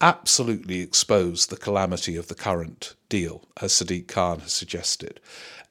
absolutely 0.00 0.80
expose 0.80 1.46
the 1.46 1.56
calamity 1.56 2.16
of 2.16 2.28
the 2.28 2.34
current 2.34 2.94
deal, 3.08 3.48
as 3.60 3.72
Sadiq 3.72 4.08
Khan 4.08 4.40
has 4.40 4.52
suggested. 4.52 5.20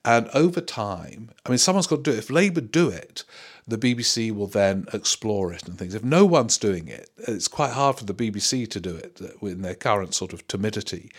And 0.05 0.29
over 0.29 0.61
time, 0.61 1.31
I 1.45 1.49
mean, 1.49 1.57
someone's 1.57 1.87
got 1.87 1.97
to 1.97 2.11
do 2.11 2.11
it. 2.11 2.19
If 2.19 2.29
Labour 2.29 2.61
do 2.61 2.89
it, 2.89 3.25
the 3.67 3.77
BBC 3.77 4.31
will 4.33 4.47
then 4.47 4.87
explore 4.93 5.51
it 5.53 5.67
and 5.67 5.77
things. 5.77 5.93
If 5.93 6.03
no 6.03 6.25
one's 6.25 6.57
doing 6.57 6.87
it, 6.87 7.09
it's 7.17 7.47
quite 7.47 7.71
hard 7.71 7.97
for 7.97 8.05
the 8.05 8.13
BBC 8.13 8.69
to 8.71 8.79
do 8.79 8.95
it 8.95 9.21
in 9.41 9.61
their 9.61 9.75
current 9.75 10.13
sort 10.13 10.33
of 10.33 10.47
timidity 10.47 11.11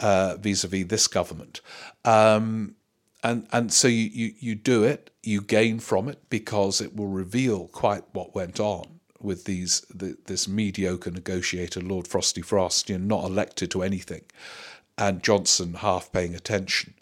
vis 0.00 0.64
a 0.64 0.68
vis 0.68 0.86
this 0.86 1.06
government. 1.06 1.60
Um, 2.04 2.76
and 3.22 3.46
and 3.52 3.72
so 3.72 3.88
you, 3.88 4.08
you, 4.12 4.34
you 4.38 4.54
do 4.54 4.84
it, 4.84 5.10
you 5.22 5.40
gain 5.42 5.78
from 5.78 6.08
it 6.08 6.30
because 6.30 6.80
it 6.80 6.96
will 6.96 7.08
reveal 7.08 7.68
quite 7.68 8.04
what 8.12 8.34
went 8.34 8.60
on 8.60 8.99
with 9.20 9.44
these 9.44 9.80
the, 9.94 10.16
this 10.26 10.48
mediocre 10.48 11.10
negotiator, 11.10 11.80
Lord 11.80 12.06
Frosty 12.06 12.42
Frost, 12.42 12.88
you 12.88 12.98
not 12.98 13.24
elected 13.24 13.70
to 13.72 13.82
anything, 13.82 14.22
and 14.96 15.22
Johnson 15.22 15.74
half 15.74 16.12
paying 16.12 16.34
attention. 16.34 16.94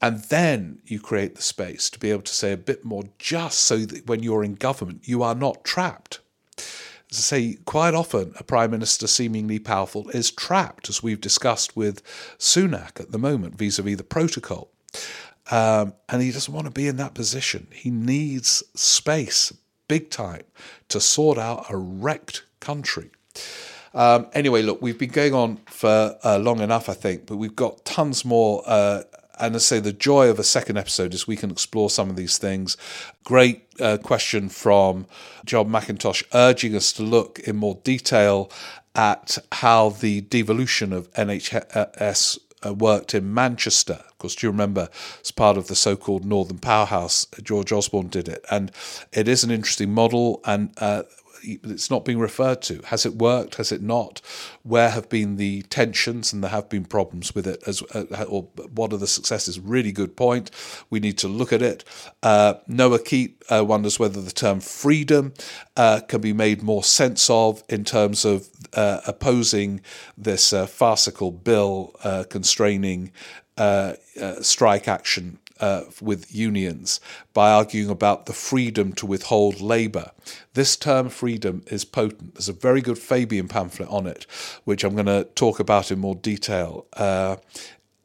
And 0.00 0.22
then 0.24 0.78
you 0.84 1.00
create 1.00 1.34
the 1.34 1.42
space 1.42 1.90
to 1.90 1.98
be 1.98 2.10
able 2.10 2.22
to 2.22 2.34
say 2.34 2.52
a 2.52 2.56
bit 2.56 2.84
more 2.84 3.04
just 3.18 3.60
so 3.62 3.78
that 3.78 4.06
when 4.06 4.22
you're 4.22 4.44
in 4.44 4.54
government, 4.54 5.08
you 5.08 5.22
are 5.22 5.34
not 5.34 5.64
trapped. 5.64 6.20
As 7.10 7.18
I 7.18 7.20
say, 7.20 7.58
quite 7.64 7.94
often 7.94 8.34
a 8.38 8.44
prime 8.44 8.70
minister 8.70 9.06
seemingly 9.06 9.58
powerful 9.58 10.08
is 10.10 10.30
trapped, 10.30 10.88
as 10.88 11.02
we've 11.02 11.20
discussed 11.20 11.74
with 11.74 12.02
Sunak 12.38 13.00
at 13.00 13.10
the 13.10 13.18
moment 13.18 13.56
vis 13.56 13.78
a 13.78 13.82
vis 13.82 13.96
the 13.96 14.04
protocol. 14.04 14.70
Um, 15.50 15.94
and 16.08 16.20
he 16.20 16.30
doesn't 16.30 16.52
want 16.52 16.66
to 16.66 16.70
be 16.70 16.86
in 16.86 16.96
that 16.96 17.14
position. 17.14 17.68
He 17.72 17.90
needs 17.90 18.62
space, 18.74 19.52
big 19.88 20.10
time, 20.10 20.42
to 20.88 21.00
sort 21.00 21.38
out 21.38 21.66
a 21.70 21.76
wrecked 21.76 22.44
country. 22.60 23.10
Um, 23.94 24.26
anyway, 24.32 24.62
look, 24.62 24.80
we've 24.82 24.98
been 24.98 25.10
going 25.10 25.34
on 25.34 25.56
for 25.66 26.16
uh, 26.22 26.38
long 26.38 26.60
enough, 26.60 26.88
I 26.88 26.94
think, 26.94 27.26
but 27.26 27.36
we've 27.36 27.56
got 27.56 27.84
tons 27.84 28.24
more. 28.24 28.62
Uh, 28.66 29.02
and 29.40 29.54
I 29.54 29.58
say 29.58 29.80
the 29.80 29.92
joy 29.92 30.28
of 30.30 30.38
a 30.38 30.44
second 30.44 30.76
episode 30.76 31.14
is 31.14 31.26
we 31.26 31.36
can 31.36 31.50
explore 31.50 31.90
some 31.90 32.10
of 32.10 32.16
these 32.16 32.38
things. 32.38 32.76
Great 33.24 33.66
uh, 33.80 33.98
question 33.98 34.48
from 34.48 35.06
John 35.44 35.68
McIntosh 35.68 36.24
urging 36.34 36.74
us 36.74 36.92
to 36.94 37.02
look 37.02 37.38
in 37.40 37.56
more 37.56 37.78
detail 37.84 38.50
at 38.94 39.38
how 39.52 39.90
the 39.90 40.22
devolution 40.22 40.92
of 40.92 41.10
NHS 41.12 42.38
uh, 42.64 42.74
worked 42.74 43.14
in 43.14 43.32
Manchester. 43.32 44.04
Of 44.08 44.18
course, 44.18 44.34
do 44.34 44.46
you 44.46 44.50
remember 44.50 44.88
as 45.22 45.30
part 45.30 45.56
of 45.56 45.68
the 45.68 45.74
so 45.74 45.96
called 45.96 46.24
Northern 46.24 46.58
Powerhouse, 46.58 47.26
George 47.42 47.72
Osborne 47.72 48.08
did 48.08 48.28
it? 48.28 48.44
And 48.50 48.72
it 49.12 49.28
is 49.28 49.44
an 49.44 49.50
interesting 49.50 49.92
model. 49.92 50.40
And 50.44 50.72
uh, 50.78 51.02
it's 51.42 51.90
not 51.90 52.04
being 52.04 52.18
referred 52.18 52.62
to. 52.62 52.80
Has 52.86 53.06
it 53.06 53.14
worked? 53.14 53.56
Has 53.56 53.72
it 53.72 53.82
not? 53.82 54.20
Where 54.62 54.90
have 54.90 55.08
been 55.08 55.36
the 55.36 55.62
tensions 55.62 56.32
and 56.32 56.42
there 56.42 56.50
have 56.50 56.68
been 56.68 56.84
problems 56.84 57.34
with 57.34 57.46
it? 57.46 57.62
As 57.66 57.82
uh, 57.94 58.24
or 58.28 58.44
what 58.74 58.92
are 58.92 58.96
the 58.96 59.06
successes? 59.06 59.58
Really 59.58 59.92
good 59.92 60.16
point. 60.16 60.50
We 60.90 61.00
need 61.00 61.18
to 61.18 61.28
look 61.28 61.52
at 61.52 61.62
it. 61.62 61.84
Uh, 62.22 62.54
Noah 62.66 62.98
Keat 62.98 63.42
uh, 63.50 63.64
wonders 63.64 63.98
whether 63.98 64.20
the 64.20 64.30
term 64.30 64.60
freedom 64.60 65.34
uh, 65.76 66.00
can 66.08 66.20
be 66.20 66.32
made 66.32 66.62
more 66.62 66.84
sense 66.84 67.30
of 67.30 67.62
in 67.68 67.84
terms 67.84 68.24
of 68.24 68.48
uh, 68.74 69.00
opposing 69.06 69.80
this 70.16 70.52
uh, 70.52 70.66
farcical 70.66 71.30
bill 71.30 71.94
constraining 72.28 73.12
strike 74.40 74.86
action 74.86 75.38
uh, 75.60 75.82
with 76.00 76.34
unions 76.34 77.00
by 77.32 77.50
arguing 77.50 77.90
about 77.90 78.26
the 78.26 78.32
freedom 78.32 78.92
to 78.94 79.06
withhold 79.06 79.60
labour. 79.60 80.12
This 80.54 80.76
term 80.76 81.08
freedom 81.08 81.62
is 81.66 81.84
potent. 81.84 82.34
There's 82.34 82.48
a 82.48 82.52
very 82.52 82.80
good 82.80 82.98
Fabian 82.98 83.48
pamphlet 83.48 83.88
on 83.88 84.06
it, 84.06 84.26
which 84.64 84.84
I'm 84.84 84.94
going 84.94 85.06
to 85.06 85.24
talk 85.34 85.60
about 85.60 85.90
in 85.90 85.98
more 85.98 86.14
detail. 86.14 86.86
Uh, 86.94 87.36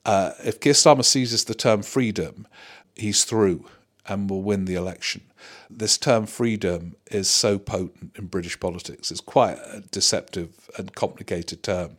uh, 0.05 0.31
if 0.43 0.59
Keir 0.59 0.73
Starmer 0.73 1.05
seizes 1.05 1.45
the 1.45 1.55
term 1.55 1.81
freedom, 1.81 2.47
he's 2.95 3.23
through 3.23 3.65
and 4.07 4.29
will 4.29 4.41
win 4.41 4.65
the 4.65 4.75
election. 4.75 5.21
This 5.69 5.97
term 5.97 6.25
freedom 6.25 6.95
is 7.09 7.29
so 7.29 7.57
potent 7.57 8.15
in 8.17 8.27
British 8.27 8.59
politics. 8.59 9.11
It's 9.11 9.21
quite 9.21 9.57
a 9.57 9.81
deceptive 9.91 10.69
and 10.77 10.93
complicated 10.93 11.63
term. 11.63 11.97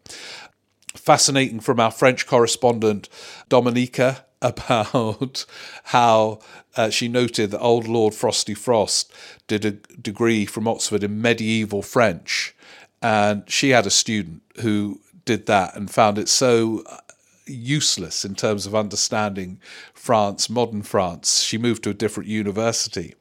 Fascinating 0.95 1.61
from 1.61 1.81
our 1.81 1.91
French 1.91 2.27
correspondent, 2.27 3.09
Dominica, 3.49 4.25
about 4.45 5.47
how 5.85 6.39
uh, 6.77 6.91
she 6.91 7.09
noted 7.09 7.51
that 7.51 7.61
old 7.61 7.89
Lord 7.89 8.15
Frosty 8.15 8.55
Frost 8.55 9.13
did 9.49 9.65
a 9.65 9.73
degree 9.73 10.45
from 10.47 10.69
Oxford 10.69 11.03
in 11.03 11.21
medieval 11.21 11.83
French, 11.83 12.55
and 13.03 13.43
she 13.51 13.71
had 13.71 13.87
a 13.87 13.91
student 13.91 14.43
who 14.61 15.01
did 15.25 15.47
that 15.47 15.75
and 15.75 15.91
found 15.91 16.19
it 16.19 16.29
so 16.29 16.83
uh, 16.87 16.99
useless 17.47 18.25
in 18.25 18.35
terms 18.35 18.67
of 18.67 18.75
understanding 18.75 19.59
France, 19.93 20.51
modern 20.51 20.83
France. 20.83 21.43
She 21.43 21.59
moved 21.59 21.83
to 21.85 21.91
a 21.91 21.95
different 21.95 22.29
university, 22.29 23.15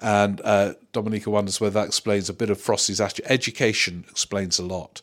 and 0.00 0.40
uh, 0.44 0.74
Dominica 0.92 1.30
wonders 1.30 1.60
whether 1.60 1.80
that 1.80 1.86
explains 1.86 2.28
a 2.28 2.34
bit 2.34 2.50
of 2.50 2.60
Frosty's 2.60 3.00
attitude. 3.00 3.26
Education 3.28 4.04
explains 4.10 4.58
a 4.58 4.64
lot 4.64 5.02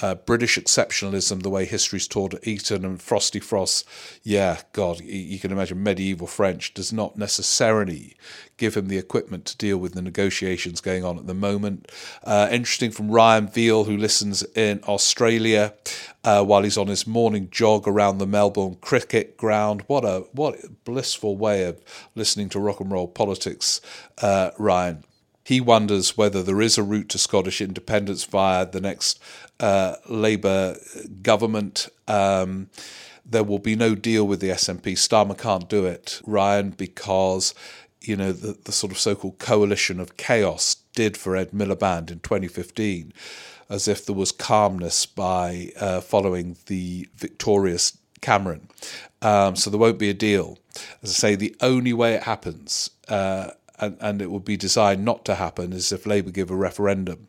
uh, 0.00 0.14
British 0.14 0.58
exceptionalism, 0.58 1.42
the 1.42 1.50
way 1.50 1.64
history's 1.64 2.06
taught 2.06 2.34
at 2.34 2.46
Eton 2.46 2.84
and 2.84 3.02
Frosty 3.02 3.40
Frost, 3.40 3.86
yeah, 4.22 4.60
God, 4.72 5.00
you 5.00 5.38
can 5.38 5.50
imagine 5.50 5.82
medieval 5.82 6.26
French 6.26 6.74
does 6.74 6.92
not 6.92 7.16
necessarily 7.16 8.16
give 8.56 8.76
him 8.76 8.88
the 8.88 8.98
equipment 8.98 9.44
to 9.46 9.56
deal 9.56 9.78
with 9.78 9.94
the 9.94 10.02
negotiations 10.02 10.80
going 10.80 11.04
on 11.04 11.18
at 11.18 11.26
the 11.26 11.34
moment. 11.34 11.90
Uh, 12.24 12.48
interesting 12.50 12.90
from 12.90 13.10
Ryan 13.10 13.48
Veal, 13.48 13.84
who 13.84 13.96
listens 13.96 14.42
in 14.54 14.80
Australia 14.86 15.74
uh, 16.24 16.44
while 16.44 16.62
he's 16.62 16.78
on 16.78 16.88
his 16.88 17.06
morning 17.06 17.48
jog 17.50 17.88
around 17.88 18.18
the 18.18 18.26
Melbourne 18.26 18.76
cricket 18.80 19.36
ground. 19.36 19.84
What 19.86 20.04
a 20.04 20.26
what 20.32 20.62
a 20.64 20.68
blissful 20.84 21.36
way 21.36 21.64
of 21.64 21.80
listening 22.14 22.48
to 22.50 22.60
rock 22.60 22.80
and 22.80 22.90
roll 22.90 23.08
politics, 23.08 23.80
uh, 24.20 24.50
Ryan. 24.58 25.04
He 25.48 25.62
wonders 25.62 26.14
whether 26.14 26.42
there 26.42 26.60
is 26.60 26.76
a 26.76 26.82
route 26.82 27.08
to 27.08 27.16
Scottish 27.16 27.62
independence 27.62 28.22
via 28.24 28.66
the 28.66 28.82
next 28.82 29.18
uh, 29.58 29.94
Labour 30.06 30.76
government. 31.22 31.88
Um, 32.06 32.68
there 33.24 33.42
will 33.42 33.58
be 33.58 33.74
no 33.74 33.94
deal 33.94 34.26
with 34.26 34.40
the 34.40 34.50
SNP. 34.50 34.92
Starmer 34.92 35.38
can't 35.38 35.66
do 35.66 35.86
it, 35.86 36.20
Ryan, 36.26 36.72
because 36.72 37.54
you 38.02 38.14
know 38.14 38.30
the, 38.30 38.58
the 38.64 38.72
sort 38.72 38.92
of 38.92 38.98
so-called 38.98 39.38
coalition 39.38 40.00
of 40.00 40.18
chaos 40.18 40.76
did 40.94 41.16
for 41.16 41.34
Ed 41.34 41.52
Miliband 41.52 42.10
in 42.10 42.20
2015, 42.20 43.14
as 43.70 43.88
if 43.88 44.04
there 44.04 44.14
was 44.14 44.32
calmness 44.32 45.06
by 45.06 45.72
uh, 45.80 46.02
following 46.02 46.58
the 46.66 47.08
victorious 47.16 47.96
Cameron. 48.20 48.68
Um, 49.22 49.56
so 49.56 49.70
there 49.70 49.80
won't 49.80 49.98
be 49.98 50.10
a 50.10 50.14
deal. 50.14 50.58
As 51.02 51.08
I 51.08 51.14
say, 51.14 51.34
the 51.36 51.56
only 51.62 51.94
way 51.94 52.12
it 52.12 52.24
happens 52.24 52.90
uh, 53.08 53.52
and, 53.78 53.96
and 54.00 54.22
it 54.22 54.30
would 54.30 54.44
be 54.44 54.56
designed 54.56 55.04
not 55.04 55.24
to 55.24 55.36
happen 55.36 55.72
is 55.72 55.92
if 55.92 56.06
Labour 56.06 56.30
give 56.30 56.50
a 56.50 56.56
referendum 56.56 57.28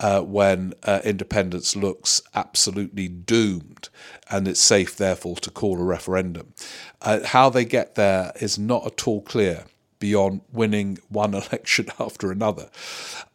uh, 0.00 0.20
when 0.20 0.74
uh, 0.82 1.00
independence 1.04 1.76
looks 1.76 2.20
absolutely 2.34 3.08
doomed 3.08 3.88
and 4.30 4.48
it's 4.48 4.60
safe, 4.60 4.96
therefore, 4.96 5.36
to 5.36 5.50
call 5.50 5.78
a 5.78 5.84
referendum. 5.84 6.54
Uh, 7.00 7.24
how 7.24 7.48
they 7.48 7.64
get 7.64 7.94
there 7.94 8.32
is 8.40 8.58
not 8.58 8.86
at 8.86 9.06
all 9.06 9.22
clear 9.22 9.64
beyond 9.98 10.40
winning 10.52 10.98
one 11.08 11.34
election 11.42 11.86
after 12.00 12.32
another 12.32 12.68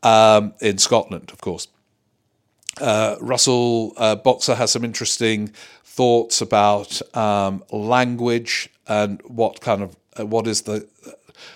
um, 0.04 0.54
in 0.60 0.78
Scotland, 0.78 1.32
of 1.32 1.40
course. 1.42 1.68
Uh, 2.80 3.16
Russell 3.22 3.94
uh, 3.98 4.16
Boxer 4.16 4.56
has 4.56 4.72
some 4.72 4.84
interesting 4.84 5.48
thoughts 5.84 6.42
about 6.42 7.02
um, 7.16 7.64
language 7.72 8.70
and 8.88 9.20
what 9.26 9.62
kind 9.62 9.82
of 9.82 9.96
uh, 10.20 10.26
what 10.26 10.46
is 10.46 10.64
the 10.64 10.88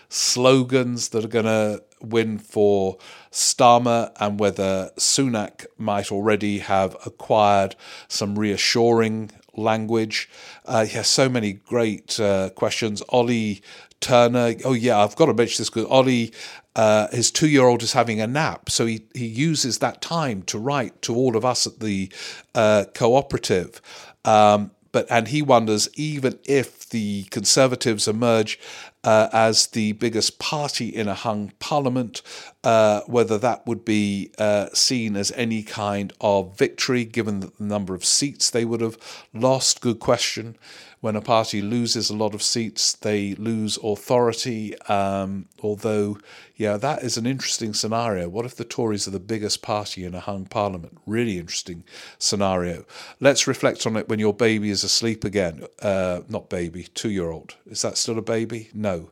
slogans 0.09 1.09
that 1.09 1.23
are 1.25 1.29
going 1.29 1.45
to 1.45 1.83
win 2.01 2.37
for 2.37 2.97
Starmer 3.31 4.11
and 4.19 4.39
whether 4.39 4.91
Sunak 4.97 5.65
might 5.77 6.11
already 6.11 6.59
have 6.59 6.95
acquired 7.05 7.75
some 8.07 8.37
reassuring 8.37 9.31
language. 9.55 10.29
Uh, 10.65 10.85
he 10.85 10.93
has 10.97 11.07
so 11.07 11.29
many 11.29 11.53
great 11.53 12.19
uh, 12.19 12.49
questions. 12.51 13.01
Ollie 13.09 13.61
Turner, 13.99 14.55
oh 14.65 14.73
yeah, 14.73 14.97
I've 14.99 15.15
got 15.15 15.27
to 15.27 15.33
mention 15.33 15.61
this 15.61 15.69
because 15.69 15.85
Ollie, 15.85 16.33
uh, 16.75 17.07
his 17.09 17.29
two-year-old 17.29 17.83
is 17.83 17.93
having 17.93 18.19
a 18.19 18.27
nap, 18.27 18.69
so 18.69 18.85
he 18.85 19.05
he 19.13 19.27
uses 19.27 19.77
that 19.77 20.01
time 20.01 20.41
to 20.43 20.57
write 20.57 21.01
to 21.03 21.15
all 21.15 21.37
of 21.37 21.45
us 21.45 21.67
at 21.67 21.79
the 21.79 22.11
uh, 22.55 22.85
cooperative. 22.95 23.79
Um, 24.25 24.71
but 24.91 25.05
and 25.09 25.27
he 25.27 25.41
wonders 25.41 25.87
even 25.95 26.39
if 26.45 26.89
the 26.89 27.23
Conservatives 27.25 28.07
emerge 28.07 28.59
uh, 29.03 29.29
as 29.33 29.67
the 29.67 29.93
biggest 29.93 30.39
party 30.39 30.89
in 30.89 31.07
a 31.07 31.13
hung 31.13 31.51
parliament, 31.59 32.21
uh, 32.63 33.01
whether 33.07 33.37
that 33.37 33.65
would 33.65 33.83
be 33.83 34.31
uh, 34.37 34.67
seen 34.73 35.15
as 35.15 35.31
any 35.35 35.63
kind 35.63 36.13
of 36.21 36.57
victory 36.57 37.05
given 37.05 37.39
the 37.39 37.51
number 37.59 37.95
of 37.95 38.05
seats 38.05 38.49
they 38.49 38.65
would 38.65 38.81
have 38.81 38.97
lost. 39.33 39.81
Good 39.81 39.99
question 39.99 40.57
when 41.01 41.15
a 41.15 41.21
party 41.21 41.61
loses 41.61 42.09
a 42.09 42.15
lot 42.15 42.33
of 42.33 42.43
seats, 42.43 42.93
they 42.93 43.33
lose 43.35 43.77
authority. 43.83 44.79
Um, 44.81 45.47
although, 45.61 46.19
yeah, 46.55 46.77
that 46.77 47.01
is 47.01 47.17
an 47.17 47.25
interesting 47.25 47.73
scenario. 47.73 48.29
What 48.29 48.45
if 48.45 48.55
the 48.55 48.63
Tories 48.63 49.07
are 49.07 49.11
the 49.11 49.19
biggest 49.19 49.63
party 49.63 50.05
in 50.05 50.13
a 50.13 50.19
hung 50.19 50.45
parliament? 50.45 50.99
Really 51.07 51.39
interesting 51.39 51.83
scenario. 52.19 52.85
Let's 53.19 53.47
reflect 53.47 53.85
on 53.87 53.97
it 53.97 54.07
when 54.09 54.19
your 54.19 54.33
baby 54.33 54.69
is 54.69 54.83
asleep 54.83 55.23
again. 55.23 55.63
Uh, 55.81 56.21
not 56.29 56.49
baby, 56.49 56.83
two 56.93 57.09
year 57.09 57.31
old. 57.31 57.55
Is 57.65 57.81
that 57.81 57.97
still 57.97 58.19
a 58.19 58.21
baby? 58.21 58.69
No. 58.73 59.09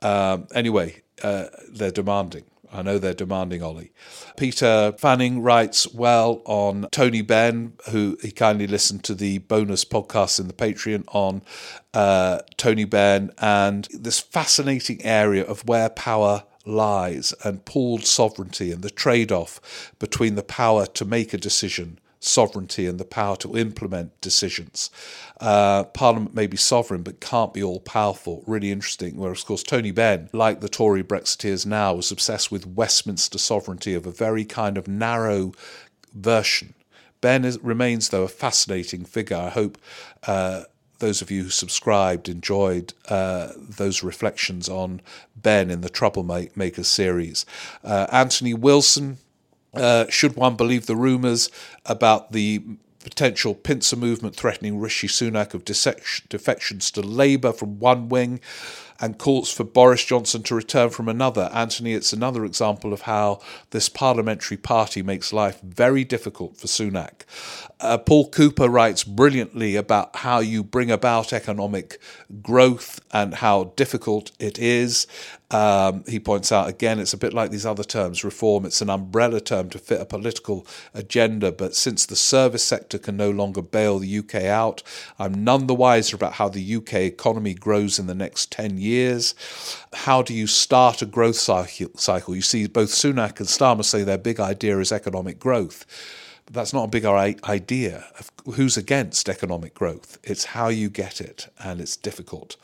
Um, 0.00 0.46
anyway, 0.54 1.02
uh, 1.24 1.46
they're 1.68 1.90
demanding. 1.90 2.44
I 2.72 2.82
know 2.82 2.98
they're 2.98 3.12
demanding 3.12 3.62
Ollie. 3.62 3.92
Peter 4.36 4.94
Fanning 4.98 5.42
writes 5.42 5.92
well 5.92 6.40
on 6.46 6.88
Tony 6.90 7.20
Benn, 7.20 7.74
who 7.90 8.16
he 8.22 8.30
kindly 8.30 8.66
listened 8.66 9.04
to 9.04 9.14
the 9.14 9.38
bonus 9.38 9.84
podcast 9.84 10.40
in 10.40 10.48
the 10.48 10.54
Patreon 10.54 11.04
on 11.08 11.42
uh, 11.92 12.40
Tony 12.56 12.84
Benn 12.84 13.30
and 13.38 13.86
this 13.92 14.20
fascinating 14.20 15.02
area 15.04 15.44
of 15.44 15.68
where 15.68 15.90
power 15.90 16.44
lies 16.64 17.34
and 17.44 17.64
pooled 17.64 18.04
sovereignty 18.04 18.72
and 18.72 18.82
the 18.82 18.90
trade 18.90 19.32
off 19.32 19.92
between 19.98 20.34
the 20.36 20.42
power 20.42 20.86
to 20.86 21.04
make 21.04 21.34
a 21.34 21.38
decision 21.38 21.98
sovereignty 22.24 22.86
and 22.86 23.00
the 23.00 23.04
power 23.04 23.36
to 23.36 23.56
implement 23.56 24.18
decisions. 24.20 24.90
Uh, 25.40 25.84
Parliament 25.84 26.34
may 26.34 26.46
be 26.46 26.56
sovereign 26.56 27.02
but 27.02 27.20
can't 27.20 27.52
be 27.52 27.62
all 27.62 27.80
powerful. 27.80 28.44
Really 28.46 28.70
interesting. 28.70 29.16
Whereas, 29.16 29.40
of 29.40 29.46
course, 29.46 29.62
Tony 29.62 29.90
Benn, 29.90 30.30
like 30.32 30.60
the 30.60 30.68
Tory 30.68 31.02
Brexiteers 31.02 31.66
now, 31.66 31.94
was 31.94 32.12
obsessed 32.12 32.52
with 32.52 32.66
Westminster 32.66 33.38
sovereignty 33.38 33.94
of 33.94 34.06
a 34.06 34.12
very 34.12 34.44
kind 34.44 34.78
of 34.78 34.86
narrow 34.86 35.52
version. 36.14 36.74
Benn 37.20 37.44
is, 37.44 37.58
remains, 37.60 38.08
though, 38.08 38.24
a 38.24 38.28
fascinating 38.28 39.04
figure. 39.04 39.36
I 39.36 39.50
hope 39.50 39.78
uh, 40.26 40.64
those 40.98 41.22
of 41.22 41.30
you 41.30 41.44
who 41.44 41.50
subscribed 41.50 42.28
enjoyed 42.28 42.94
uh, 43.08 43.48
those 43.56 44.04
reflections 44.04 44.68
on 44.68 45.00
Benn 45.34 45.70
in 45.70 45.80
the 45.80 45.90
Troublemaker 45.90 46.84
series. 46.84 47.44
Uh, 47.82 48.06
Anthony 48.12 48.54
Wilson, 48.54 49.18
uh, 49.74 50.06
should 50.08 50.36
one 50.36 50.56
believe 50.56 50.86
the 50.86 50.96
rumours 50.96 51.50
about 51.86 52.32
the 52.32 52.62
potential 53.02 53.54
pincer 53.54 53.96
movement 53.96 54.36
threatening 54.36 54.78
Rishi 54.78 55.08
Sunak 55.08 55.54
of 55.54 55.64
defections 55.64 56.90
to 56.92 57.00
Labour 57.00 57.52
from 57.52 57.78
one 57.78 58.08
wing 58.08 58.40
and 59.00 59.18
calls 59.18 59.52
for 59.52 59.64
Boris 59.64 60.04
Johnson 60.04 60.42
to 60.44 60.54
return 60.54 60.90
from 60.90 61.08
another. 61.08 61.50
Anthony, 61.52 61.94
it's 61.94 62.12
another 62.12 62.44
example 62.44 62.92
of 62.92 63.02
how 63.02 63.40
this 63.70 63.88
parliamentary 63.88 64.56
party 64.56 65.02
makes 65.02 65.32
life 65.32 65.60
very 65.60 66.04
difficult 66.04 66.56
for 66.56 66.66
Sunak. 66.66 67.22
Uh, 67.80 67.98
Paul 67.98 68.30
Cooper 68.30 68.68
writes 68.68 69.02
brilliantly 69.02 69.74
about 69.74 70.16
how 70.16 70.38
you 70.38 70.62
bring 70.62 70.90
about 70.90 71.32
economic 71.32 71.98
growth 72.40 73.00
and 73.12 73.34
how 73.34 73.72
difficult 73.76 74.30
it 74.38 74.58
is. 74.58 75.06
Um, 75.52 76.02
he 76.08 76.18
points 76.18 76.50
out 76.50 76.68
again, 76.68 76.98
it's 76.98 77.12
a 77.12 77.18
bit 77.18 77.34
like 77.34 77.50
these 77.50 77.66
other 77.66 77.84
terms 77.84 78.24
reform, 78.24 78.64
it's 78.64 78.80
an 78.80 78.88
umbrella 78.88 79.38
term 79.38 79.68
to 79.70 79.78
fit 79.78 80.00
a 80.00 80.06
political 80.06 80.66
agenda. 80.94 81.52
But 81.52 81.74
since 81.74 82.06
the 82.06 82.16
service 82.16 82.64
sector 82.64 82.98
can 82.98 83.16
no 83.16 83.30
longer 83.30 83.60
bail 83.60 83.98
the 83.98 84.18
UK 84.18 84.44
out, 84.44 84.82
I'm 85.18 85.44
none 85.44 85.66
the 85.66 85.74
wiser 85.74 86.16
about 86.16 86.34
how 86.34 86.48
the 86.48 86.76
UK 86.76 86.94
economy 86.94 87.52
grows 87.52 87.98
in 87.98 88.06
the 88.06 88.14
next 88.14 88.50
10 88.50 88.78
years. 88.78 88.91
How 89.92 90.22
do 90.22 90.34
you 90.34 90.46
start 90.46 91.02
a 91.02 91.06
growth 91.06 91.36
cycle? 91.36 92.34
You 92.34 92.42
see, 92.42 92.66
both 92.66 92.90
Sunak 92.90 93.38
and 93.38 93.48
Starmer 93.48 93.84
say 93.84 94.02
their 94.02 94.18
big 94.18 94.40
idea 94.40 94.78
is 94.78 94.92
economic 94.92 95.38
growth. 95.38 95.86
But 96.44 96.54
that's 96.54 96.72
not 96.72 96.84
a 96.84 96.88
big 96.88 97.04
idea 97.04 98.04
of 98.18 98.30
who's 98.54 98.76
against 98.76 99.28
economic 99.28 99.74
growth. 99.74 100.18
It's 100.24 100.46
how 100.46 100.68
you 100.68 100.90
get 100.90 101.20
it, 101.20 101.48
and 101.62 101.80
it's 101.80 101.96
difficult. 101.96 102.56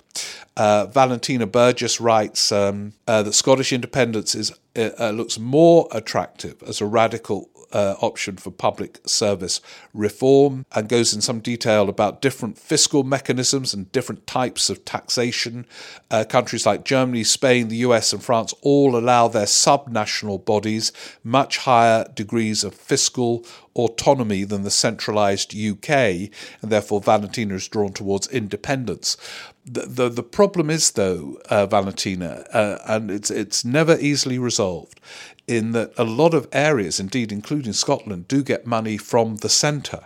Uh, 0.57 0.87
Valentina 0.87 1.47
Burgess 1.47 2.01
writes 2.01 2.51
um, 2.51 2.95
uh, 3.07 3.23
that 3.23 3.35
Scottish 3.35 3.73
independence 3.73 4.35
is 4.35 4.53
uh, 4.77 4.91
uh 4.99 5.11
looks 5.11 5.39
more 5.39 5.87
attractive 5.93 6.63
as 6.67 6.81
a 6.81 6.87
radical 6.87 7.49
uh, 7.73 7.95
option 8.01 8.37
for 8.37 8.51
public 8.51 8.99
service 9.07 9.61
reform 9.93 10.65
and 10.75 10.89
goes 10.89 11.13
in 11.13 11.21
some 11.21 11.41
detail 11.41 11.89
about 11.89 12.23
different 12.23 12.59
fiscal 12.59 13.03
mechanisms 13.03 13.75
and 13.75 13.91
different 13.93 14.27
types 14.27 14.71
of 14.71 14.85
taxation. 14.85 15.67
Uh, 16.11 16.25
countries 16.29 16.67
like 16.67 16.85
Germany, 16.85 17.25
Spain, 17.25 17.69
the 17.69 17.77
US, 17.77 18.13
and 18.13 18.23
France 18.23 18.55
all 18.63 18.97
allow 18.97 19.29
their 19.29 19.47
subnational 19.47 20.43
bodies 20.45 20.93
much 21.23 21.59
higher 21.59 22.07
degrees 22.15 22.65
of 22.65 22.75
fiscal 22.75 23.45
autonomy 23.79 24.45
than 24.45 24.65
the 24.65 24.71
centralised 24.71 25.55
UK, 25.55 25.89
and 25.89 26.31
therefore 26.63 27.01
Valentina 27.01 27.55
is 27.55 27.69
drawn 27.69 27.93
towards 27.93 28.27
independence. 28.29 29.17
The, 29.65 29.83
the, 29.83 30.09
the 30.09 30.23
problem 30.23 30.71
is, 30.71 30.93
though, 30.93 31.39
uh, 31.49 31.67
Valentina, 31.67 32.45
uh, 32.53 32.79
and 32.87 33.11
it's, 33.11 33.31
it's 33.31 33.65
never 33.65 33.99
easily 34.01 34.39
resolved, 34.39 35.01
in 35.49 35.73
that 35.73 35.93
a 35.97 36.05
lot 36.05 36.35
of 36.35 36.47
areas, 36.53 37.01
indeed, 37.01 37.33
including 37.33 37.73
Scotland, 37.73 38.29
do 38.29 38.43
get 38.43 38.67
money 38.67 38.99
from 38.99 39.37
the 39.37 39.49
centre. 39.49 40.05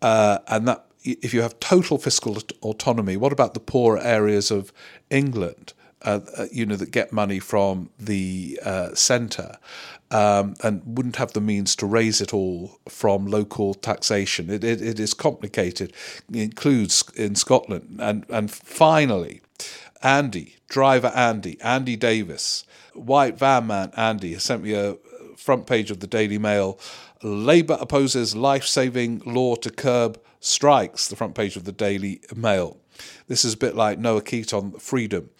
Uh, 0.00 0.38
and 0.46 0.68
that 0.68 0.86
if 1.02 1.34
you 1.34 1.42
have 1.42 1.58
total 1.60 1.98
fiscal 1.98 2.38
autonomy, 2.62 3.16
what 3.16 3.32
about 3.32 3.54
the 3.54 3.60
poorer 3.60 3.98
areas 3.98 4.50
of 4.50 4.72
England? 5.10 5.74
Uh, 6.02 6.20
uh, 6.36 6.46
you 6.52 6.66
know 6.66 6.76
that 6.76 6.90
get 6.90 7.14
money 7.14 7.38
from 7.38 7.88
the 7.98 8.60
uh, 8.62 8.94
centre 8.94 9.56
um, 10.10 10.54
and 10.62 10.82
wouldn't 10.84 11.16
have 11.16 11.32
the 11.32 11.40
means 11.40 11.74
to 11.74 11.86
raise 11.86 12.20
it 12.20 12.34
all 12.34 12.78
from 12.86 13.26
local 13.26 13.72
taxation. 13.72 14.50
It, 14.50 14.62
it, 14.62 14.82
it 14.82 15.00
is 15.00 15.14
complicated. 15.14 15.94
It 16.30 16.42
includes 16.42 17.04
in 17.16 17.34
Scotland 17.36 17.96
and 18.00 18.26
and 18.28 18.50
finally, 18.50 19.40
Andy 20.02 20.56
driver 20.68 21.10
Andy 21.14 21.58
Andy 21.62 21.96
Davis 21.96 22.64
white 22.94 23.38
van 23.38 23.66
man 23.66 23.92
Andy 23.96 24.32
has 24.34 24.42
sent 24.42 24.62
me 24.62 24.74
a 24.74 24.96
front 25.36 25.66
page 25.66 25.90
of 25.90 26.00
the 26.00 26.06
Daily 26.06 26.38
Mail. 26.38 26.78
Labour 27.22 27.78
opposes 27.80 28.36
life 28.36 28.64
saving 28.64 29.20
law 29.24 29.54
to 29.56 29.70
curb 29.70 30.20
strikes, 30.40 31.08
the 31.08 31.16
front 31.16 31.34
page 31.34 31.56
of 31.56 31.64
the 31.64 31.72
Daily 31.72 32.20
Mail. 32.34 32.76
This 33.28 33.44
is 33.44 33.54
a 33.54 33.58
bit 33.58 33.74
like 33.74 33.98
Noah 33.98 34.22
Keat 34.22 34.52
on 34.52 34.72
freedom. 34.72 35.30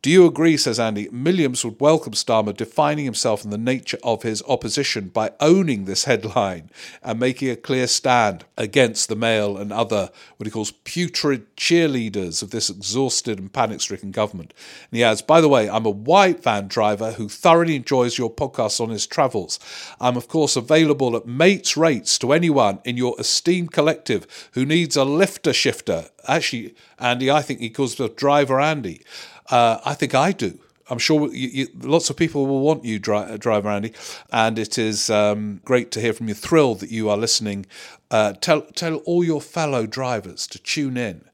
Do 0.00 0.10
you 0.10 0.26
agree, 0.26 0.56
says 0.56 0.78
Andy, 0.78 1.08
Milliams 1.10 1.64
would 1.64 1.80
welcome 1.80 2.12
Starmer 2.12 2.56
defining 2.56 3.04
himself 3.04 3.42
in 3.42 3.50
the 3.50 3.58
nature 3.58 3.98
of 4.04 4.22
his 4.22 4.44
opposition 4.46 5.08
by 5.08 5.32
owning 5.40 5.86
this 5.86 6.04
headline 6.04 6.70
and 7.02 7.18
making 7.18 7.50
a 7.50 7.56
clear 7.56 7.88
stand 7.88 8.44
against 8.56 9.08
the 9.08 9.16
Mail 9.16 9.56
and 9.56 9.72
other, 9.72 10.10
what 10.36 10.46
he 10.46 10.52
calls 10.52 10.70
putrid 10.70 11.56
cheerleaders 11.56 12.44
of 12.44 12.52
this 12.52 12.70
exhausted 12.70 13.40
and 13.40 13.52
panic 13.52 13.80
stricken 13.80 14.12
government. 14.12 14.54
And 14.88 14.98
he 14.98 15.02
adds, 15.02 15.20
By 15.20 15.40
the 15.40 15.48
way, 15.48 15.68
I'm 15.68 15.84
a 15.84 15.90
white 15.90 16.44
van 16.44 16.68
driver 16.68 17.10
who 17.12 17.28
thoroughly 17.28 17.74
enjoys 17.74 18.18
your 18.18 18.32
podcast 18.32 18.80
on 18.80 18.90
his 18.90 19.04
travels. 19.04 19.58
I'm, 20.00 20.16
of 20.16 20.28
course, 20.28 20.54
available 20.54 21.16
at 21.16 21.26
mates' 21.26 21.76
rates 21.76 22.20
to 22.20 22.32
anyone 22.32 22.78
in 22.84 22.96
your 22.96 23.16
esteemed 23.18 23.72
collective 23.72 24.48
who 24.52 24.64
needs 24.64 24.96
a 24.96 25.04
lifter 25.04 25.52
shifter. 25.52 26.10
Actually, 26.28 26.76
Andy, 27.00 27.32
I 27.32 27.42
think 27.42 27.58
he 27.58 27.70
calls 27.70 27.96
himself 27.96 28.16
Driver 28.16 28.60
Andy. 28.60 29.02
Uh, 29.50 29.80
I 29.84 29.94
think 29.94 30.14
I 30.14 30.32
do. 30.32 30.58
I'm 30.90 30.98
sure 30.98 31.32
you, 31.32 31.48
you, 31.48 31.68
lots 31.82 32.08
of 32.10 32.16
people 32.16 32.46
will 32.46 32.60
want 32.60 32.84
you, 32.84 32.98
dri- 32.98 33.36
driver 33.38 33.68
Andy, 33.68 33.92
and 34.32 34.58
it 34.58 34.78
is 34.78 35.10
um, 35.10 35.60
great 35.64 35.90
to 35.92 36.00
hear 36.00 36.12
from 36.12 36.28
you. 36.28 36.34
Thrilled 36.34 36.80
that 36.80 36.90
you 36.90 37.10
are 37.10 37.16
listening. 37.16 37.66
Uh, 38.10 38.32
tell 38.32 38.62
tell 38.62 38.96
all 38.96 39.22
your 39.22 39.40
fellow 39.40 39.86
drivers 39.86 40.46
to 40.46 40.58
tune 40.58 40.96
in, 40.96 41.24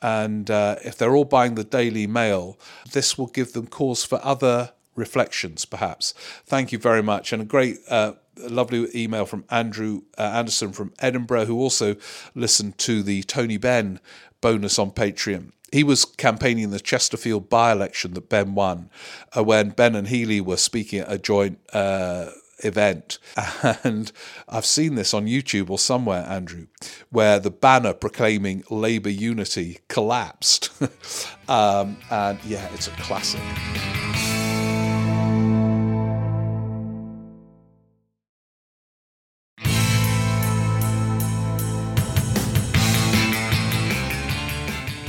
and 0.00 0.50
uh, 0.50 0.76
if 0.84 0.96
they're 0.96 1.14
all 1.14 1.26
buying 1.26 1.56
the 1.56 1.64
Daily 1.64 2.06
Mail, 2.06 2.58
this 2.92 3.18
will 3.18 3.26
give 3.26 3.52
them 3.52 3.66
cause 3.66 4.04
for 4.04 4.18
other 4.24 4.72
reflections, 4.94 5.64
perhaps. 5.64 6.14
Thank 6.46 6.72
you 6.72 6.78
very 6.78 7.02
much, 7.02 7.32
and 7.32 7.42
a 7.42 7.44
great. 7.46 7.78
Uh, 7.88 8.14
lovely 8.36 8.88
email 8.94 9.26
from 9.26 9.44
Andrew 9.50 10.02
uh, 10.18 10.22
Anderson 10.22 10.72
from 10.72 10.92
Edinburgh, 10.98 11.46
who 11.46 11.58
also 11.58 11.96
listened 12.34 12.78
to 12.78 13.02
the 13.02 13.22
Tony 13.24 13.56
Benn 13.56 14.00
bonus 14.40 14.78
on 14.78 14.90
Patreon 14.90 15.52
he 15.72 15.82
was 15.82 16.04
campaigning 16.04 16.64
in 16.64 16.70
the 16.70 16.78
Chesterfield 16.78 17.48
by 17.48 17.72
election 17.72 18.12
that 18.12 18.28
Benn 18.28 18.54
won 18.54 18.90
uh, 19.34 19.42
when 19.42 19.70
Benn 19.70 19.96
and 19.96 20.08
Healey 20.08 20.40
were 20.40 20.58
speaking 20.58 21.00
at 21.00 21.10
a 21.10 21.18
joint 21.18 21.58
uh, 21.72 22.30
event. 22.58 23.18
And 23.84 24.12
I've 24.48 24.66
seen 24.66 24.94
this 24.94 25.14
on 25.14 25.26
YouTube 25.26 25.70
or 25.70 25.78
somewhere, 25.78 26.24
Andrew, 26.28 26.66
where 27.10 27.38
the 27.38 27.50
banner 27.50 27.94
proclaiming 27.94 28.64
Labour 28.70 29.10
unity 29.10 29.78
collapsed. 29.88 30.70
um, 31.48 31.96
and 32.10 32.38
yeah, 32.44 32.68
it's 32.74 32.88
a 32.88 32.92
classic. 32.92 33.40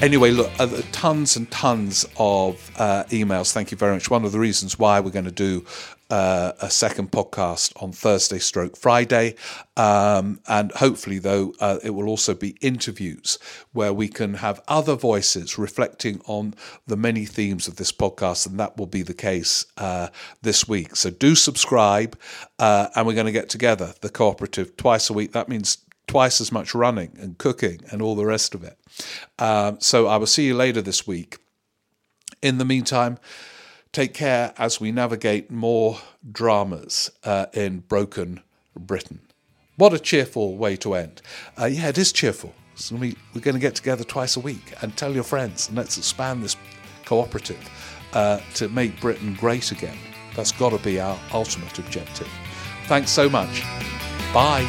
Anyway, 0.03 0.31
look, 0.31 0.51
uh, 0.59 0.81
tons 0.91 1.37
and 1.37 1.49
tons 1.49 2.05
of 2.17 2.71
uh, 2.75 3.05
emails. 3.05 3.53
Thank 3.53 3.71
you 3.71 3.77
very 3.77 3.93
much. 3.93 4.09
One 4.09 4.25
of 4.25 4.33
the 4.33 4.39
reasons 4.39 4.77
why 4.77 4.99
we're 4.99 5.11
going 5.11 5.23
to 5.23 5.31
do 5.31 5.65
uh, 6.09 6.51
a 6.61 6.69
second 6.69 7.09
podcast 7.09 7.71
on 7.81 7.93
Thursday 7.93 8.37
stroke 8.37 8.75
Friday. 8.75 9.35
Um, 9.77 10.41
and 10.47 10.73
hopefully, 10.73 11.19
though, 11.19 11.53
uh, 11.61 11.79
it 11.83 11.91
will 11.91 12.09
also 12.09 12.33
be 12.33 12.57
interviews 12.59 13.39
where 13.71 13.93
we 13.93 14.09
can 14.09 14.35
have 14.35 14.61
other 14.67 14.95
voices 14.95 15.57
reflecting 15.57 16.21
on 16.25 16.53
the 16.85 16.97
many 16.97 17.25
themes 17.25 17.69
of 17.69 17.77
this 17.77 17.93
podcast. 17.93 18.45
And 18.45 18.59
that 18.59 18.77
will 18.77 18.87
be 18.87 19.03
the 19.03 19.13
case 19.13 19.65
uh, 19.77 20.09
this 20.41 20.67
week. 20.67 20.97
So 20.97 21.11
do 21.11 21.33
subscribe. 21.33 22.19
Uh, 22.59 22.89
and 22.95 23.07
we're 23.07 23.13
going 23.13 23.25
to 23.25 23.31
get 23.31 23.49
together, 23.49 23.93
the 24.01 24.09
cooperative, 24.09 24.75
twice 24.75 25.09
a 25.09 25.13
week. 25.13 25.31
That 25.31 25.47
means 25.47 25.77
twice 26.07 26.41
as 26.41 26.51
much 26.51 26.75
running 26.75 27.15
and 27.19 27.37
cooking 27.37 27.81
and 27.91 28.01
all 28.01 28.15
the 28.15 28.25
rest 28.25 28.53
of 28.53 28.63
it. 28.63 28.77
Um, 29.39 29.79
so 29.79 30.07
I 30.07 30.17
will 30.17 30.27
see 30.27 30.45
you 30.45 30.55
later 30.55 30.81
this 30.81 31.07
week. 31.07 31.37
In 32.41 32.57
the 32.57 32.65
meantime, 32.65 33.17
take 33.91 34.13
care 34.13 34.53
as 34.57 34.81
we 34.81 34.91
navigate 34.91 35.49
more 35.49 35.99
dramas 36.29 37.09
uh, 37.23 37.45
in 37.53 37.79
broken 37.79 38.41
Britain. 38.77 39.21
What 39.77 39.93
a 39.93 39.99
cheerful 39.99 40.57
way 40.57 40.75
to 40.77 40.93
end. 40.93 41.21
Uh, 41.59 41.65
yeah, 41.65 41.87
it 41.87 41.97
is 41.97 42.11
cheerful. 42.11 42.53
So 42.75 42.95
we, 42.95 43.15
we're 43.33 43.41
going 43.41 43.55
to 43.55 43.61
get 43.61 43.75
together 43.75 44.03
twice 44.03 44.35
a 44.35 44.39
week 44.39 44.73
and 44.81 44.95
tell 44.95 45.13
your 45.13 45.23
friends 45.23 45.67
and 45.67 45.77
let's 45.77 45.97
expand 45.97 46.43
this 46.43 46.55
cooperative 47.05 47.69
uh, 48.13 48.39
to 48.55 48.69
make 48.69 48.99
Britain 48.99 49.35
great 49.39 49.71
again. 49.71 49.97
That's 50.35 50.51
got 50.51 50.71
to 50.71 50.79
be 50.79 50.99
our 50.99 51.19
ultimate 51.33 51.77
objective. 51.77 52.29
Thanks 52.85 53.11
so 53.11 53.29
much. 53.29 53.63
Bye. 54.33 54.67